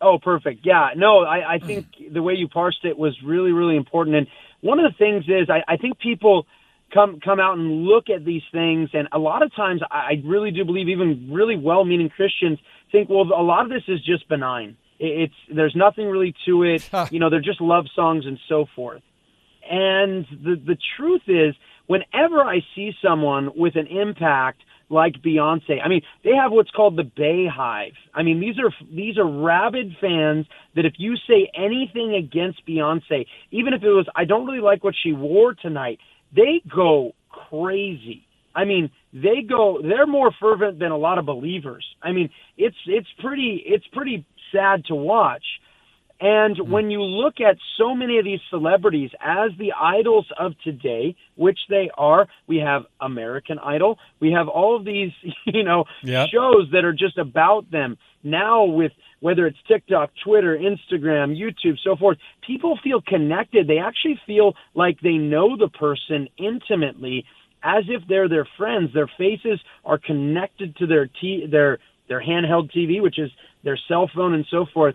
Oh, 0.00 0.18
perfect. 0.22 0.64
Yeah. 0.64 0.90
No, 0.96 1.24
I, 1.24 1.54
I 1.54 1.58
think 1.58 1.86
the 2.12 2.22
way 2.22 2.34
you 2.34 2.48
parsed 2.48 2.84
it 2.84 2.96
was 2.96 3.16
really, 3.24 3.52
really 3.52 3.76
important. 3.76 4.16
And 4.16 4.26
one 4.60 4.78
of 4.78 4.90
the 4.90 4.96
things 4.96 5.24
is 5.28 5.48
I, 5.50 5.62
I 5.66 5.76
think 5.76 5.98
people 5.98 6.46
come 6.92 7.20
come 7.20 7.40
out 7.40 7.58
and 7.58 7.84
look 7.84 8.08
at 8.08 8.24
these 8.24 8.42
things, 8.52 8.90
and 8.92 9.08
a 9.12 9.18
lot 9.18 9.42
of 9.42 9.54
times 9.54 9.82
I 9.90 9.96
I 9.96 10.22
really 10.24 10.50
do 10.50 10.64
believe 10.64 10.88
even 10.88 11.28
really 11.30 11.56
well-meaning 11.56 12.10
Christians 12.10 12.58
think, 12.90 13.08
well, 13.08 13.22
a 13.22 13.42
lot 13.42 13.64
of 13.64 13.70
this 13.70 13.82
is 13.88 14.02
just 14.04 14.28
benign. 14.28 14.76
It's 14.98 15.34
there's 15.54 15.76
nothing 15.76 16.06
really 16.06 16.34
to 16.46 16.62
it. 16.64 16.88
you 17.10 17.20
know, 17.20 17.30
they're 17.30 17.40
just 17.40 17.60
love 17.60 17.86
songs 17.94 18.26
and 18.26 18.38
so 18.48 18.66
forth. 18.74 19.02
And 19.70 20.26
the 20.30 20.56
the 20.56 20.76
truth 20.96 21.22
is, 21.26 21.54
whenever 21.86 22.42
I 22.42 22.60
see 22.74 22.92
someone 23.02 23.50
with 23.54 23.76
an 23.76 23.86
impact 23.86 24.62
like 24.90 25.14
Beyonce. 25.24 25.78
I 25.84 25.88
mean, 25.88 26.02
they 26.24 26.34
have 26.34 26.50
what's 26.52 26.70
called 26.70 26.96
the 26.96 27.02
BeyHive. 27.02 27.92
I 28.14 28.22
mean, 28.22 28.40
these 28.40 28.56
are 28.58 28.72
these 28.94 29.18
are 29.18 29.26
rabid 29.26 29.96
fans 30.00 30.46
that 30.74 30.84
if 30.84 30.94
you 30.98 31.16
say 31.28 31.50
anything 31.54 32.14
against 32.14 32.66
Beyonce, 32.66 33.26
even 33.50 33.74
if 33.74 33.82
it 33.82 33.88
was 33.88 34.06
I 34.14 34.24
don't 34.24 34.46
really 34.46 34.60
like 34.60 34.84
what 34.84 34.94
she 35.02 35.12
wore 35.12 35.54
tonight, 35.54 35.98
they 36.34 36.62
go 36.74 37.12
crazy. 37.28 38.24
I 38.54 38.64
mean, 38.64 38.90
they 39.12 39.42
go 39.48 39.78
they're 39.82 40.06
more 40.06 40.32
fervent 40.40 40.78
than 40.78 40.90
a 40.90 40.96
lot 40.96 41.18
of 41.18 41.26
believers. 41.26 41.84
I 42.02 42.12
mean, 42.12 42.30
it's 42.56 42.76
it's 42.86 43.08
pretty 43.20 43.62
it's 43.64 43.86
pretty 43.92 44.24
sad 44.52 44.84
to 44.86 44.94
watch. 44.94 45.44
And 46.20 46.56
mm-hmm. 46.56 46.70
when 46.70 46.90
you 46.90 47.02
look 47.02 47.40
at 47.40 47.56
so 47.76 47.94
many 47.94 48.18
of 48.18 48.24
these 48.24 48.40
celebrities 48.50 49.10
as 49.20 49.50
the 49.58 49.72
idols 49.72 50.26
of 50.38 50.52
today, 50.64 51.16
which 51.36 51.58
they 51.68 51.90
are, 51.96 52.26
we 52.46 52.58
have 52.58 52.86
American 53.00 53.58
Idol, 53.58 53.98
we 54.20 54.32
have 54.32 54.48
all 54.48 54.76
of 54.76 54.84
these, 54.84 55.12
you 55.46 55.62
know, 55.62 55.84
yep. 56.02 56.28
shows 56.28 56.68
that 56.72 56.84
are 56.84 56.92
just 56.92 57.18
about 57.18 57.70
them. 57.70 57.98
Now 58.24 58.64
with 58.64 58.92
whether 59.20 59.46
it's 59.46 59.58
TikTok, 59.66 60.10
Twitter, 60.24 60.56
Instagram, 60.56 61.36
YouTube, 61.36 61.76
so 61.82 61.96
forth, 61.96 62.18
people 62.46 62.78
feel 62.82 63.00
connected. 63.00 63.66
They 63.66 63.78
actually 63.78 64.20
feel 64.26 64.54
like 64.74 65.00
they 65.00 65.14
know 65.14 65.56
the 65.56 65.68
person 65.68 66.28
intimately 66.36 67.24
as 67.62 67.84
if 67.88 68.02
they're 68.08 68.28
their 68.28 68.46
friends. 68.56 68.92
Their 68.94 69.10
faces 69.18 69.60
are 69.84 69.98
connected 69.98 70.76
to 70.76 70.86
their 70.86 71.06
t- 71.20 71.46
their 71.50 71.78
their 72.08 72.22
handheld 72.22 72.72
TV, 72.72 73.02
which 73.02 73.18
is 73.18 73.30
their 73.64 73.78
cell 73.88 74.08
phone 74.14 74.34
and 74.34 74.46
so 74.50 74.66
forth. 74.72 74.94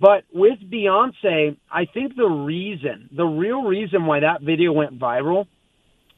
But 0.00 0.24
with 0.32 0.58
Beyonce, 0.70 1.56
I 1.70 1.86
think 1.86 2.16
the 2.16 2.28
reason, 2.28 3.08
the 3.14 3.24
real 3.24 3.62
reason 3.62 4.06
why 4.06 4.20
that 4.20 4.42
video 4.42 4.72
went 4.72 4.98
viral 4.98 5.46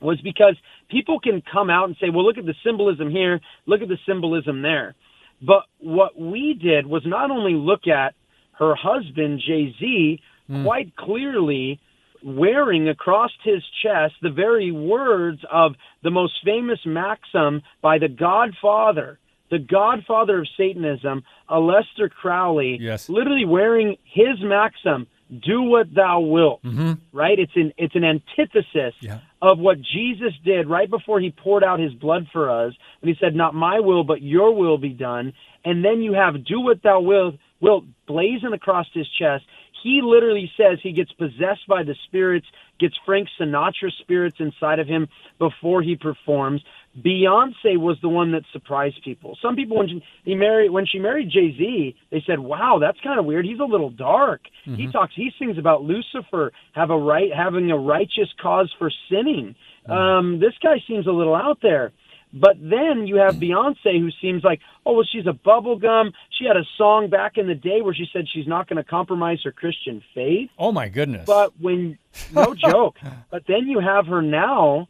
was 0.00 0.20
because 0.20 0.56
people 0.90 1.18
can 1.18 1.42
come 1.52 1.70
out 1.70 1.88
and 1.88 1.96
say, 2.00 2.10
well, 2.10 2.24
look 2.24 2.38
at 2.38 2.46
the 2.46 2.54
symbolism 2.64 3.10
here, 3.10 3.40
look 3.66 3.82
at 3.82 3.88
the 3.88 3.98
symbolism 4.06 4.62
there. 4.62 4.94
But 5.40 5.64
what 5.78 6.18
we 6.18 6.58
did 6.60 6.86
was 6.86 7.02
not 7.06 7.30
only 7.30 7.54
look 7.54 7.86
at 7.86 8.14
her 8.58 8.74
husband, 8.74 9.40
Jay 9.46 9.74
Z, 9.78 10.20
mm. 10.50 10.64
quite 10.64 10.94
clearly 10.96 11.80
wearing 12.24 12.88
across 12.88 13.30
his 13.44 13.62
chest 13.82 14.14
the 14.20 14.30
very 14.30 14.72
words 14.72 15.40
of 15.50 15.72
the 16.02 16.10
most 16.10 16.34
famous 16.44 16.80
maxim 16.84 17.62
by 17.80 17.98
the 17.98 18.08
Godfather 18.08 19.18
the 19.50 19.58
godfather 19.58 20.40
of 20.40 20.48
Satanism, 20.56 21.24
Aleister 21.50 22.10
Crowley, 22.10 22.78
yes. 22.80 23.08
literally 23.08 23.44
wearing 23.44 23.96
his 24.04 24.40
maxim, 24.42 25.06
"Do 25.30 25.62
what 25.62 25.92
thou 25.94 26.20
wilt." 26.20 26.62
Mm-hmm. 26.62 26.92
Right? 27.12 27.38
It's 27.38 27.52
an 27.56 27.72
it's 27.76 27.94
an 27.94 28.04
antithesis 28.04 28.94
yeah. 29.00 29.20
of 29.40 29.58
what 29.58 29.80
Jesus 29.80 30.32
did 30.44 30.68
right 30.68 30.90
before 30.90 31.20
he 31.20 31.30
poured 31.30 31.64
out 31.64 31.80
his 31.80 31.94
blood 31.94 32.26
for 32.32 32.50
us, 32.50 32.74
and 33.00 33.08
he 33.08 33.16
said, 33.20 33.34
"Not 33.34 33.54
my 33.54 33.80
will, 33.80 34.04
but 34.04 34.22
your 34.22 34.54
will 34.54 34.78
be 34.78 34.90
done." 34.90 35.32
And 35.64 35.84
then 35.84 36.02
you 36.02 36.12
have 36.12 36.44
"Do 36.44 36.60
what 36.60 36.82
thou 36.82 37.00
wilt," 37.00 37.36
wilt 37.60 37.84
blazing 38.06 38.52
across 38.52 38.86
his 38.92 39.08
chest. 39.18 39.44
He 39.82 40.00
literally 40.02 40.50
says 40.56 40.78
he 40.82 40.92
gets 40.92 41.12
possessed 41.12 41.66
by 41.68 41.84
the 41.84 41.94
spirits, 42.06 42.46
gets 42.80 42.96
Frank 43.06 43.28
Sinatra 43.38 43.92
spirits 44.00 44.36
inside 44.40 44.80
of 44.80 44.88
him 44.88 45.08
before 45.38 45.82
he 45.82 45.94
performs. 45.94 46.62
Beyonce 47.04 47.76
was 47.76 47.96
the 48.02 48.08
one 48.08 48.32
that 48.32 48.42
surprised 48.52 49.02
people. 49.04 49.36
Some 49.40 49.56
people 49.56 49.76
when 49.76 49.88
she 49.88 50.04
he 50.24 50.34
married 50.34 50.70
when 50.70 50.86
she 50.86 50.98
married 50.98 51.30
Jay 51.30 51.54
Z, 51.56 51.96
they 52.10 52.22
said, 52.26 52.40
"Wow, 52.40 52.78
that's 52.80 52.98
kind 53.00 53.18
of 53.18 53.24
weird. 53.24 53.44
He's 53.44 53.60
a 53.60 53.64
little 53.64 53.90
dark. 53.90 54.42
Mm-hmm. 54.66 54.74
He 54.76 54.86
talks, 54.88 55.12
he 55.14 55.30
sings 55.38 55.58
about 55.58 55.82
Lucifer 55.82 56.52
have 56.72 56.90
a 56.90 56.98
right 56.98 57.30
having 57.34 57.70
a 57.70 57.76
righteous 57.76 58.28
cause 58.40 58.72
for 58.78 58.90
sinning. 59.10 59.54
Mm-hmm. 59.88 59.92
Um, 59.92 60.40
this 60.40 60.54
guy 60.62 60.82
seems 60.86 61.06
a 61.06 61.12
little 61.12 61.34
out 61.34 61.58
there." 61.62 61.92
But 62.32 62.56
then 62.60 63.06
you 63.06 63.16
have 63.16 63.36
Beyonce, 63.36 63.98
who 63.98 64.10
seems 64.20 64.44
like, 64.44 64.60
oh, 64.84 64.92
well, 64.92 65.06
she's 65.10 65.26
a 65.26 65.32
bubblegum. 65.32 66.12
She 66.38 66.44
had 66.44 66.56
a 66.58 66.64
song 66.76 67.08
back 67.08 67.38
in 67.38 67.46
the 67.46 67.54
day 67.54 67.80
where 67.80 67.94
she 67.94 68.06
said 68.12 68.26
she's 68.30 68.46
not 68.46 68.68
going 68.68 68.76
to 68.76 68.84
compromise 68.84 69.38
her 69.44 69.52
Christian 69.52 70.02
faith. 70.14 70.50
Oh 70.58 70.70
my 70.70 70.88
goodness! 70.88 71.24
But 71.26 71.58
when, 71.58 71.98
no 72.32 72.54
joke. 72.54 72.96
But 73.30 73.44
then 73.46 73.66
you 73.66 73.80
have 73.80 74.06
her 74.06 74.22
now 74.22 74.88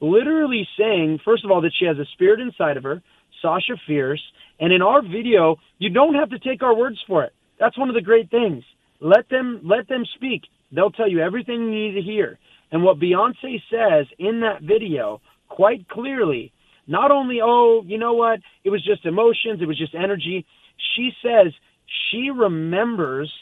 literally 0.00 0.66
saying, 0.78 1.20
first 1.24 1.44
of 1.44 1.50
all, 1.50 1.60
that 1.62 1.72
she 1.78 1.86
has 1.86 1.98
a 1.98 2.04
spirit 2.12 2.40
inside 2.40 2.76
of 2.76 2.82
her, 2.84 3.02
Sasha 3.42 3.76
Fierce. 3.86 4.22
And 4.58 4.72
in 4.72 4.82
our 4.82 5.02
video, 5.02 5.56
you 5.78 5.90
don't 5.90 6.14
have 6.14 6.30
to 6.30 6.38
take 6.38 6.62
our 6.62 6.74
words 6.74 6.98
for 7.06 7.24
it. 7.24 7.32
That's 7.58 7.78
one 7.78 7.88
of 7.88 7.94
the 7.94 8.02
great 8.02 8.30
things. 8.30 8.64
Let 9.00 9.28
them 9.30 9.60
let 9.64 9.88
them 9.88 10.04
speak. 10.14 10.42
They'll 10.72 10.90
tell 10.90 11.08
you 11.08 11.20
everything 11.20 11.62
you 11.62 11.70
need 11.70 11.94
to 11.94 12.02
hear. 12.02 12.38
And 12.70 12.82
what 12.82 12.98
Beyonce 12.98 13.60
says 13.70 14.06
in 14.18 14.40
that 14.40 14.62
video 14.62 15.20
quite 15.48 15.88
clearly, 15.88 16.52
not 16.86 17.10
only, 17.10 17.40
oh, 17.42 17.82
you 17.84 17.98
know 17.98 18.14
what, 18.14 18.40
it 18.64 18.70
was 18.70 18.84
just 18.84 19.04
emotions, 19.04 19.60
it 19.60 19.66
was 19.66 19.78
just 19.78 19.94
energy. 19.94 20.46
She 20.94 21.10
says 21.22 21.52
she 22.10 22.30
remembers 22.30 23.32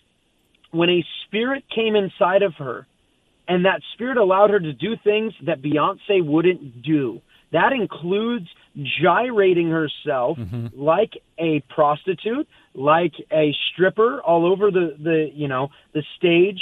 when 0.71 0.89
a 0.89 1.05
spirit 1.27 1.65
came 1.75 1.97
inside 1.97 2.43
of 2.43 2.55
her 2.55 2.87
and 3.49 3.65
that 3.65 3.81
spirit 3.95 4.19
allowed 4.19 4.51
her 4.51 4.61
to 4.61 4.73
do 4.73 4.97
things 5.03 5.33
that 5.47 5.63
Beyonce 5.63 6.25
wouldn't 6.25 6.83
do. 6.83 7.21
That 7.51 7.73
includes 7.73 8.47
gyrating 9.03 9.71
herself 9.71 10.37
mm-hmm. 10.37 10.67
like 10.79 11.15
a 11.39 11.61
prostitute, 11.75 12.47
like 12.75 13.15
a 13.33 13.55
stripper 13.73 14.21
all 14.21 14.47
over 14.47 14.71
the, 14.71 14.95
the 15.03 15.31
you 15.33 15.49
know 15.49 15.71
the 15.95 16.03
stage, 16.19 16.61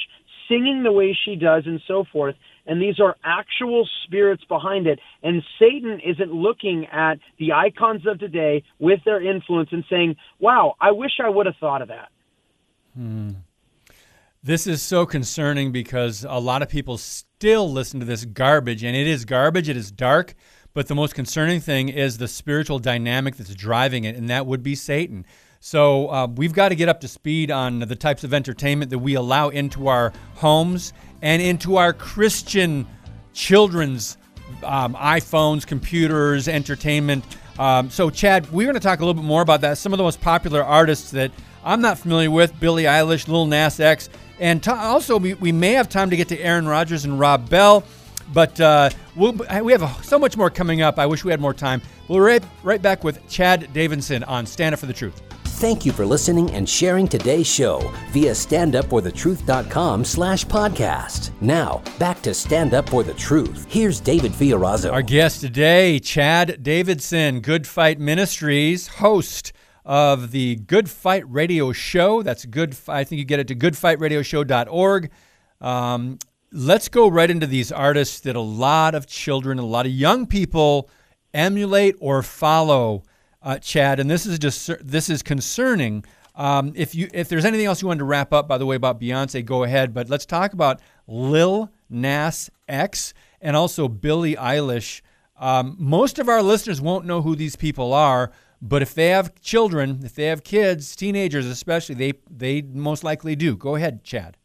singing 0.49 0.85
the 0.85 0.93
way 0.93 1.19
she 1.25 1.35
does, 1.35 1.65
and 1.67 1.83
so 1.89 2.05
forth. 2.13 2.37
And 2.69 2.81
these 2.81 3.01
are 3.01 3.17
actual 3.25 3.89
spirits 4.05 4.45
behind 4.45 4.87
it. 4.87 5.01
And 5.23 5.43
Satan 5.59 6.01
isn't 6.05 6.33
looking 6.33 6.87
at 6.87 7.19
the 7.39 7.53
icons 7.53 8.07
of 8.07 8.19
today 8.19 8.65
with 8.79 9.01
their 9.05 9.21
influence 9.21 9.71
and 9.73 9.85
saying, 9.91 10.17
"Wow, 10.39 10.77
I 10.81 10.93
wish 10.93 11.19
I 11.23 11.29
would 11.29 11.47
have 11.47 11.57
thought 11.57 11.83
of 11.83 11.89
that." 11.89 12.11
Hmm. 12.95 13.31
This 14.47 14.69
is 14.69 14.81
so 14.81 15.07
concerning 15.07 15.73
because 15.73 16.25
a 16.25 16.39
lot 16.39 16.63
of 16.63 16.69
people 16.69 16.99
still 16.99 17.69
listen 17.69 17.99
to 17.99 18.07
this 18.07 18.25
garbage, 18.25 18.85
and 18.85 18.95
it 18.95 19.09
is 19.09 19.25
garbage, 19.25 19.69
it 19.69 19.77
is 19.77 19.91
dark. 19.91 20.37
But 20.73 20.87
the 20.87 20.95
most 20.95 21.17
concerning 21.17 21.59
thing 21.59 21.89
is 21.89 22.19
the 22.19 22.29
spiritual 22.29 22.79
dynamic 22.79 23.35
that's 23.35 23.53
driving 23.57 24.05
it, 24.05 24.15
and 24.15 24.31
that 24.31 24.47
would 24.47 24.63
be 24.63 24.77
Satan. 24.77 25.27
So 25.59 26.07
uh, 26.11 26.29
we've 26.29 26.53
got 26.53 26.69
to 26.69 26.77
get 26.77 26.89
up 26.89 27.01
to 27.01 27.09
speed 27.09 27.51
on 27.51 27.81
the 27.81 27.97
types 27.97 28.23
of 28.23 28.33
entertainment 28.33 28.93
that 28.93 29.01
we 29.01 29.15
allow 29.15 29.49
into 29.49 29.89
our 29.89 30.13
homes 30.37 30.93
and 31.23 31.43
into 31.43 31.75
our 31.75 31.93
Christian 31.93 32.87
children's 33.33 34.17
um, 34.63 34.95
iPhones, 34.95 35.67
computers, 35.67 36.47
entertainment. 36.47 37.25
Um, 37.59 37.91
so, 37.91 38.11
Chad, 38.11 38.49
we're 38.53 38.67
going 38.67 38.75
to 38.75 38.81
talk 38.81 39.01
a 39.01 39.03
little 39.05 39.21
bit 39.21 39.27
more 39.27 39.43
about 39.43 39.63
that. 39.63 39.77
Some 39.77 39.93
of 39.93 39.97
the 39.97 40.05
most 40.05 40.21
popular 40.21 40.63
artists 40.63 41.11
that 41.11 41.33
I'm 41.67 41.81
not 41.81 41.99
familiar 41.99 42.31
with 42.31 42.59
Billie 42.61 42.85
Eilish, 42.85 43.27
Lil 43.27 43.47
Nas 43.47 43.81
X. 43.81 44.09
And 44.39 44.63
t- 44.63 44.71
also, 44.71 45.19
we, 45.19 45.35
we 45.35 45.51
may 45.51 45.73
have 45.73 45.89
time 45.89 46.11
to 46.11 46.17
get 46.17 46.29
to 46.29 46.39
Aaron 46.39 46.69
Rodgers 46.69 47.05
and 47.05 47.19
Rob 47.19 47.51
Bell, 47.51 47.83
but 48.33 48.61
uh, 48.61 48.91
we'll, 49.17 49.33
we 49.33 49.73
have 49.73 50.05
so 50.05 50.17
much 50.19 50.37
more 50.37 50.49
coming 50.49 50.81
up. 50.81 50.99
I 50.99 51.07
wish 51.07 51.25
we 51.25 51.33
had 51.33 51.41
more 51.41 51.55
time. 51.55 51.83
We'll 52.07 52.19
be 52.19 52.23
right, 52.23 52.45
right 52.63 52.81
back 52.81 53.03
with 53.03 53.27
Chad 53.29 53.73
Davidson 53.73 54.23
on 54.25 54.47
Stand 54.47 54.75
Up 54.75 54.79
for 54.79 54.87
the 54.87 54.93
Truth. 54.93 55.21
Thank 55.59 55.87
you 55.87 55.93
for 55.93 56.05
listening 56.05 56.51
and 56.51 56.69
sharing 56.69 57.09
today's 57.09 57.47
show 57.47 57.81
via 58.11 58.33
standupforthetruth.com 58.33 60.05
slash 60.05 60.45
podcast. 60.45 61.31
Now, 61.41 61.83
back 61.99 62.21
to 62.23 62.35
Stand 62.35 62.75
Up 62.75 62.91
For 62.91 63.03
The 63.03 63.15
Truth. 63.15 63.67
Here's 63.69 63.99
David 63.99 64.33
Fiorazo. 64.33 64.93
Our 64.93 65.01
guest 65.01 65.41
today, 65.41 65.99
Chad 65.99 66.63
Davidson, 66.63 67.41
Good 67.41 67.67
Fight 67.67 67.99
Ministries, 67.99 68.87
host 68.87 69.55
of 69.87 70.33
the 70.33 70.57
Good 70.57 70.91
Fight 70.91 71.23
Radio 71.31 71.73
Show. 71.73 72.23
That's 72.23 72.45
good. 72.45 72.77
I 72.89 73.05
think 73.05 73.21
you 73.21 73.25
get 73.25 73.39
it 73.39 73.47
to 73.49 73.55
goodfightradioshow.org. 73.55 75.11
Um, 75.61 76.19
let's 76.51 76.89
go 76.89 77.09
right 77.09 77.31
into 77.31 77.47
these 77.47 77.71
artists 77.71 78.21
that 78.21 78.35
a 78.35 78.41
lot 78.41 78.97
of 78.97 79.07
children, 79.07 79.61
a 79.61 79.65
lot 79.65 79.87
of 79.87 79.93
young 79.93 80.27
people 80.27 80.91
emulate 81.33 81.95
or 82.01 82.23
follow. 82.23 83.05
Uh, 83.41 83.59
Chad, 83.59 84.01
and 84.01 84.11
this 84.11 84.27
is 84.27 84.41
just 84.41 84.71
this 84.85 85.09
is 85.09 85.23
concerning. 85.23 86.05
Um, 86.35 86.73
if 86.75 86.97
you 86.97 87.09
if 87.15 87.29
there's 87.29 87.45
anything 87.45 87.67
else 87.67 87.81
you 87.81 87.87
wanted 87.87 88.01
to 88.01 88.05
wrap 88.07 88.33
up, 88.33 88.49
by 88.49 88.59
the 88.59 88.67
way, 88.67 88.75
about 88.75 89.01
Beyonce, 89.01 89.45
go 89.45 89.63
ahead. 89.63 89.95
But 89.95 90.11
let's 90.11 90.27
talk 90.27 90.53
about 90.53 90.81
Lil 91.07 91.71
Nas 91.89 92.51
X 92.67 93.15
and 93.41 93.55
also 93.55 93.87
Billie 93.87 94.35
Eilish. 94.35 95.01
Um, 95.39 95.77
most 95.79 96.19
of 96.19 96.29
our 96.29 96.43
listeners 96.43 96.81
won't 96.81 97.07
know 97.07 97.23
who 97.23 97.37
these 97.37 97.55
people 97.55 97.93
are, 97.95 98.33
But 98.63 98.83
if 98.83 98.95
they 98.95 99.09
have 99.09 99.41
children, 99.41 100.01
if 100.03 100.15
they 100.15 100.25
have 100.25 100.43
kids, 100.43 100.97
teenagers 100.97 101.47
especially, 101.47 101.95
they 101.95 102.15
they 102.31 102.63
most 102.63 103.05
likely 103.05 103.37
do. 103.37 103.57
Go 103.57 103.75
ahead, 103.77 104.03
Chad. 104.03 104.37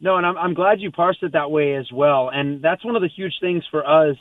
No, 0.00 0.16
and 0.16 0.26
I'm 0.26 0.36
I'm 0.36 0.54
glad 0.54 0.80
you 0.80 0.90
parsed 0.90 1.22
it 1.22 1.32
that 1.32 1.50
way 1.50 1.74
as 1.74 1.90
well. 1.92 2.28
And 2.28 2.62
that's 2.62 2.84
one 2.84 2.96
of 2.96 3.02
the 3.02 3.08
huge 3.08 3.34
things 3.40 3.64
for 3.70 3.86
us 3.86 4.16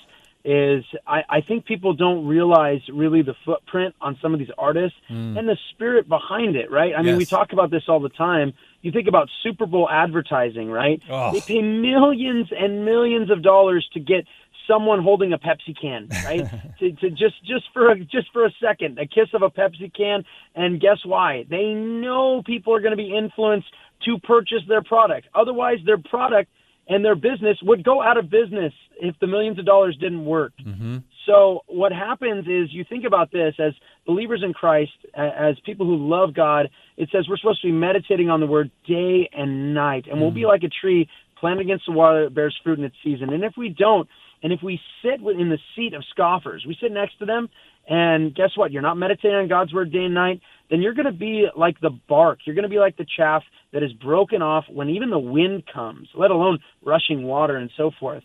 is 0.46 0.86
I, 1.08 1.24
I 1.28 1.42
think 1.42 1.66
people 1.66 1.94
don't 1.94 2.28
realize 2.28 2.80
really 2.94 3.24
the 3.24 3.34
footprint 3.44 3.96
on 4.00 4.16
some 4.22 4.32
of 4.32 4.40
these 4.40 4.52
artists 4.60 4.98
mm. 5.10 5.38
and 5.38 5.50
the 5.50 5.58
spirit 5.72 6.08
behind 6.08 6.56
it, 6.56 6.70
right? 6.70 6.94
I 6.94 7.00
yes. 7.00 7.06
mean, 7.06 7.18
we 7.18 7.26
talk 7.26 7.52
about 7.52 7.72
this 7.72 7.84
all 7.88 8.00
the 8.00 8.10
time. 8.10 8.54
You 8.84 8.92
think 8.92 9.08
about 9.08 9.28
Super 9.42 9.66
Bowl 9.66 9.90
advertising, 9.90 10.70
right? 10.70 11.02
Oh. 11.10 11.34
They 11.34 11.42
pay 11.42 11.62
millions 11.64 12.50
and 12.56 12.86
millions 12.86 13.32
of 13.32 13.42
dollars 13.42 13.90
to 13.94 14.00
get 14.00 14.26
someone 14.68 15.02
holding 15.02 15.34
a 15.34 15.38
Pepsi 15.38 15.80
can, 15.80 16.08
right? 16.24 16.46
to, 16.80 16.92
to 16.92 17.10
just 17.10 17.44
just 17.46 17.66
for 17.74 17.92
a, 17.92 18.00
just 18.00 18.32
for 18.34 18.46
a 18.46 18.52
second, 18.62 18.98
a 19.00 19.08
kiss 19.08 19.30
of 19.34 19.42
a 19.42 19.50
Pepsi 19.50 19.94
can, 19.96 20.24
and 20.56 20.80
guess 20.80 21.00
why? 21.04 21.46
They 21.50 21.74
know 21.74 22.44
people 22.46 22.74
are 22.74 22.82
going 22.82 22.92
to 22.92 22.98
be 22.98 23.16
influenced 23.16 23.68
to 24.06 24.20
purchase 24.20 24.62
their 24.68 24.84
product. 24.84 25.28
Otherwise, 25.34 25.80
their 25.86 25.98
product 25.98 26.50
and 26.88 27.04
their 27.04 27.16
business 27.16 27.58
would 27.64 27.84
go 27.84 28.02
out 28.02 28.18
of 28.18 28.30
business 28.30 28.74
if 29.02 29.16
the 29.20 29.28
millions 29.28 29.58
of 29.58 29.66
dollars 29.66 29.98
didn't 30.00 30.24
work. 30.26 30.54
Mm-hmm. 30.64 30.98
So 31.26 31.62
what 31.68 31.92
happens 31.92 32.46
is 32.48 32.72
you 32.72 32.86
think 32.88 33.04
about 33.06 33.32
this 33.32 33.56
as 33.60 33.74
believers 34.06 34.44
in 34.46 34.54
Christ, 34.54 34.92
as 35.16 35.56
people 35.66 35.86
who 35.86 35.98
love 35.98 36.36
God. 36.36 36.70
It 36.98 37.10
says 37.12 37.26
we're 37.28 37.38
supposed 37.38 37.62
to 37.62 37.68
be 37.68 37.72
meditating 37.72 38.30
on 38.30 38.40
the 38.40 38.46
Word 38.46 38.70
day 38.88 39.28
and 39.34 39.74
night, 39.74 40.06
and 40.08 40.18
mm 40.18 40.22
we'll 40.22 40.32
be 40.32 40.42
mm. 40.42 40.48
like 40.48 40.64
a 40.64 40.70
tree 40.70 41.10
planted 41.40 41.62
against 41.62 41.86
the 41.88 41.92
water 41.92 42.24
that 42.24 42.34
bears 42.34 42.58
fruit 42.64 42.80
in 42.80 42.86
its 42.86 42.96
season. 43.04 43.34
And 43.34 43.44
if 43.44 43.54
we 43.58 43.70
don't, 43.70 44.08
and 44.46 44.54
if 44.54 44.62
we 44.62 44.80
sit 45.02 45.20
in 45.20 45.50
the 45.50 45.58
seat 45.76 45.96
of 45.96 46.06
scoffers, 46.12 46.64
we 46.68 46.78
sit 46.80 46.92
next 46.92 47.18
to 47.18 47.26
them, 47.26 47.50
and 47.90 48.36
guess 48.36 48.52
what? 48.56 48.72
You're 48.72 48.84
not 48.84 48.96
meditating 48.96 49.36
on 49.36 49.48
God's 49.48 49.74
Word 49.74 49.92
day 49.92 50.06
and 50.06 50.14
night 50.14 50.40
then 50.70 50.82
you're 50.82 50.94
going 50.94 51.06
to 51.06 51.12
be 51.12 51.48
like 51.56 51.80
the 51.80 51.92
bark. 52.08 52.40
You're 52.46 52.56
going 52.56 52.64
to 52.64 52.70
be 52.70 52.80
like 52.80 52.98
the 52.98 53.06
chaff 53.18 53.44
that 53.74 53.84
is 53.84 53.94
broken 53.94 54.42
off 54.42 54.66
when 54.72 54.90
even 54.90 55.10
the 55.10 55.20
wind 55.20 55.64
comes, 55.72 56.08
let 56.16 56.32
alone 56.32 56.60
rushing 56.84 57.24
water 57.24 57.58
and 57.58 57.70
so 57.78 57.92
forth. 58.00 58.24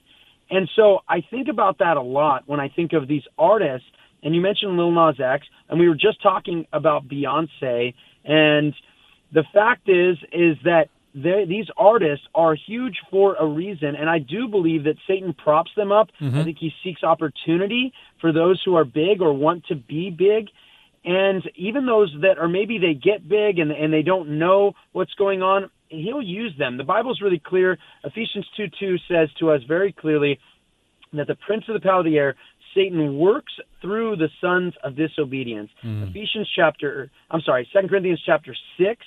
And 0.49 0.69
so 0.75 1.01
I 1.09 1.23
think 1.31 1.49
about 1.49 1.79
that 1.79 1.97
a 1.97 2.03
lot 2.03 2.45
when 2.47 2.61
I 2.61 2.69
think 2.69 2.93
of 2.93 3.09
these 3.09 3.23
artists. 3.39 3.87
And 4.23 4.35
you 4.35 4.41
mentioned 4.41 4.77
Lil 4.77 4.91
Nas 4.91 5.21
X, 5.21 5.47
and 5.69 5.79
we 5.79 5.89
were 5.89 5.95
just 5.95 6.23
talking 6.23 6.67
about 6.73 7.09
Beyonce. 7.09 7.95
And 8.25 8.75
the 9.33 9.45
fact 9.55 9.89
is, 9.89 10.17
is 10.33 10.57
that 10.65 10.89
these 11.15 11.67
artists 11.77 12.27
are 12.35 12.55
huge 12.55 12.99
for 13.11 13.35
a 13.35 13.47
reason, 13.47 13.97
and 13.97 14.09
I 14.09 14.19
do 14.19 14.49
believe 14.49 14.85
that 14.85 14.97
Satan 15.07 15.35
props 15.35 15.71
them 15.77 15.91
up. 15.91 16.11
Mm-hmm. 16.21 16.39
I 16.39 16.45
think 16.45 16.59
he 16.59 16.73
seeks 16.85 17.03
opportunity 17.03 17.93
for 18.21 18.33
those 18.33 18.63
who 18.65 18.77
are 18.77 18.85
big 18.85 19.21
or 19.21 19.33
want 19.33 19.67
to 19.67 19.75
be 19.75 20.11
big. 20.11 20.49
And 21.05 21.43
even 21.57 21.87
those 21.87 22.15
that 22.23 22.39
are 22.39 22.49
maybe 22.49 22.79
they 22.79 22.95
get 22.95 23.27
big 23.29 23.59
and, 23.59 23.73
and 23.73 23.93
they 23.93 24.03
don't 24.03 24.39
know 24.39 24.75
what's 24.93 25.15
going 25.15 25.43
on, 25.43 25.71
he'll 25.89 26.23
use 26.23 26.55
them. 26.59 26.77
The 26.77 26.85
Bible's 26.85 27.21
really 27.23 27.41
clear. 27.45 27.79
Ephesians 28.05 28.47
2 28.57 28.67
2 28.79 28.99
says 29.09 29.29
to 29.41 29.51
us 29.51 29.63
very 29.67 29.93
clearly 29.93 30.39
that 31.13 31.27
the 31.27 31.37
prince 31.47 31.65
of 31.69 31.75
the 31.75 31.81
power 31.81 32.01
of 32.01 32.05
the 32.05 32.19
air, 32.19 32.37
Satan, 32.75 33.17
works 33.17 33.53
through 33.81 34.17
the 34.17 34.29
sons 34.41 34.75
of 34.85 34.95
disobedience. 34.95 35.71
Mm. 35.83 36.11
Ephesians 36.11 36.49
chapter, 36.55 37.11
I'm 37.31 37.41
sorry, 37.41 37.69
2 37.73 37.89
Corinthians 37.89 38.23
chapter 38.25 38.55
6 38.79 39.05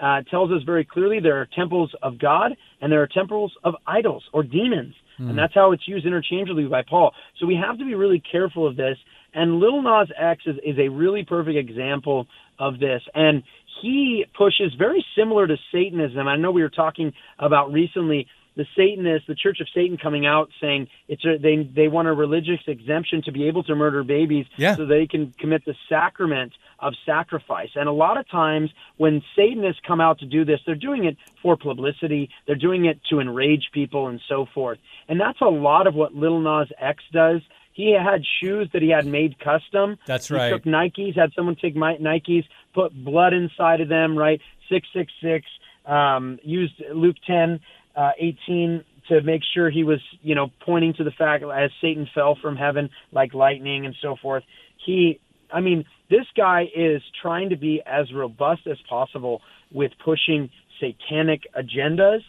uh, 0.00 0.22
tells 0.30 0.50
us 0.50 0.62
very 0.64 0.84
clearly 0.84 1.20
there 1.20 1.40
are 1.40 1.48
temples 1.56 1.94
of 2.02 2.18
God 2.18 2.52
and 2.80 2.92
there 2.92 3.02
are 3.02 3.06
temples 3.06 3.52
of 3.64 3.74
idols 3.86 4.24
or 4.32 4.42
demons. 4.42 4.94
Mm. 5.18 5.30
And 5.30 5.38
that's 5.38 5.54
how 5.54 5.72
it's 5.72 5.86
used 5.88 6.06
interchangeably 6.06 6.64
by 6.64 6.82
Paul. 6.82 7.12
So 7.40 7.46
we 7.46 7.56
have 7.56 7.78
to 7.78 7.84
be 7.84 7.94
really 7.94 8.22
careful 8.30 8.66
of 8.66 8.76
this. 8.76 8.98
And 9.34 9.60
Lil 9.60 9.82
Nas 9.82 10.08
X 10.18 10.42
is, 10.46 10.56
is 10.64 10.78
a 10.78 10.88
really 10.88 11.24
perfect 11.24 11.56
example 11.56 12.26
of 12.58 12.78
this. 12.78 13.02
And 13.14 13.42
he 13.82 14.24
pushes 14.36 14.72
very 14.78 15.04
similar 15.16 15.46
to 15.46 15.56
Satanism. 15.72 16.26
I 16.26 16.36
know 16.36 16.50
we 16.50 16.62
were 16.62 16.70
talking 16.70 17.12
about 17.38 17.72
recently 17.72 18.26
the 18.56 18.64
Satanists, 18.76 19.28
the 19.28 19.34
Church 19.34 19.60
of 19.60 19.68
Satan, 19.74 19.98
coming 19.98 20.26
out 20.26 20.48
saying 20.60 20.88
it's 21.08 21.24
a, 21.24 21.38
they 21.38 21.62
they 21.62 21.88
want 21.88 22.08
a 22.08 22.12
religious 22.12 22.60
exemption 22.66 23.22
to 23.24 23.32
be 23.32 23.46
able 23.46 23.62
to 23.64 23.74
murder 23.74 24.02
babies, 24.02 24.46
yeah. 24.56 24.74
so 24.76 24.86
they 24.86 25.06
can 25.06 25.32
commit 25.38 25.64
the 25.64 25.74
sacrament 25.88 26.52
of 26.78 26.94
sacrifice. 27.04 27.70
And 27.74 27.88
a 27.88 27.92
lot 27.92 28.18
of 28.18 28.28
times, 28.28 28.70
when 28.96 29.22
Satanists 29.36 29.80
come 29.86 30.00
out 30.00 30.18
to 30.20 30.26
do 30.26 30.44
this, 30.44 30.60
they're 30.66 30.74
doing 30.74 31.04
it 31.04 31.16
for 31.42 31.56
publicity. 31.56 32.30
They're 32.46 32.56
doing 32.56 32.86
it 32.86 33.00
to 33.10 33.20
enrage 33.20 33.70
people 33.72 34.08
and 34.08 34.20
so 34.28 34.46
forth. 34.54 34.78
And 35.08 35.20
that's 35.20 35.40
a 35.40 35.46
lot 35.46 35.86
of 35.86 35.94
what 35.94 36.14
Little 36.14 36.40
Nas 36.40 36.70
X 36.80 37.02
does. 37.12 37.40
He 37.72 37.92
had 37.92 38.22
shoes 38.40 38.70
that 38.72 38.80
he 38.80 38.88
had 38.88 39.04
made 39.04 39.38
custom. 39.38 39.98
That's 40.06 40.30
right. 40.30 40.50
He 40.50 40.52
took 40.54 40.64
Nikes, 40.64 41.14
had 41.14 41.32
someone 41.36 41.56
take 41.56 41.76
my 41.76 41.96
Nikes, 41.96 42.44
put 42.74 42.92
blood 43.04 43.34
inside 43.34 43.82
of 43.82 43.90
them, 43.90 44.16
right? 44.16 44.40
666, 44.70 45.46
um, 45.84 46.38
used 46.42 46.82
Luke 46.92 47.16
10, 47.26 47.60
uh, 47.96 48.10
18 48.18 48.84
to 49.08 49.22
make 49.22 49.42
sure 49.54 49.70
he 49.70 49.84
was, 49.84 50.00
you 50.22 50.34
know, 50.34 50.48
pointing 50.64 50.94
to 50.94 51.04
the 51.04 51.12
fact 51.12 51.44
as 51.44 51.70
Satan 51.80 52.08
fell 52.14 52.36
from 52.40 52.56
heaven 52.56 52.90
like 53.12 53.34
lightning 53.34 53.86
and 53.86 53.94
so 54.02 54.16
forth. 54.20 54.42
He, 54.84 55.20
I 55.52 55.60
mean, 55.60 55.84
this 56.10 56.26
guy 56.36 56.64
is 56.74 57.02
trying 57.22 57.50
to 57.50 57.56
be 57.56 57.82
as 57.86 58.12
robust 58.12 58.66
as 58.70 58.78
possible 58.88 59.42
with 59.72 59.92
pushing 60.04 60.50
satanic 60.80 61.42
agendas 61.56 62.20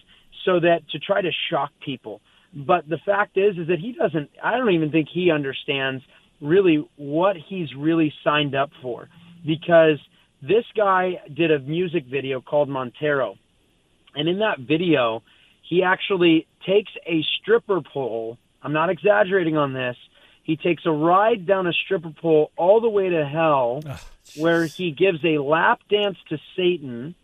so 0.46 0.60
that 0.60 0.80
to 0.92 1.00
try 1.00 1.22
to 1.22 1.32
shock 1.50 1.72
people 1.84 2.22
but 2.54 2.88
the 2.88 2.98
fact 3.06 3.38
is, 3.38 3.58
is 3.58 3.68
that 3.68 3.80
he 3.80 3.94
doesn't. 3.94 4.30
I 4.44 4.58
don't 4.58 4.72
even 4.72 4.92
think 4.92 5.10
he 5.14 5.32
understands 5.32 6.04
really 6.42 6.88
what 6.96 7.36
he's 7.36 7.68
really 7.78 8.14
signed 8.24 8.56
up 8.56 8.70
for, 8.82 9.10
because 9.46 10.00
this 10.42 10.64
guy 10.76 11.22
did 11.36 11.52
a 11.52 11.60
music 11.60 12.06
video 12.10 12.42
called 12.42 12.70
Montero, 12.70 13.36
and 14.16 14.30
in 14.30 14.40
that 14.40 14.60
video, 14.60 15.24
he 15.68 15.84
actually 15.84 16.48
takes 16.66 16.92
a 17.06 17.24
stripper 17.42 17.82
pole. 17.82 18.38
I'm 18.62 18.74
not 18.74 18.90
exaggerating 18.90 19.58
on 19.58 19.74
this. 19.74 19.98
He 20.44 20.56
takes 20.56 20.86
a 20.86 20.92
ride 20.92 21.46
down 21.46 21.68
a 21.68 21.74
stripper 21.74 22.14
pole 22.22 22.52
all 22.56 22.80
the 22.80 22.90
way 22.90 23.10
to 23.10 23.26
hell, 23.26 23.84
oh, 23.86 24.00
where 24.38 24.66
he 24.66 24.92
gives 24.92 25.20
a 25.26 25.40
lap 25.40 25.82
dance 25.90 26.18
to 26.30 26.38
Satan, 26.56 27.16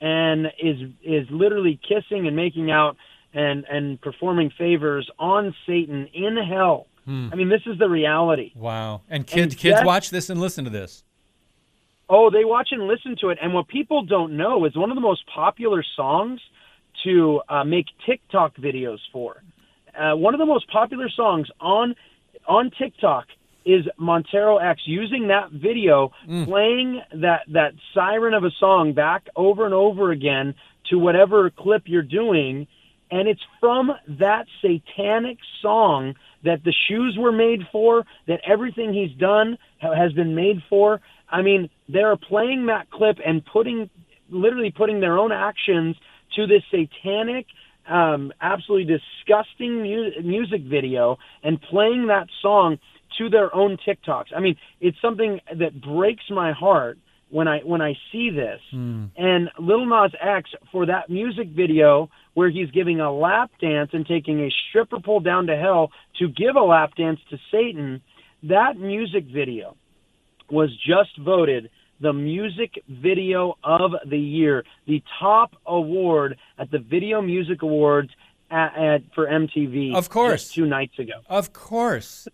and 0.00 0.46
is 0.58 0.90
is 1.02 1.26
literally 1.30 1.78
kissing 1.86 2.26
and 2.26 2.34
making 2.34 2.70
out 2.70 2.96
and 3.34 3.66
and 3.70 4.00
performing 4.00 4.50
favors 4.56 5.10
on 5.18 5.54
Satan 5.66 6.08
in 6.14 6.38
hell. 6.38 6.86
Hmm. 7.04 7.28
I 7.30 7.36
mean, 7.36 7.50
this 7.50 7.62
is 7.66 7.78
the 7.78 7.90
reality. 7.90 8.52
Wow! 8.54 9.02
And 9.10 9.26
kids, 9.26 9.54
and 9.54 9.60
kids 9.60 9.80
watch 9.84 10.08
this 10.08 10.30
and 10.30 10.40
listen 10.40 10.64
to 10.64 10.70
this. 10.70 11.04
Oh, 12.08 12.30
they 12.30 12.46
watch 12.46 12.68
and 12.70 12.86
listen 12.86 13.16
to 13.20 13.28
it. 13.28 13.38
And 13.42 13.52
what 13.52 13.68
people 13.68 14.04
don't 14.04 14.38
know 14.38 14.64
is 14.64 14.74
one 14.74 14.90
of 14.90 14.94
the 14.94 15.02
most 15.02 15.26
popular 15.26 15.84
songs 15.96 16.40
to 17.04 17.40
uh, 17.48 17.64
make 17.64 17.86
TikTok 18.06 18.56
videos 18.56 18.98
for. 19.12 19.42
Uh, 19.98 20.16
one 20.16 20.34
of 20.34 20.40
the 20.40 20.46
most 20.46 20.68
popular 20.70 21.08
songs 21.08 21.48
on 21.60 21.94
on 22.46 22.70
TikTok 22.78 23.26
is 23.64 23.86
Montero 23.96 24.58
X 24.58 24.82
using 24.84 25.28
that 25.28 25.50
video, 25.50 26.12
mm. 26.28 26.44
playing 26.46 27.00
that 27.22 27.42
that 27.52 27.72
siren 27.94 28.34
of 28.34 28.44
a 28.44 28.50
song 28.58 28.92
back 28.92 29.26
over 29.36 29.64
and 29.64 29.74
over 29.74 30.10
again 30.10 30.54
to 30.90 30.98
whatever 30.98 31.50
clip 31.50 31.84
you're 31.86 32.02
doing 32.02 32.66
and 33.10 33.28
it's 33.28 33.40
from 33.60 33.92
that 34.08 34.46
satanic 34.60 35.38
song 35.62 36.14
that 36.42 36.64
the 36.64 36.74
shoes 36.88 37.16
were 37.18 37.30
made 37.30 37.60
for, 37.70 38.04
that 38.26 38.40
everything 38.44 38.92
he's 38.92 39.16
done 39.18 39.56
has 39.78 40.12
been 40.12 40.34
made 40.34 40.62
for. 40.68 41.00
I 41.30 41.42
mean, 41.42 41.70
they're 41.88 42.16
playing 42.16 42.66
that 42.66 42.90
clip 42.90 43.18
and 43.24 43.44
putting, 43.44 43.88
literally 44.30 44.72
putting 44.72 45.00
their 45.00 45.16
own 45.16 45.32
actions 45.32 45.96
to 46.36 46.46
this 46.46 46.62
satanic, 46.70 47.46
um, 47.88 48.32
absolutely 48.40 48.98
disgusting 48.98 49.82
mu- 49.82 50.22
music 50.22 50.62
video 50.62 51.18
and 51.42 51.60
playing 51.60 52.06
that 52.08 52.28
song 52.40 52.78
to 53.18 53.28
their 53.28 53.54
own 53.54 53.76
TikToks. 53.86 54.32
I 54.34 54.40
mean, 54.40 54.56
it's 54.80 55.00
something 55.00 55.40
that 55.54 55.80
breaks 55.80 56.24
my 56.30 56.52
heart 56.52 56.98
when 57.30 57.48
I 57.48 57.60
when 57.60 57.80
I 57.80 57.94
see 58.12 58.30
this. 58.30 58.60
Mm. 58.72 59.10
And 59.16 59.50
Little 59.58 59.86
Nas 59.86 60.12
X 60.20 60.50
for 60.72 60.86
that 60.86 61.10
music 61.10 61.48
video 61.48 62.10
where 62.34 62.50
he's 62.50 62.70
giving 62.70 63.00
a 63.00 63.12
lap 63.12 63.50
dance 63.60 63.90
and 63.92 64.06
taking 64.06 64.40
a 64.40 64.50
stripper 64.68 65.00
pole 65.00 65.20
down 65.20 65.46
to 65.46 65.56
hell 65.56 65.90
to 66.18 66.28
give 66.28 66.56
a 66.56 66.60
lap 66.60 66.94
dance 66.96 67.20
to 67.30 67.38
Satan, 67.50 68.02
that 68.44 68.76
music 68.76 69.24
video 69.24 69.76
was 70.50 70.70
just 70.76 71.16
voted 71.18 71.70
the 72.00 72.12
music 72.12 72.82
video 72.88 73.56
of 73.62 73.92
the 74.08 74.18
year, 74.18 74.64
the 74.86 75.02
top 75.20 75.54
award 75.66 76.36
at 76.58 76.70
the 76.70 76.78
Video 76.78 77.22
Music 77.22 77.62
Awards 77.62 78.10
at, 78.50 78.76
at 78.76 79.02
for 79.14 79.26
MTV. 79.26 79.94
Of 79.94 80.08
course, 80.08 80.52
two 80.52 80.66
nights 80.66 80.98
ago. 80.98 81.14
Of 81.28 81.52
course, 81.52 82.28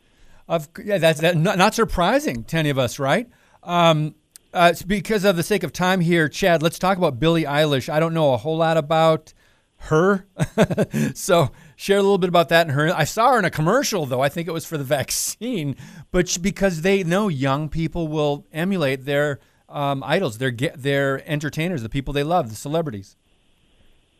of 0.48 0.68
yeah, 0.84 0.98
that's 0.98 1.20
that, 1.20 1.36
not, 1.36 1.58
not 1.58 1.74
surprising 1.74 2.44
to 2.44 2.56
any 2.56 2.70
of 2.70 2.78
us, 2.78 2.98
right? 2.98 3.28
Um, 3.62 4.14
uh, 4.52 4.74
because 4.86 5.24
of 5.24 5.36
the 5.36 5.42
sake 5.42 5.62
of 5.62 5.72
time 5.72 6.00
here, 6.00 6.28
Chad, 6.28 6.62
let's 6.62 6.78
talk 6.78 6.98
about 6.98 7.20
Billie 7.20 7.44
Eilish. 7.44 7.88
I 7.88 8.00
don't 8.00 8.14
know 8.14 8.34
a 8.34 8.36
whole 8.36 8.56
lot 8.56 8.76
about 8.76 9.32
her. 9.84 10.26
so 11.14 11.50
share 11.76 11.98
a 11.98 12.02
little 12.02 12.18
bit 12.18 12.28
about 12.28 12.48
that 12.48 12.66
and 12.66 12.72
her. 12.72 12.92
I 12.94 13.04
saw 13.04 13.32
her 13.32 13.38
in 13.38 13.44
a 13.44 13.50
commercial 13.50 14.06
though. 14.06 14.20
I 14.20 14.28
think 14.28 14.48
it 14.48 14.52
was 14.52 14.66
for 14.66 14.76
the 14.76 14.84
vaccine, 14.98 15.76
but 16.11 16.28
she, 16.28 16.40
because 16.40 16.82
they 16.82 17.02
know 17.04 17.28
young 17.28 17.68
people 17.68 18.08
will 18.08 18.46
emulate 18.52 19.04
their 19.04 19.38
um, 19.70 20.02
idols, 20.04 20.38
their 20.38 20.50
their 20.50 21.28
entertainers, 21.28 21.82
the 21.82 21.88
people 21.88 22.12
they 22.12 22.24
love, 22.24 22.50
the 22.50 22.56
celebrities. 22.56 23.16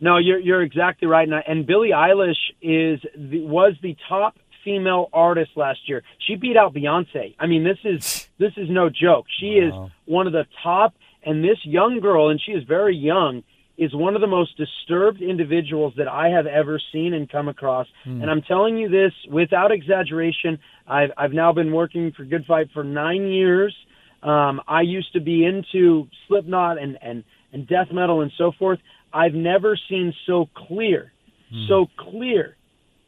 No, 0.01 0.17
you're 0.17 0.39
you're 0.39 0.63
exactly 0.63 1.07
right, 1.07 1.29
and, 1.29 1.43
and 1.47 1.67
Billie 1.67 1.91
Eilish 1.91 2.37
is 2.63 3.01
the, 3.17 3.43
was 3.43 3.75
the 3.83 3.97
top 4.09 4.37
female 4.65 5.09
artist 5.13 5.53
last 5.57 5.81
year. 5.89 6.03
She 6.27 6.37
beat 6.37 6.57
out 6.57 6.75
Beyonce. 6.75 7.35
I 7.39 7.47
mean, 7.47 7.65
this 7.65 7.79
is 7.85 8.29
this 8.39 8.53
is 8.57 8.69
no 8.71 8.89
joke. 8.89 9.27
She 9.39 9.61
wow. 9.61 9.87
is 9.87 9.91
one 10.07 10.27
of 10.27 10.33
the 10.33 10.47
top, 10.63 10.95
and 11.23 11.45
this 11.45 11.59
young 11.65 12.01
girl, 12.01 12.31
and 12.31 12.41
she 12.41 12.53
is 12.53 12.65
very 12.65 12.97
young, 12.97 13.43
is 13.77 13.95
one 13.95 14.15
of 14.15 14.21
the 14.21 14.27
most 14.27 14.57
disturbed 14.57 15.21
individuals 15.21 15.95
that 15.97 16.09
I 16.09 16.29
have 16.29 16.47
ever 16.47 16.81
seen 16.93 17.15
and 17.15 17.31
come 17.31 17.49
across. 17.49 17.87
Mm. 18.07 18.23
And 18.23 18.31
I'm 18.31 18.43
telling 18.43 18.77
you 18.77 18.89
this 18.89 19.13
without 19.31 19.73
exaggeration. 19.73 20.59
I've 20.87 21.11
I've 21.17 21.33
now 21.33 21.53
been 21.53 21.73
working 21.73 22.13
for 22.13 22.25
Good 22.25 22.47
Fight 22.47 22.71
for 22.73 22.85
nine 22.85 23.27
years. 23.27 23.75
Um, 24.23 24.61
I 24.69 24.83
used 24.83 25.13
to 25.15 25.21
be 25.21 25.45
into 25.45 26.09
Slipknot 26.29 26.79
and 26.79 26.99
and 27.03 27.25
and 27.53 27.67
death 27.67 27.89
metal 27.93 28.21
and 28.21 28.33
so 28.37 28.53
forth. 28.59 28.79
I've 29.13 29.35
never 29.35 29.79
seen 29.89 30.15
so 30.27 30.49
clear, 30.55 31.13
mm. 31.53 31.69
so 31.69 31.87
clear 31.97 32.57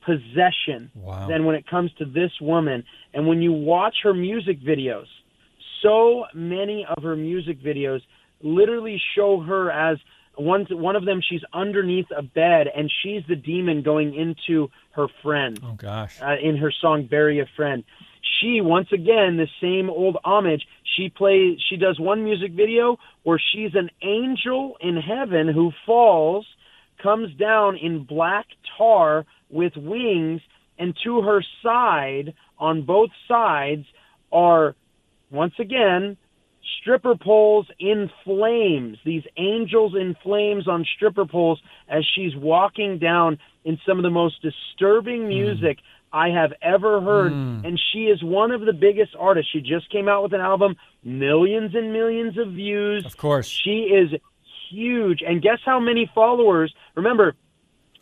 possession 0.05 0.91
wow. 0.95 1.29
than 1.29 1.45
when 1.45 1.55
it 1.55 1.67
comes 1.67 1.93
to 1.99 2.05
this 2.05 2.33
woman. 2.41 2.85
And 3.15 3.27
when 3.27 3.41
you 3.41 3.53
watch 3.53 3.97
her 4.03 4.13
music 4.13 4.61
videos, 4.61 5.07
so 5.83 6.25
many 6.35 6.87
of 6.89 7.03
her 7.03 7.17
music 7.17 7.61
videos 7.63 8.01
literally 8.43 9.01
show 9.15 9.41
her 9.41 9.71
as 9.71 9.99
one 10.37 10.67
one 10.71 10.97
of 10.97 11.05
them 11.05 11.21
she's 11.21 11.43
underneath 11.53 12.07
a 12.17 12.23
bed 12.23 12.67
and 12.75 12.91
she's 13.03 13.23
the 13.29 13.37
demon 13.37 13.83
going 13.83 14.15
into 14.15 14.71
her 14.93 15.07
friend. 15.23 15.61
Oh 15.63 15.75
gosh. 15.75 16.21
Uh, 16.21 16.37
in 16.43 16.57
her 16.57 16.73
song 16.81 17.07
Bury 17.07 17.41
a 17.41 17.47
Friend. 17.57 17.85
She 18.41 18.61
once 18.61 18.89
again 18.93 19.37
the 19.37 19.49
same 19.61 19.91
old 19.91 20.16
homage. 20.25 20.66
She 20.97 21.09
plays 21.09 21.59
she 21.68 21.77
does 21.77 21.99
one 21.99 22.25
music 22.25 22.53
video 22.53 22.99
where 23.23 23.41
she's 23.53 23.75
an 23.75 23.91
angel 24.03 24.77
in 24.81 24.97
heaven 24.97 25.49
who 25.49 25.73
falls, 25.87 26.47
comes 27.03 27.35
down 27.37 27.77
in 27.77 28.05
black 28.05 28.47
tar 28.77 29.25
with 29.51 29.73
wings, 29.77 30.41
and 30.79 30.97
to 31.05 31.23
her 31.23 31.43
side, 31.62 32.35
on 32.59 32.83
both 32.83 33.11
sides, 33.29 33.85
are 34.33 34.75
once 35.31 35.55
again 35.59 36.16
stripper 36.81 37.16
poles 37.16 37.66
in 37.79 38.11
flames, 38.25 38.99
these 39.05 39.25
angels 39.37 39.95
in 39.95 40.16
flames 40.23 40.68
on 40.68 40.85
stripper 40.97 41.27
poles 41.27 41.61
as 41.89 42.05
she's 42.14 42.35
walking 42.37 42.99
down 42.99 43.39
in 43.64 43.79
some 43.87 43.99
of 43.99 44.03
the 44.03 44.11
most 44.11 44.37
disturbing 44.43 45.23
hmm. 45.23 45.29
music 45.29 45.79
mm. 45.79 45.83
I 46.13 46.29
have 46.29 46.53
ever 46.61 47.01
heard. 47.01 47.33
Mm. 47.33 47.67
And 47.67 47.81
she 47.93 48.05
is 48.05 48.23
one 48.23 48.51
of 48.51 48.61
the 48.63 48.73
biggest 48.73 49.15
artists. 49.19 49.51
She 49.53 49.61
just 49.61 49.91
came 49.91 50.09
out 50.09 50.23
with 50.23 50.33
an 50.33 50.41
album, 50.41 50.77
millions 51.03 51.75
and 51.75 51.93
millions 51.93 52.39
of 52.39 52.49
views. 52.49 53.05
Of 53.05 53.17
course. 53.17 53.47
She 53.47 53.91
is 53.91 54.11
huge. 54.71 55.23
And 55.27 55.43
guess 55.43 55.59
how 55.65 55.81
many 55.81 56.11
followers? 56.15 56.75
Remember, 56.95 57.35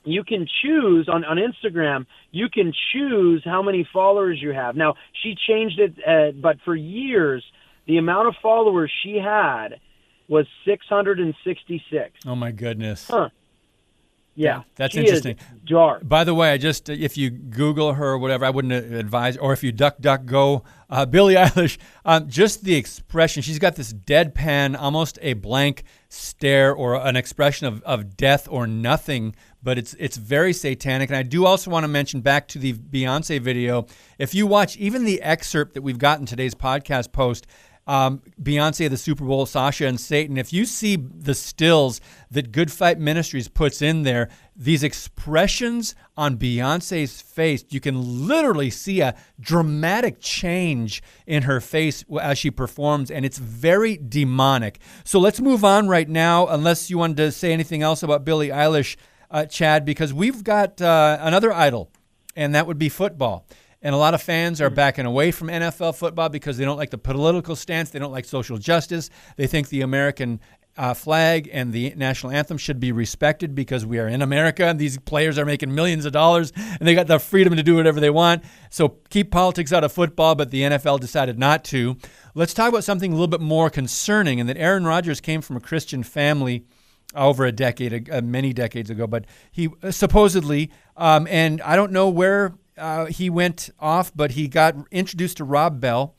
you 0.05 0.25
can 0.25 0.47
choose 0.63 1.09
on, 1.09 1.25
on 1.25 1.37
Instagram, 1.37 2.07
you 2.31 2.49
can 2.49 2.73
choose 2.93 3.43
how 3.45 3.63
many 3.63 3.89
followers 3.93 4.39
you 4.41 4.53
have. 4.53 4.77
Now, 4.77 4.95
she 5.23 5.35
changed 5.47 5.79
it, 5.79 5.95
uh, 6.07 6.33
but 6.41 6.57
for 6.65 6.75
years, 6.75 7.45
the 7.87 7.99
amount 7.99 8.29
of 8.29 8.35
followers 8.43 8.91
she 9.03 9.17
had 9.17 9.81
was 10.29 10.47
666. 10.65 12.13
Oh, 12.27 12.35
my 12.35 12.53
goodness. 12.53 13.09
Huh. 13.09 13.31
Yeah, 14.35 14.62
that's 14.76 14.97
interesting. 14.97 15.37
dark. 15.66 16.09
By 16.09 16.24
the 16.24 16.35
way, 16.35 16.53
I 16.53 16.57
just 16.57 16.89
if 16.89 17.16
you 17.16 17.31
Google 17.31 17.95
her 17.95 18.12
or 18.12 18.18
whatever, 18.18 18.45
I 18.45 18.51
wouldn't 18.51 18.72
advise. 18.72 19.37
Or 19.37 19.53
if 19.53 19.62
you 19.62 19.72
duck, 19.72 19.97
duck, 20.01 20.24
go, 20.24 20.64
uh, 20.89 21.05
Billie 21.11 21.35
Eilish. 21.35 21.78
Um, 22.05 22.28
just 22.28 22.64
the 22.64 22.74
expression. 22.76 23.43
She's 23.43 23.59
got 23.59 23.76
this 23.76 23.93
deadpan, 23.93 24.78
almost 24.78 25.18
a 25.20 25.35
blank 25.35 25.85
stare 26.09 26.72
or 26.72 26.95
an 26.95 27.16
expression 27.16 27.66
of, 27.66 27.83
of 27.83 28.16
death 28.16 28.49
or 28.51 28.66
nothing. 28.66 29.35
But 29.62 29.76
it's 29.76 29.95
it's 29.99 30.16
very 30.16 30.53
satanic. 30.53 31.11
And 31.11 31.16
I 31.16 31.22
do 31.22 31.45
also 31.45 31.70
want 31.70 31.85
to 31.85 31.89
mention 31.89 32.20
back 32.20 32.49
to 32.49 32.59
the 32.59 32.72
Beyonce 32.72 33.41
video. 33.41 33.87
If 34.18 34.33
you 34.33 34.47
watch 34.47 34.76
even 34.76 35.05
the 35.05 35.20
excerpt 35.22 35.74
that 35.74 35.83
we've 35.83 35.99
got 35.99 36.20
in 36.20 36.26
today's 36.26 36.55
podcast 36.55 37.12
post, 37.12 37.47
um, 37.91 38.22
Beyonce, 38.41 38.88
the 38.88 38.97
Super 38.97 39.24
Bowl, 39.24 39.47
Sasha, 39.47 39.84
and 39.84 40.01
Satan. 40.01 40.38
If 40.38 40.53
you 40.53 40.64
see 40.64 40.95
the 40.95 41.34
stills 41.34 42.01
that 42.30 42.53
Good 42.53 42.70
Fight 42.70 43.01
Ministries 43.01 43.49
puts 43.49 43.82
in 43.82 44.05
there, 44.05 44.28
these 44.55 44.84
expressions 44.84 45.97
on 46.16 46.36
Beyonce's 46.36 47.20
face, 47.20 47.64
you 47.70 47.80
can 47.80 48.28
literally 48.28 48.70
see 48.70 49.01
a 49.01 49.16
dramatic 49.41 50.20
change 50.20 51.03
in 51.26 51.43
her 51.43 51.61
face 51.61 52.05
as 52.20 52.38
she 52.38 52.53
performs, 52.53 53.11
and 53.11 53.24
it's 53.24 53.38
very 53.38 53.97
demonic. 53.97 54.78
So 55.03 55.18
let's 55.18 55.41
move 55.41 55.64
on 55.64 55.88
right 55.88 56.09
now, 56.09 56.47
unless 56.47 56.91
you 56.91 56.99
wanted 56.99 57.16
to 57.16 57.32
say 57.32 57.53
anything 57.53 57.82
else 57.82 58.05
about 58.05 58.24
Billie 58.24 58.51
Eilish, 58.51 58.97
uh, 59.32 59.47
Chad, 59.47 59.84
because 59.84 60.14
we've 60.14 60.45
got 60.45 60.80
uh, 60.80 61.18
another 61.20 61.53
idol, 61.53 61.91
and 62.36 62.55
that 62.55 62.68
would 62.68 62.78
be 62.78 62.88
football. 62.88 63.49
And 63.83 63.95
a 63.95 63.99
lot 63.99 64.12
of 64.12 64.20
fans 64.20 64.61
are 64.61 64.68
hmm. 64.68 64.74
backing 64.74 65.07
away 65.07 65.31
from 65.31 65.49
NFL 65.49 65.95
football 65.97 66.28
because 66.28 66.59
they 66.59 66.64
don't 66.64 66.76
like 66.76 66.91
the 66.91 66.99
political 66.99 67.57
stance. 67.57 67.91
They 67.91 67.99
don't 67.99 68.12
like 68.12 68.24
social 68.24 68.59
justice. 68.59 69.11
They 69.37 69.47
think 69.47 69.68
the 69.68 69.81
American 69.83 70.41
uh, 70.76 70.95
flag 70.95 71.49
and 71.53 71.72
the 71.72 71.93
national 71.97 72.33
anthem 72.33 72.57
should 72.57 72.78
be 72.78 72.93
respected 72.93 73.55
because 73.55 73.85
we 73.85 73.99
are 73.99 74.09
in 74.09 74.22
America 74.22 74.64
and 74.64 74.78
these 74.78 74.99
players 74.99 75.39
are 75.39 75.45
making 75.45 75.74
millions 75.74 76.05
of 76.05 76.12
dollars 76.12 76.53
and 76.57 76.87
they 76.87 76.95
got 76.95 77.07
the 77.07 77.18
freedom 77.18 77.57
to 77.57 77.62
do 77.62 77.76
whatever 77.76 78.01
they 78.01 78.11
want. 78.11 78.45
So 78.70 78.97
keep 79.11 79.31
politics 79.31 79.72
out 79.72 79.85
of 79.85 79.93
football, 79.93 80.35
but 80.35 80.51
the 80.51 80.62
NFL 80.62 81.01
decided 81.01 81.39
not 81.39 81.64
to. 81.64 81.97
Let's 82.35 82.55
talk 82.55 82.68
about 82.68 82.85
something 82.85 83.12
a 83.12 83.14
little 83.14 83.28
bit 83.28 83.41
more 83.41 83.68
concerning 83.68 84.41
and 84.41 84.49
that 84.49 84.57
Aaron 84.57 84.85
Rodgers 84.85 85.20
came 85.20 85.43
from 85.43 85.57
a 85.57 85.61
Christian 85.61 86.03
family 86.03 86.64
over 87.14 87.45
a 87.45 87.53
decade, 87.53 88.09
uh, 88.09 88.20
many 88.22 88.53
decades 88.53 88.89
ago, 88.89 89.07
but 89.07 89.24
he 89.51 89.68
uh, 89.83 89.91
supposedly, 89.91 90.70
um, 90.97 91.26
and 91.28 91.61
I 91.62 91.74
don't 91.74 91.91
know 91.91 92.09
where 92.09 92.55
uh, 92.81 93.07
he 93.07 93.31
went 93.31 93.70
off, 93.78 94.12
but 94.14 94.33
he 94.33 94.49
got 94.49 94.74
introduced 94.91 95.37
to 95.37 95.45
Rob 95.45 95.81
Bell 95.81 96.14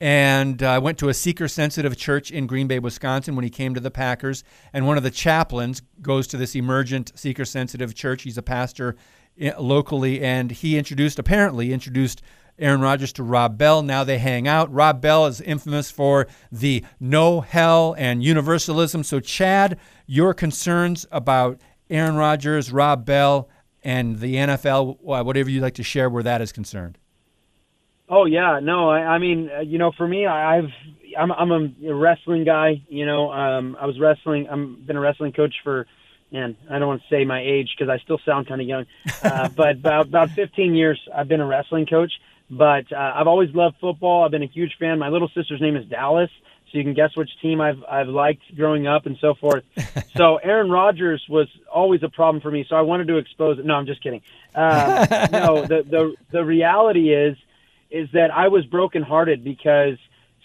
and 0.00 0.62
uh, 0.62 0.80
went 0.82 0.98
to 0.98 1.08
a 1.08 1.14
seeker 1.14 1.48
sensitive 1.48 1.96
church 1.96 2.30
in 2.30 2.46
Green 2.46 2.66
Bay, 2.66 2.78
Wisconsin 2.78 3.34
when 3.34 3.44
he 3.44 3.50
came 3.50 3.74
to 3.74 3.80
the 3.80 3.90
Packers. 3.90 4.44
And 4.72 4.86
one 4.86 4.96
of 4.96 5.02
the 5.02 5.10
chaplains 5.10 5.82
goes 6.02 6.26
to 6.28 6.36
this 6.36 6.54
emergent 6.54 7.12
seeker 7.18 7.44
sensitive 7.44 7.94
church. 7.94 8.22
He's 8.22 8.36
a 8.36 8.42
pastor 8.42 8.96
eh, 9.40 9.52
locally, 9.58 10.20
and 10.20 10.50
he 10.50 10.76
introduced, 10.76 11.18
apparently, 11.18 11.72
introduced 11.72 12.20
Aaron 12.58 12.80
Rodgers 12.80 13.12
to 13.14 13.22
Rob 13.22 13.56
Bell. 13.56 13.82
Now 13.82 14.04
they 14.04 14.18
hang 14.18 14.46
out. 14.48 14.72
Rob 14.72 15.00
Bell 15.00 15.26
is 15.26 15.40
infamous 15.40 15.90
for 15.90 16.26
the 16.50 16.84
no 17.00 17.40
hell 17.40 17.94
and 17.98 18.22
universalism. 18.22 19.02
So, 19.02 19.20
Chad, 19.20 19.78
your 20.06 20.34
concerns 20.34 21.06
about 21.10 21.60
Aaron 21.88 22.16
Rodgers, 22.16 22.72
Rob 22.72 23.04
Bell, 23.04 23.48
and 23.86 24.18
the 24.18 24.34
NFL, 24.34 24.98
whatever 25.00 25.48
you'd 25.48 25.62
like 25.62 25.74
to 25.74 25.84
share 25.84 26.10
where 26.10 26.24
that 26.24 26.42
is 26.42 26.50
concerned. 26.50 26.98
Oh 28.08 28.24
yeah, 28.24 28.58
no, 28.60 28.90
I, 28.90 28.98
I 28.98 29.18
mean, 29.18 29.48
uh, 29.48 29.60
you 29.60 29.78
know, 29.78 29.92
for 29.92 30.08
me, 30.08 30.26
I, 30.26 30.58
I've 30.58 30.70
I'm 31.16 31.30
I'm 31.30 31.52
a 31.86 31.94
wrestling 31.94 32.44
guy. 32.44 32.82
You 32.88 33.06
know, 33.06 33.32
um, 33.32 33.76
I 33.80 33.86
was 33.86 33.98
wrestling. 34.00 34.48
I'm 34.50 34.82
been 34.84 34.96
a 34.96 35.00
wrestling 35.00 35.32
coach 35.32 35.54
for, 35.62 35.86
man, 36.32 36.56
I 36.68 36.80
don't 36.80 36.88
want 36.88 37.02
to 37.02 37.08
say 37.08 37.24
my 37.24 37.40
age 37.40 37.76
because 37.78 37.88
I 37.88 38.02
still 38.02 38.18
sound 38.24 38.48
kind 38.48 38.60
of 38.60 38.66
young, 38.66 38.86
uh, 39.22 39.48
but 39.56 39.76
about 39.76 40.06
about 40.06 40.30
15 40.30 40.74
years 40.74 41.00
I've 41.14 41.28
been 41.28 41.40
a 41.40 41.46
wrestling 41.46 41.86
coach. 41.86 42.12
But 42.50 42.92
uh, 42.92 43.12
I've 43.14 43.26
always 43.28 43.54
loved 43.54 43.76
football. 43.80 44.24
I've 44.24 44.30
been 44.32 44.42
a 44.42 44.46
huge 44.46 44.76
fan. 44.78 44.98
My 44.98 45.08
little 45.08 45.28
sister's 45.28 45.60
name 45.60 45.76
is 45.76 45.86
Dallas, 45.86 46.30
so 46.70 46.78
you 46.78 46.84
can 46.84 46.94
guess 46.94 47.16
which 47.16 47.30
team 47.40 47.60
I've 47.60 47.82
I've 47.88 48.08
liked 48.08 48.42
growing 48.56 48.86
up 48.86 49.06
and 49.06 49.16
so 49.20 49.34
forth. 49.34 49.64
so 50.16 50.36
Aaron 50.36 50.70
Rodgers 50.70 51.24
was 51.28 51.48
always 51.72 52.02
a 52.02 52.08
problem 52.08 52.40
for 52.40 52.50
me. 52.50 52.66
So 52.68 52.76
I 52.76 52.82
wanted 52.82 53.08
to 53.08 53.18
expose 53.18 53.58
it. 53.58 53.64
No, 53.64 53.74
I'm 53.74 53.86
just 53.86 54.02
kidding. 54.02 54.22
Uh, 54.54 55.28
no, 55.32 55.62
the 55.62 55.82
the 55.82 56.14
the 56.30 56.44
reality 56.44 57.12
is 57.12 57.36
is 57.90 58.08
that 58.12 58.30
I 58.32 58.48
was 58.48 58.64
brokenhearted 58.66 59.44
because 59.44 59.98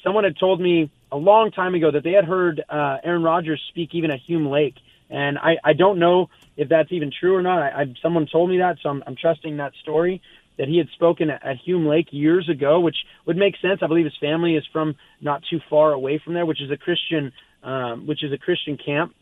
someone 0.03 0.23
had 0.23 0.37
told 0.37 0.61
me 0.61 0.91
a 1.11 1.17
long 1.17 1.51
time 1.51 1.73
ago 1.75 1.91
that 1.91 2.03
they 2.03 2.11
had 2.11 2.25
heard 2.25 2.63
uh, 2.69 2.97
Aaron 3.03 3.23
Rodgers 3.23 3.61
speak 3.69 3.89
even 3.93 4.11
at 4.11 4.19
Hume 4.19 4.47
Lake, 4.47 4.75
and 5.09 5.37
I 5.37 5.57
I 5.63 5.73
don't 5.73 5.99
know 5.99 6.29
if 6.55 6.69
that's 6.69 6.91
even 6.91 7.11
true 7.11 7.35
or 7.35 7.41
not. 7.41 7.61
I, 7.61 7.81
I 7.81 7.93
someone 8.01 8.27
told 8.31 8.49
me 8.49 8.59
that, 8.59 8.77
so 8.83 8.89
I'm 8.89 9.03
I'm 9.07 9.15
trusting 9.15 9.57
that 9.57 9.73
story 9.81 10.21
that 10.61 10.67
he 10.67 10.77
had 10.77 10.87
spoken 10.93 11.31
at, 11.31 11.57
Hume 11.65 11.87
Lake 11.87 12.09
years 12.11 12.47
ago, 12.47 12.79
which 12.79 12.95
would 13.25 13.35
make 13.35 13.55
sense. 13.63 13.79
I 13.81 13.87
believe 13.87 14.05
his 14.05 14.13
family 14.21 14.55
is 14.55 14.63
from 14.71 14.93
not 15.19 15.41
too 15.49 15.59
far 15.71 15.91
away 15.91 16.21
from 16.23 16.35
there, 16.35 16.45
which 16.45 16.61
is 16.61 16.69
a 16.69 16.77
Christian, 16.77 17.31
um, 17.63 18.05
which 18.05 18.23
is 18.23 18.31
a 18.31 18.37
Christian 18.37 18.77
camp. 18.77 19.15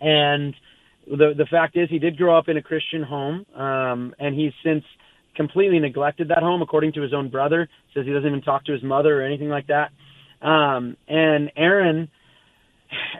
And 0.00 0.54
the 1.06 1.34
the 1.36 1.44
fact 1.50 1.76
is, 1.76 1.90
he 1.90 1.98
did 1.98 2.16
grow 2.16 2.38
up 2.38 2.48
in 2.48 2.56
a 2.56 2.62
Christian 2.62 3.02
home, 3.02 3.44
um, 3.54 4.14
and 4.18 4.34
he's 4.34 4.52
since 4.64 4.84
completely 5.36 5.80
neglected 5.80 6.28
that 6.28 6.42
home, 6.42 6.62
according 6.62 6.94
to 6.94 7.02
his 7.02 7.12
own 7.12 7.28
brother. 7.28 7.68
Says 7.92 8.06
he 8.06 8.12
doesn't 8.14 8.26
even 8.26 8.40
talk 8.40 8.64
to 8.64 8.72
his 8.72 8.82
mother 8.82 9.20
or 9.20 9.26
anything 9.26 9.50
like 9.50 9.66
that. 9.66 9.90
Um, 10.40 10.96
and 11.06 11.52
Aaron 11.56 12.08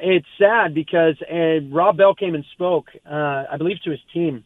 it's 0.01 0.27
sad 0.39 0.75
because 0.75 1.17
uh, 1.31 1.61
Rob 1.71 1.99
Bell 1.99 2.15
came 2.15 2.35
and 2.35 2.45
spoke, 2.55 2.87
uh, 3.05 3.45
I 3.53 3.57
believe, 3.59 3.77
to 3.85 3.91
his 3.91 4.01
team, 4.15 4.45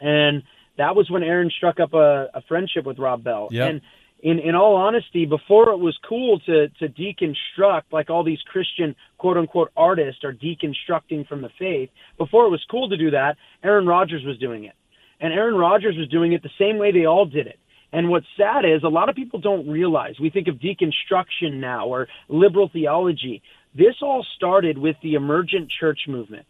and 0.00 0.44
that 0.78 0.96
was 0.96 1.10
when 1.10 1.22
Aaron 1.22 1.50
struck 1.50 1.80
up 1.80 1.94
a, 1.94 2.28
a 2.34 2.42
friendship 2.48 2.84
with 2.84 2.98
Rob 2.98 3.22
Bell. 3.24 3.48
Yep. 3.50 3.68
And 3.68 3.80
in 4.22 4.38
in 4.38 4.54
all 4.54 4.76
honesty, 4.76 5.26
before 5.26 5.70
it 5.70 5.78
was 5.78 5.98
cool 6.08 6.38
to 6.40 6.68
to 6.68 6.88
deconstruct 6.88 7.84
like 7.90 8.08
all 8.08 8.24
these 8.24 8.40
Christian 8.42 8.94
quote 9.18 9.36
unquote 9.36 9.70
artists 9.76 10.24
are 10.24 10.32
deconstructing 10.32 11.26
from 11.26 11.42
the 11.42 11.50
faith, 11.58 11.90
before 12.18 12.46
it 12.46 12.50
was 12.50 12.64
cool 12.70 12.88
to 12.88 12.96
do 12.96 13.10
that, 13.10 13.36
Aaron 13.62 13.86
Rodgers 13.86 14.24
was 14.24 14.38
doing 14.38 14.64
it. 14.64 14.74
And 15.20 15.32
Aaron 15.32 15.54
Rodgers 15.54 15.96
was 15.96 16.08
doing 16.08 16.32
it 16.32 16.42
the 16.42 16.50
same 16.58 16.78
way 16.78 16.92
they 16.92 17.04
all 17.04 17.26
did 17.26 17.46
it. 17.46 17.58
And 17.92 18.08
what's 18.08 18.26
sad 18.36 18.64
is 18.64 18.82
a 18.82 18.88
lot 18.88 19.08
of 19.08 19.14
people 19.14 19.38
don't 19.38 19.68
realize. 19.68 20.18
We 20.18 20.30
think 20.30 20.48
of 20.48 20.56
deconstruction 20.56 21.54
now 21.54 21.86
or 21.88 22.08
liberal 22.28 22.70
theology. 22.72 23.42
This 23.74 23.96
all 24.00 24.24
started 24.36 24.78
with 24.78 24.96
the 25.02 25.14
emergent 25.14 25.70
church 25.70 26.00
movement. 26.08 26.46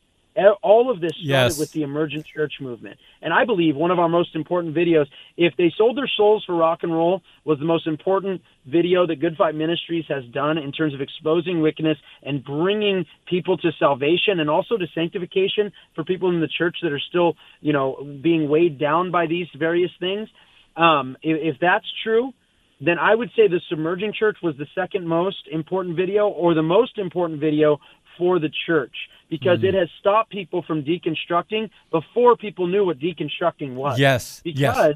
All 0.62 0.90
of 0.90 1.00
this 1.00 1.12
started 1.12 1.28
Yes. 1.28 1.58
with 1.58 1.72
the 1.72 1.82
emergent 1.82 2.24
church 2.24 2.54
movement. 2.60 2.98
And 3.20 3.32
I 3.34 3.44
believe 3.44 3.76
one 3.76 3.90
of 3.90 3.98
our 3.98 4.08
most 4.08 4.34
important 4.34 4.74
videos, 4.74 5.06
if 5.36 5.54
they 5.56 5.72
sold 5.76 5.96
their 5.96 6.10
souls 6.16 6.44
for 6.44 6.54
rock 6.54 6.82
and 6.82 6.92
roll, 6.92 7.22
was 7.44 7.58
the 7.58 7.64
most 7.64 7.86
important 7.86 8.40
video 8.66 9.06
that 9.06 9.16
Good 9.16 9.36
Fight 9.36 9.54
Ministries 9.54 10.06
has 10.08 10.24
done 10.26 10.56
in 10.58 10.72
terms 10.72 10.94
of 10.94 11.00
exposing 11.00 11.60
wickedness 11.60 11.98
and 12.22 12.42
bringing 12.42 13.04
people 13.26 13.56
to 13.58 13.72
salvation 13.78 14.40
and 14.40 14.48
also 14.48 14.76
to 14.76 14.86
sanctification 14.94 15.72
for 15.94 16.04
people 16.04 16.30
in 16.30 16.40
the 16.40 16.48
church 16.48 16.76
that 16.82 16.92
are 16.92 17.00
still, 17.00 17.36
you 17.60 17.72
know, 17.72 18.02
being 18.22 18.48
weighed 18.48 18.78
down 18.78 19.10
by 19.10 19.26
these 19.26 19.48
various 19.58 19.90
things. 20.00 20.28
Um, 20.76 21.16
if, 21.22 21.54
if 21.56 21.60
that's 21.60 21.86
true, 22.02 22.32
then 22.80 22.98
I 22.98 23.14
would 23.14 23.30
say 23.36 23.46
the 23.46 23.60
submerging 23.68 24.12
church 24.18 24.38
was 24.42 24.56
the 24.56 24.66
second 24.74 25.06
most 25.06 25.46
important 25.50 25.94
video 25.94 26.28
or 26.28 26.54
the 26.54 26.62
most 26.64 26.98
important 26.98 27.38
video 27.38 27.78
for 28.18 28.38
the 28.38 28.50
church 28.66 28.94
because 29.30 29.58
mm-hmm. 29.58 29.68
it 29.68 29.74
has 29.74 29.88
stopped 29.98 30.30
people 30.30 30.62
from 30.62 30.84
deconstructing 30.84 31.70
before 31.90 32.36
people 32.36 32.66
knew 32.66 32.84
what 32.84 32.98
deconstructing 32.98 33.74
was. 33.74 33.98
Yes. 33.98 34.40
Because 34.44 34.88
yes. 34.88 34.94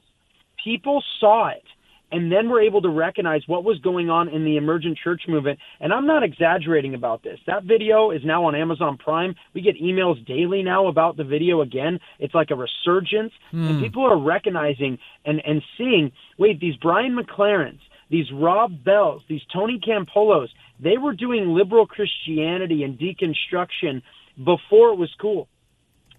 people 0.62 1.02
saw 1.20 1.48
it 1.48 1.64
and 2.12 2.30
then 2.30 2.48
were 2.48 2.60
able 2.60 2.82
to 2.82 2.88
recognize 2.88 3.42
what 3.46 3.64
was 3.64 3.78
going 3.80 4.10
on 4.10 4.28
in 4.28 4.44
the 4.44 4.56
emergent 4.56 4.98
church 5.02 5.22
movement. 5.26 5.58
And 5.80 5.92
I'm 5.92 6.06
not 6.06 6.22
exaggerating 6.22 6.94
about 6.94 7.22
this. 7.22 7.38
That 7.46 7.64
video 7.64 8.10
is 8.10 8.22
now 8.24 8.44
on 8.44 8.54
Amazon 8.54 8.96
Prime. 8.96 9.34
We 9.54 9.60
get 9.60 9.76
emails 9.80 10.24
daily 10.26 10.62
now 10.62 10.86
about 10.86 11.16
the 11.16 11.24
video 11.24 11.62
again. 11.62 11.98
It's 12.18 12.34
like 12.34 12.50
a 12.50 12.54
resurgence. 12.54 13.32
And 13.50 13.76
hmm. 13.76 13.82
people 13.82 14.04
are 14.04 14.18
recognizing 14.18 14.98
and, 15.24 15.40
and 15.44 15.62
seeing 15.76 16.12
wait, 16.38 16.60
these 16.60 16.76
Brian 16.76 17.16
McLarens, 17.16 17.80
these 18.08 18.30
Rob 18.32 18.84
Bells, 18.84 19.22
these 19.28 19.42
Tony 19.52 19.80
Campolos, 19.80 20.48
they 20.80 20.98
were 20.98 21.14
doing 21.14 21.48
liberal 21.54 21.86
Christianity 21.86 22.82
and 22.82 22.98
deconstruction 22.98 24.02
before 24.36 24.90
it 24.90 24.98
was 24.98 25.14
cool. 25.20 25.48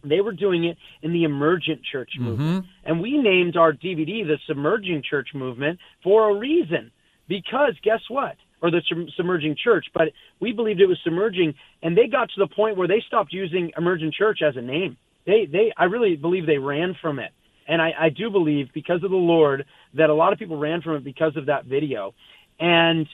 They 0.03 0.21
were 0.21 0.33
doing 0.33 0.65
it 0.65 0.77
in 1.01 1.13
the 1.13 1.23
emergent 1.23 1.81
church 1.83 2.11
mm-hmm. 2.15 2.29
movement. 2.29 2.65
And 2.85 3.01
we 3.01 3.17
named 3.17 3.57
our 3.57 3.73
DVD 3.73 4.25
the 4.25 4.37
Submerging 4.47 5.03
Church 5.07 5.29
Movement 5.33 5.79
for 6.03 6.29
a 6.29 6.35
reason. 6.35 6.91
Because 7.27 7.73
guess 7.83 8.01
what? 8.09 8.35
Or 8.61 8.71
the 8.71 8.81
submerging 9.15 9.55
church, 9.63 9.85
but 9.93 10.07
we 10.39 10.51
believed 10.51 10.81
it 10.81 10.87
was 10.87 10.97
submerging, 11.03 11.53
and 11.83 11.95
they 11.95 12.07
got 12.07 12.29
to 12.29 12.39
the 12.39 12.47
point 12.47 12.75
where 12.75 12.87
they 12.87 13.03
stopped 13.05 13.31
using 13.31 13.71
emergent 13.77 14.15
church 14.15 14.39
as 14.41 14.55
a 14.57 14.61
name. 14.61 14.97
They, 15.27 15.45
they, 15.45 15.71
I 15.77 15.83
really 15.83 16.15
believe 16.15 16.47
they 16.47 16.57
ran 16.57 16.95
from 16.99 17.19
it, 17.19 17.33
and 17.67 17.79
I, 17.79 17.91
I 17.99 18.09
do 18.09 18.31
believe 18.31 18.73
because 18.73 19.03
of 19.03 19.11
the 19.11 19.15
Lord 19.15 19.65
that 19.93 20.09
a 20.09 20.13
lot 20.15 20.33
of 20.33 20.39
people 20.39 20.57
ran 20.57 20.81
from 20.81 20.95
it 20.95 21.03
because 21.03 21.37
of 21.37 21.45
that 21.47 21.65
video. 21.65 22.15
And 22.59 23.07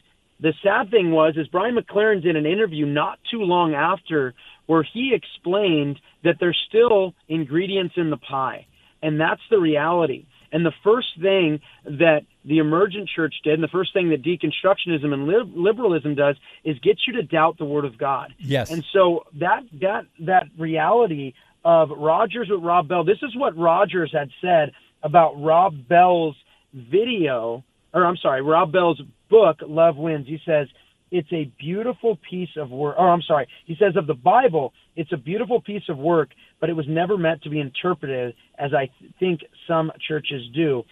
the 0.44 0.54
sad 0.62 0.92
thing 0.92 1.12
was, 1.12 1.36
is 1.38 1.48
Brian 1.48 1.76
McLaren 1.76 2.22
did 2.22 2.36
an 2.36 2.46
interview 2.46 2.86
not 2.86 3.18
too 3.32 3.40
long 3.40 3.74
after 3.74 4.34
where 4.66 4.84
he 4.84 5.14
explained 5.16 6.00
that 6.26 6.36
there's 6.40 6.62
still 6.68 7.14
ingredients 7.30 7.94
in 7.96 8.10
the 8.10 8.18
pie, 8.18 8.68
and 9.02 9.20
that's 9.20 9.42
the 9.50 9.58
reality. 9.58 10.26
And 10.52 10.66
the 10.66 10.74
first 10.84 11.08
thing 11.20 11.62
that 11.86 12.24
the 12.44 12.58
emergent 12.58 13.10
church 13.16 13.34
did, 13.46 13.54
and 13.54 13.64
the 13.64 13.70
first 13.70 13.94
thing 13.94 14.10
that 14.10 14.22
deconstructionism 14.22 15.14
and 15.14 15.28
lib- 15.28 15.56
liberalism 15.56 16.14
does, 16.14 16.36
is 16.66 16.78
get 16.80 16.98
you 17.08 17.14
to 17.14 17.24
doubt 17.24 17.58
the 17.58 17.66
word 17.66 17.86
of 17.86 17.98
God. 17.98 18.34
Yes. 18.38 18.70
And 18.70 18.84
so 18.92 19.24
that 19.40 19.64
that 19.82 20.06
that 20.20 20.48
reality 20.58 21.34
of 21.64 21.90
Rodgers 21.90 22.50
with 22.50 22.62
Rob 22.62 22.90
Bell. 22.90 23.06
This 23.06 23.24
is 23.24 23.34
what 23.36 23.58
Rodgers 23.58 24.12
had 24.14 24.30
said 24.42 24.74
about 25.02 25.42
Rob 25.42 25.88
Bell's 25.88 26.36
video, 26.74 27.64
or 27.94 28.06
I'm 28.06 28.18
sorry, 28.18 28.42
Rob 28.42 28.74
Bell's 28.74 29.02
book, 29.36 29.58
Love 29.82 29.96
Wins. 30.06 30.28
He 30.28 30.40
says 30.46 30.68
it's 31.12 31.32
a 31.32 31.44
beautiful 31.60 32.18
piece 32.30 32.54
of 32.64 32.68
work. 32.70 32.96
Oh, 33.00 33.10
I'm 33.16 33.22
sorry, 33.32 33.48
he 33.66 33.76
says 33.82 33.94
of 33.96 34.06
the 34.08 34.20
Bible, 34.34 34.74
it's 34.96 35.12
a 35.12 35.18
beautiful 35.32 35.60
piece 35.62 35.88
of 35.90 35.98
work, 35.98 36.30
but 36.60 36.70
it 36.72 36.76
was 36.82 36.86
never 36.88 37.16
meant 37.18 37.42
to 37.44 37.50
be 37.50 37.60
interpreted 37.60 38.36
as 38.66 38.72
I 38.74 38.86
th- 39.00 39.12
think 39.20 39.38
some 39.68 39.92
churches 40.08 40.42
do. 40.54 40.84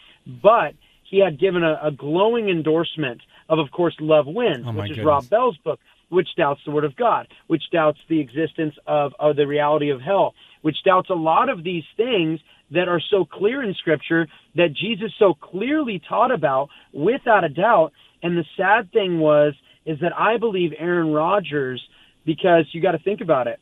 But 0.50 0.72
he 1.10 1.18
had 1.26 1.40
given 1.40 1.64
a, 1.64 1.74
a 1.90 1.92
glowing 1.92 2.50
endorsement 2.50 3.22
of, 3.50 3.58
of 3.60 3.70
course, 3.78 3.96
Love 4.00 4.28
Wins, 4.28 4.66
Oh, 4.68 4.72
which 4.72 4.92
is 4.92 4.98
goodness. 4.98 5.06
Rob 5.06 5.30
Bell's 5.30 5.58
book, 5.66 5.80
which 6.10 6.30
doubts 6.38 6.62
the 6.66 6.72
Word 6.72 6.86
of 6.86 6.96
God, 6.96 7.28
which 7.48 7.64
doubts 7.72 8.00
the 8.10 8.20
existence 8.26 8.76
of, 8.88 9.12
of 9.20 9.36
the 9.36 9.46
reality 9.56 9.90
of 9.96 10.00
hell, 10.02 10.34
which 10.62 10.78
doubts 10.86 11.10
a 11.10 11.20
lot 11.32 11.48
of 11.50 11.64
these 11.64 11.88
things 11.98 12.40
that 12.78 12.88
are 12.88 13.02
so 13.14 13.26
clear 13.26 13.62
in 13.64 13.74
Scripture 13.76 14.24
that 14.56 14.70
Jesus 14.74 15.12
so 15.20 15.34
clearly 15.34 15.98
taught 16.08 16.32
about 16.40 16.70
without 16.94 17.44
a 17.44 17.50
doubt. 17.50 17.92
And 18.24 18.38
the 18.38 18.46
sad 18.58 18.92
thing 18.92 19.20
was, 19.20 19.54
is 19.86 20.00
that 20.02 20.18
I 20.18 20.38
believe 20.38 20.74
Aaron 20.78 21.12
Rodgers, 21.12 21.82
because 22.26 22.66
you 22.72 22.82
got 22.82 22.92
to 22.92 23.00
think 23.00 23.22
about 23.22 23.48
it. 23.48 23.60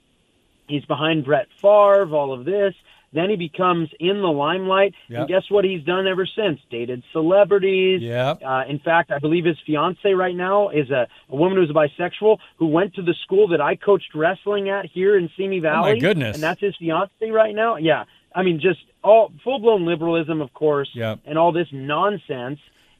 He's 0.67 0.85
behind 0.85 1.25
Brett 1.25 1.47
Favre, 1.61 2.13
all 2.13 2.33
of 2.33 2.45
this. 2.45 2.75
Then 3.11 3.31
he 3.31 3.37
becomes 3.37 3.89
in 3.99 4.21
the 4.21 4.27
limelight. 4.27 4.93
Yep. 5.07 5.19
And 5.19 5.27
guess 5.27 5.49
what 5.49 5.65
he's 5.65 5.83
done 5.83 6.05
ever 6.05 6.27
since? 6.27 6.59
Dated 6.69 7.01
celebrities. 7.11 8.01
Yep. 8.03 8.41
Uh, 8.45 8.65
in 8.67 8.77
fact, 8.77 9.11
I 9.11 9.17
believe 9.17 9.45
his 9.45 9.57
fiance 9.65 10.13
right 10.13 10.35
now 10.35 10.69
is 10.69 10.91
a, 10.91 11.07
a 11.29 11.35
woman 11.35 11.57
who's 11.57 11.71
a 11.71 11.73
bisexual 11.73 12.37
who 12.57 12.67
went 12.67 12.93
to 12.95 13.01
the 13.01 13.15
school 13.23 13.47
that 13.47 13.61
I 13.61 13.77
coached 13.77 14.13
wrestling 14.13 14.69
at 14.69 14.85
here 14.85 15.17
in 15.17 15.29
Simi 15.35 15.59
Valley. 15.59 15.91
Oh, 15.91 15.93
my 15.95 15.99
goodness. 15.99 16.35
And 16.35 16.43
that's 16.43 16.61
his 16.61 16.75
fiance 16.75 17.31
right 17.31 17.55
now. 17.55 17.77
Yeah. 17.77 18.03
I 18.35 18.43
mean, 18.43 18.59
just 18.59 18.81
all 19.03 19.31
full 19.43 19.57
blown 19.57 19.85
liberalism, 19.87 20.39
of 20.39 20.53
course, 20.53 20.91
Yep. 20.93 21.21
and 21.25 21.39
all 21.39 21.51
this 21.51 21.67
nonsense. 21.71 22.59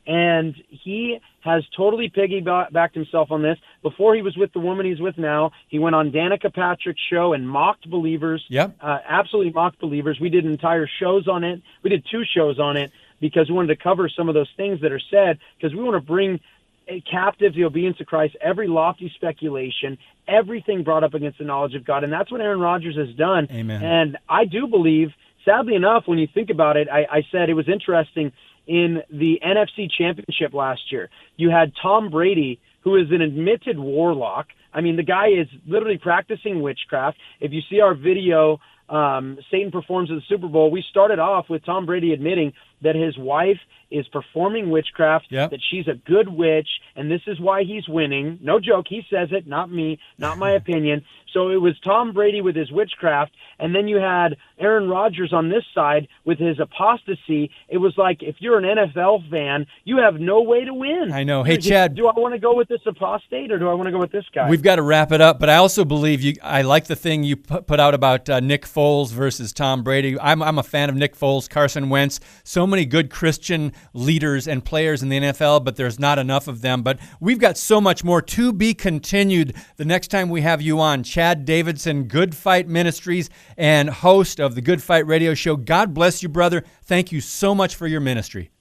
And 0.10 0.55
he 0.70 1.20
has 1.41 1.64
totally 1.78 2.10
piggybacked 2.10 2.95
himself 2.95 3.30
on 3.30 3.43
this. 3.43 3.60
Before 3.84 4.16
he 4.16 4.24
was 4.24 4.36
with 4.36 4.51
the 4.53 4.60
woman 4.60 4.88
he's 4.88 4.99
with 4.99 5.20
now, 5.20 5.51
he 5.68 5.78
went 5.78 5.93
on 5.93 6.12
Danica 6.12 6.51
Patrick's 6.51 7.01
show 7.12 7.34
and 7.34 7.47
mocked 7.47 7.88
believers. 7.88 8.43
Yep. 8.49 8.78
Uh, 8.82 8.97
absolutely 9.07 9.53
mocked 9.53 9.80
believers. 9.80 10.18
We 10.20 10.30
did 10.30 10.45
entire 10.45 10.89
shows 10.99 11.28
on 11.28 11.43
it. 11.43 11.62
We 11.84 11.91
did 11.91 12.07
two 12.10 12.24
shows 12.36 12.60
on 12.60 12.76
it 12.76 12.91
because 13.22 13.49
we 13.49 13.55
wanted 13.55 13.78
to 13.78 13.84
cover 13.84 14.10
some 14.10 14.30
of 14.30 14.34
those 14.34 14.49
things 14.57 14.82
that 14.82 14.91
are 14.91 15.01
said 15.12 15.38
because 15.57 15.76
we 15.76 15.84
want 15.84 15.95
to 15.95 16.05
bring 16.05 16.39
a 16.88 17.01
captive 17.01 17.53
the 17.53 17.66
obedience 17.66 17.99
of 17.99 18.07
Christ, 18.07 18.36
every 18.41 18.68
lofty 18.68 19.12
speculation, 19.14 19.99
everything 20.28 20.84
brought 20.84 21.03
up 21.03 21.14
against 21.14 21.38
the 21.38 21.43
knowledge 21.43 21.76
of 21.76 21.86
God. 21.86 22.03
And 22.03 22.12
that's 22.12 22.32
what 22.32 22.41
Aaron 22.41 22.60
Rodgers 22.60 22.97
has 22.97 23.16
done. 23.16 23.47
Amen. 23.51 23.84
And 23.84 24.18
I 24.28 24.45
do 24.45 24.66
believe, 24.66 25.12
sadly 25.45 25.76
enough, 25.76 26.07
when 26.07 26.18
you 26.18 26.28
think 26.34 26.49
about 26.49 26.78
it, 26.78 26.88
I, 26.89 27.05
I 27.12 27.28
said 27.32 27.49
it 27.49 27.53
was 27.53 27.70
interesting 27.70 28.32
in 28.70 29.02
the 29.10 29.40
NFC 29.44 29.90
championship 29.90 30.54
last 30.54 30.92
year. 30.92 31.10
You 31.38 31.50
had 31.50 31.74
Tom 31.82 32.12
Brady, 32.12 32.60
who 32.84 32.96
is 32.98 33.08
an 33.10 33.22
admitted 33.22 33.80
warlock. 33.80 34.46
I 34.72 34.82
mean, 34.82 34.96
the 34.96 35.04
guy 35.04 35.30
is 35.30 35.48
literally 35.68 35.98
practicing 35.98 36.62
witchcraft. 36.62 37.18
If 37.42 37.52
you 37.52 37.62
see 37.68 37.82
our 37.82 37.96
video, 37.96 38.60
um, 38.88 39.40
Satan 39.50 39.72
performs 39.72 40.12
at 40.12 40.16
the 40.16 40.22
Super 40.30 40.48
Bowl, 40.48 40.70
we 40.70 40.84
started 40.88 41.18
off 41.18 41.50
with 41.50 41.66
Tom 41.66 41.88
Brady 41.88 42.14
admitting 42.14 42.54
that 42.82 42.96
his 42.96 43.18
wife 43.18 43.60
is 43.92 44.08
performing 44.10 44.70
witchcraft, 44.70 45.26
Yep. 45.32 45.50
that 45.52 45.60
she's 45.72 45.88
a 45.88 45.96
good 45.96 46.30
witch, 46.30 46.70
and 46.96 47.10
this 47.10 47.22
is 47.26 47.40
why 47.40 47.64
he's 47.64 47.88
winning. 47.88 48.38
No 48.42 48.60
joke, 48.60 48.86
he 48.88 49.02
says 49.10 49.30
it, 49.32 49.48
not 49.48 49.72
me, 49.72 49.98
not 50.20 50.38
my 50.38 50.52
opinion. 50.62 51.04
So 51.34 51.50
it 51.50 51.58
was 51.62 51.80
Tom 51.84 52.12
Brady 52.14 52.42
with 52.42 52.56
his 52.56 52.72
witchcraft, 52.72 53.32
and 53.60 53.74
then 53.74 53.88
you 53.88 53.98
had 53.98 54.36
Aaron 54.60 54.90
Rodgers 54.90 55.32
on 55.34 55.50
this 55.50 55.64
side 55.74 56.08
with 56.26 56.38
his 56.40 56.60
apostasy. 56.60 57.52
It 57.68 57.78
was 57.78 57.94
like 57.98 58.22
if 58.24 58.36
you're 58.40 58.58
an 58.58 58.66
NFL 58.66 59.30
fan, 59.30 59.66
you 59.86 59.98
have 59.98 60.16
no 60.20 60.42
way 60.42 60.66
to 60.66 60.74
win. 60.74 61.12
I 61.12 61.24
know. 61.24 61.44
Hey, 61.44 61.54
You- 61.54 61.62
Chad. 61.62 61.96
do 61.96 62.08
I 62.08 62.20
want 62.20 62.34
to 62.34 62.40
go 62.40 62.56
with 62.56 62.68
this 62.68 62.82
apostate 62.86 63.52
or 63.52 63.60
do 63.60 63.70
I 63.70 63.74
want 63.74 63.88
to 63.88 63.92
go 63.92 64.00
with 64.00 64.12
this 64.12 64.26
guy? 64.34 64.50
We've 64.50 64.64
got 64.64 64.76
to 64.78 64.82
wrap 64.82 65.12
it 65.12 65.22
up, 65.22 65.40
but 65.40 65.50
I 65.50 65.56
also 65.56 65.86
believe 65.86 66.22
you. 66.22 66.34
I 66.44 66.62
like 66.62 66.86
the 66.86 66.96
thing 66.96 67.24
you 67.24 67.36
put 67.38 67.80
out 67.80 67.94
about 67.94 68.30
uh, 68.30 68.40
Nick 68.40 68.66
Foles 68.66 69.12
versus 69.12 69.54
Tom 69.54 69.84
Brady. 69.84 70.20
I'm, 70.20 70.42
I'm 70.42 70.58
a 70.58 70.64
fan 70.64 70.90
of 70.90 70.96
Nick 70.96 71.16
Foles, 71.16 71.50
Carson 71.50 71.90
Wentz. 71.90 72.20
So 72.44 72.66
many 72.70 72.86
good 72.86 73.10
Christian 73.10 73.74
leaders 73.94 74.48
and 74.48 74.64
players 74.64 75.04
in 75.04 75.10
the 75.10 75.20
NFL, 75.20 75.66
but 75.66 75.76
there's 75.76 76.00
not 76.00 76.18
enough 76.18 76.48
of 76.48 76.62
them. 76.62 76.84
But 76.84 77.00
we've 77.20 77.40
got 77.40 77.58
so 77.58 77.82
much 77.82 78.04
more 78.04 78.22
to 78.22 78.54
be 78.54 78.74
continued 78.74 79.56
the 79.78 79.86
next 79.86 80.08
time 80.10 80.30
we 80.30 80.42
have 80.42 80.62
you 80.62 80.80
on. 80.80 81.04
Chad 81.04 81.44
Davidson, 81.44 82.04
Good 82.06 82.36
Fight 82.36 82.68
Ministries, 82.68 83.30
and 83.58 83.90
host 83.90 84.40
of 84.40 84.56
the 84.56 84.62
Good 84.62 84.82
Fight 84.82 85.06
Radio 85.06 85.34
Show. 85.34 85.58
God 85.58 85.94
bless 85.94 86.24
you, 86.24 86.30
brother. 86.30 86.64
Thank 86.84 87.12
you 87.12 87.20
so 87.20 87.54
much 87.54 87.76
for 87.76 87.88
your 87.88 88.00
ministry. 88.00 88.52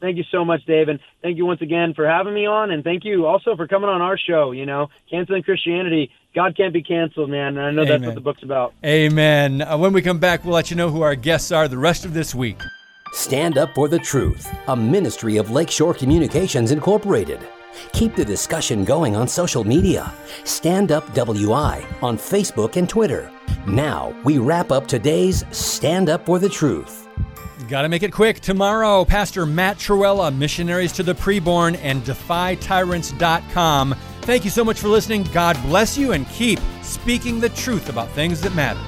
thank 0.00 0.16
you 0.16 0.24
so 0.30 0.44
much, 0.44 0.64
Dave, 0.66 0.88
and 0.88 0.98
thank 1.22 1.38
you 1.38 1.46
once 1.46 1.62
again 1.62 1.94
for 1.94 2.06
having 2.08 2.34
me 2.34 2.46
on, 2.46 2.70
and 2.70 2.82
thank 2.82 3.04
you 3.04 3.24
also 3.26 3.56
for 3.56 3.68
coming 3.68 3.88
on 3.88 4.02
our 4.02 4.18
show. 4.18 4.50
You 4.50 4.66
know, 4.66 4.88
canceling 5.08 5.42
Christianity, 5.44 6.10
God 6.34 6.56
can't 6.56 6.72
be 6.72 6.82
canceled, 6.82 7.30
man. 7.30 7.56
And 7.56 7.60
I 7.60 7.70
know 7.70 7.82
Amen. 7.82 8.00
that's 8.00 8.06
what 8.06 8.14
the 8.14 8.20
book's 8.20 8.42
about. 8.42 8.74
Amen. 8.84 9.62
Uh, 9.62 9.76
when 9.76 9.92
we 9.92 10.02
come 10.02 10.18
back, 10.18 10.44
we'll 10.44 10.54
let 10.54 10.70
you 10.70 10.76
know 10.76 10.90
who 10.90 11.02
our 11.02 11.14
guests 11.14 11.52
are 11.52 11.68
the 11.68 11.78
rest 11.78 12.04
of 12.04 12.14
this 12.14 12.34
week. 12.34 12.60
Stand 13.12 13.58
Up 13.58 13.74
for 13.74 13.88
the 13.88 13.98
Truth, 13.98 14.50
a 14.68 14.74
ministry 14.76 15.36
of 15.36 15.50
Lakeshore 15.50 15.92
Communications 15.92 16.70
Incorporated. 16.70 17.40
Keep 17.92 18.16
the 18.16 18.24
discussion 18.24 18.84
going 18.84 19.14
on 19.14 19.28
social 19.28 19.64
media. 19.64 20.12
Stand 20.44 20.90
Up 20.90 21.12
WI 21.12 21.86
on 22.00 22.16
Facebook 22.16 22.76
and 22.76 22.88
Twitter. 22.88 23.30
Now, 23.66 24.14
we 24.24 24.38
wrap 24.38 24.72
up 24.72 24.86
today's 24.86 25.44
Stand 25.50 26.08
Up 26.08 26.24
for 26.24 26.38
the 26.38 26.48
Truth. 26.48 27.06
Got 27.68 27.82
to 27.82 27.90
make 27.90 28.02
it 28.02 28.12
quick. 28.12 28.40
Tomorrow, 28.40 29.04
Pastor 29.04 29.44
Matt 29.44 29.76
Trewhella, 29.76 30.34
Missionaries 30.34 30.92
to 30.92 31.02
the 31.02 31.14
Preborn, 31.14 31.78
and 31.82 32.02
DefyTyrants.com. 32.04 33.94
Thank 34.22 34.44
you 34.44 34.50
so 34.50 34.64
much 34.64 34.80
for 34.80 34.88
listening. 34.88 35.24
God 35.34 35.60
bless 35.64 35.98
you 35.98 36.12
and 36.12 36.26
keep 36.30 36.60
speaking 36.82 37.40
the 37.40 37.50
truth 37.50 37.90
about 37.90 38.08
things 38.10 38.40
that 38.40 38.54
matter. 38.54 38.80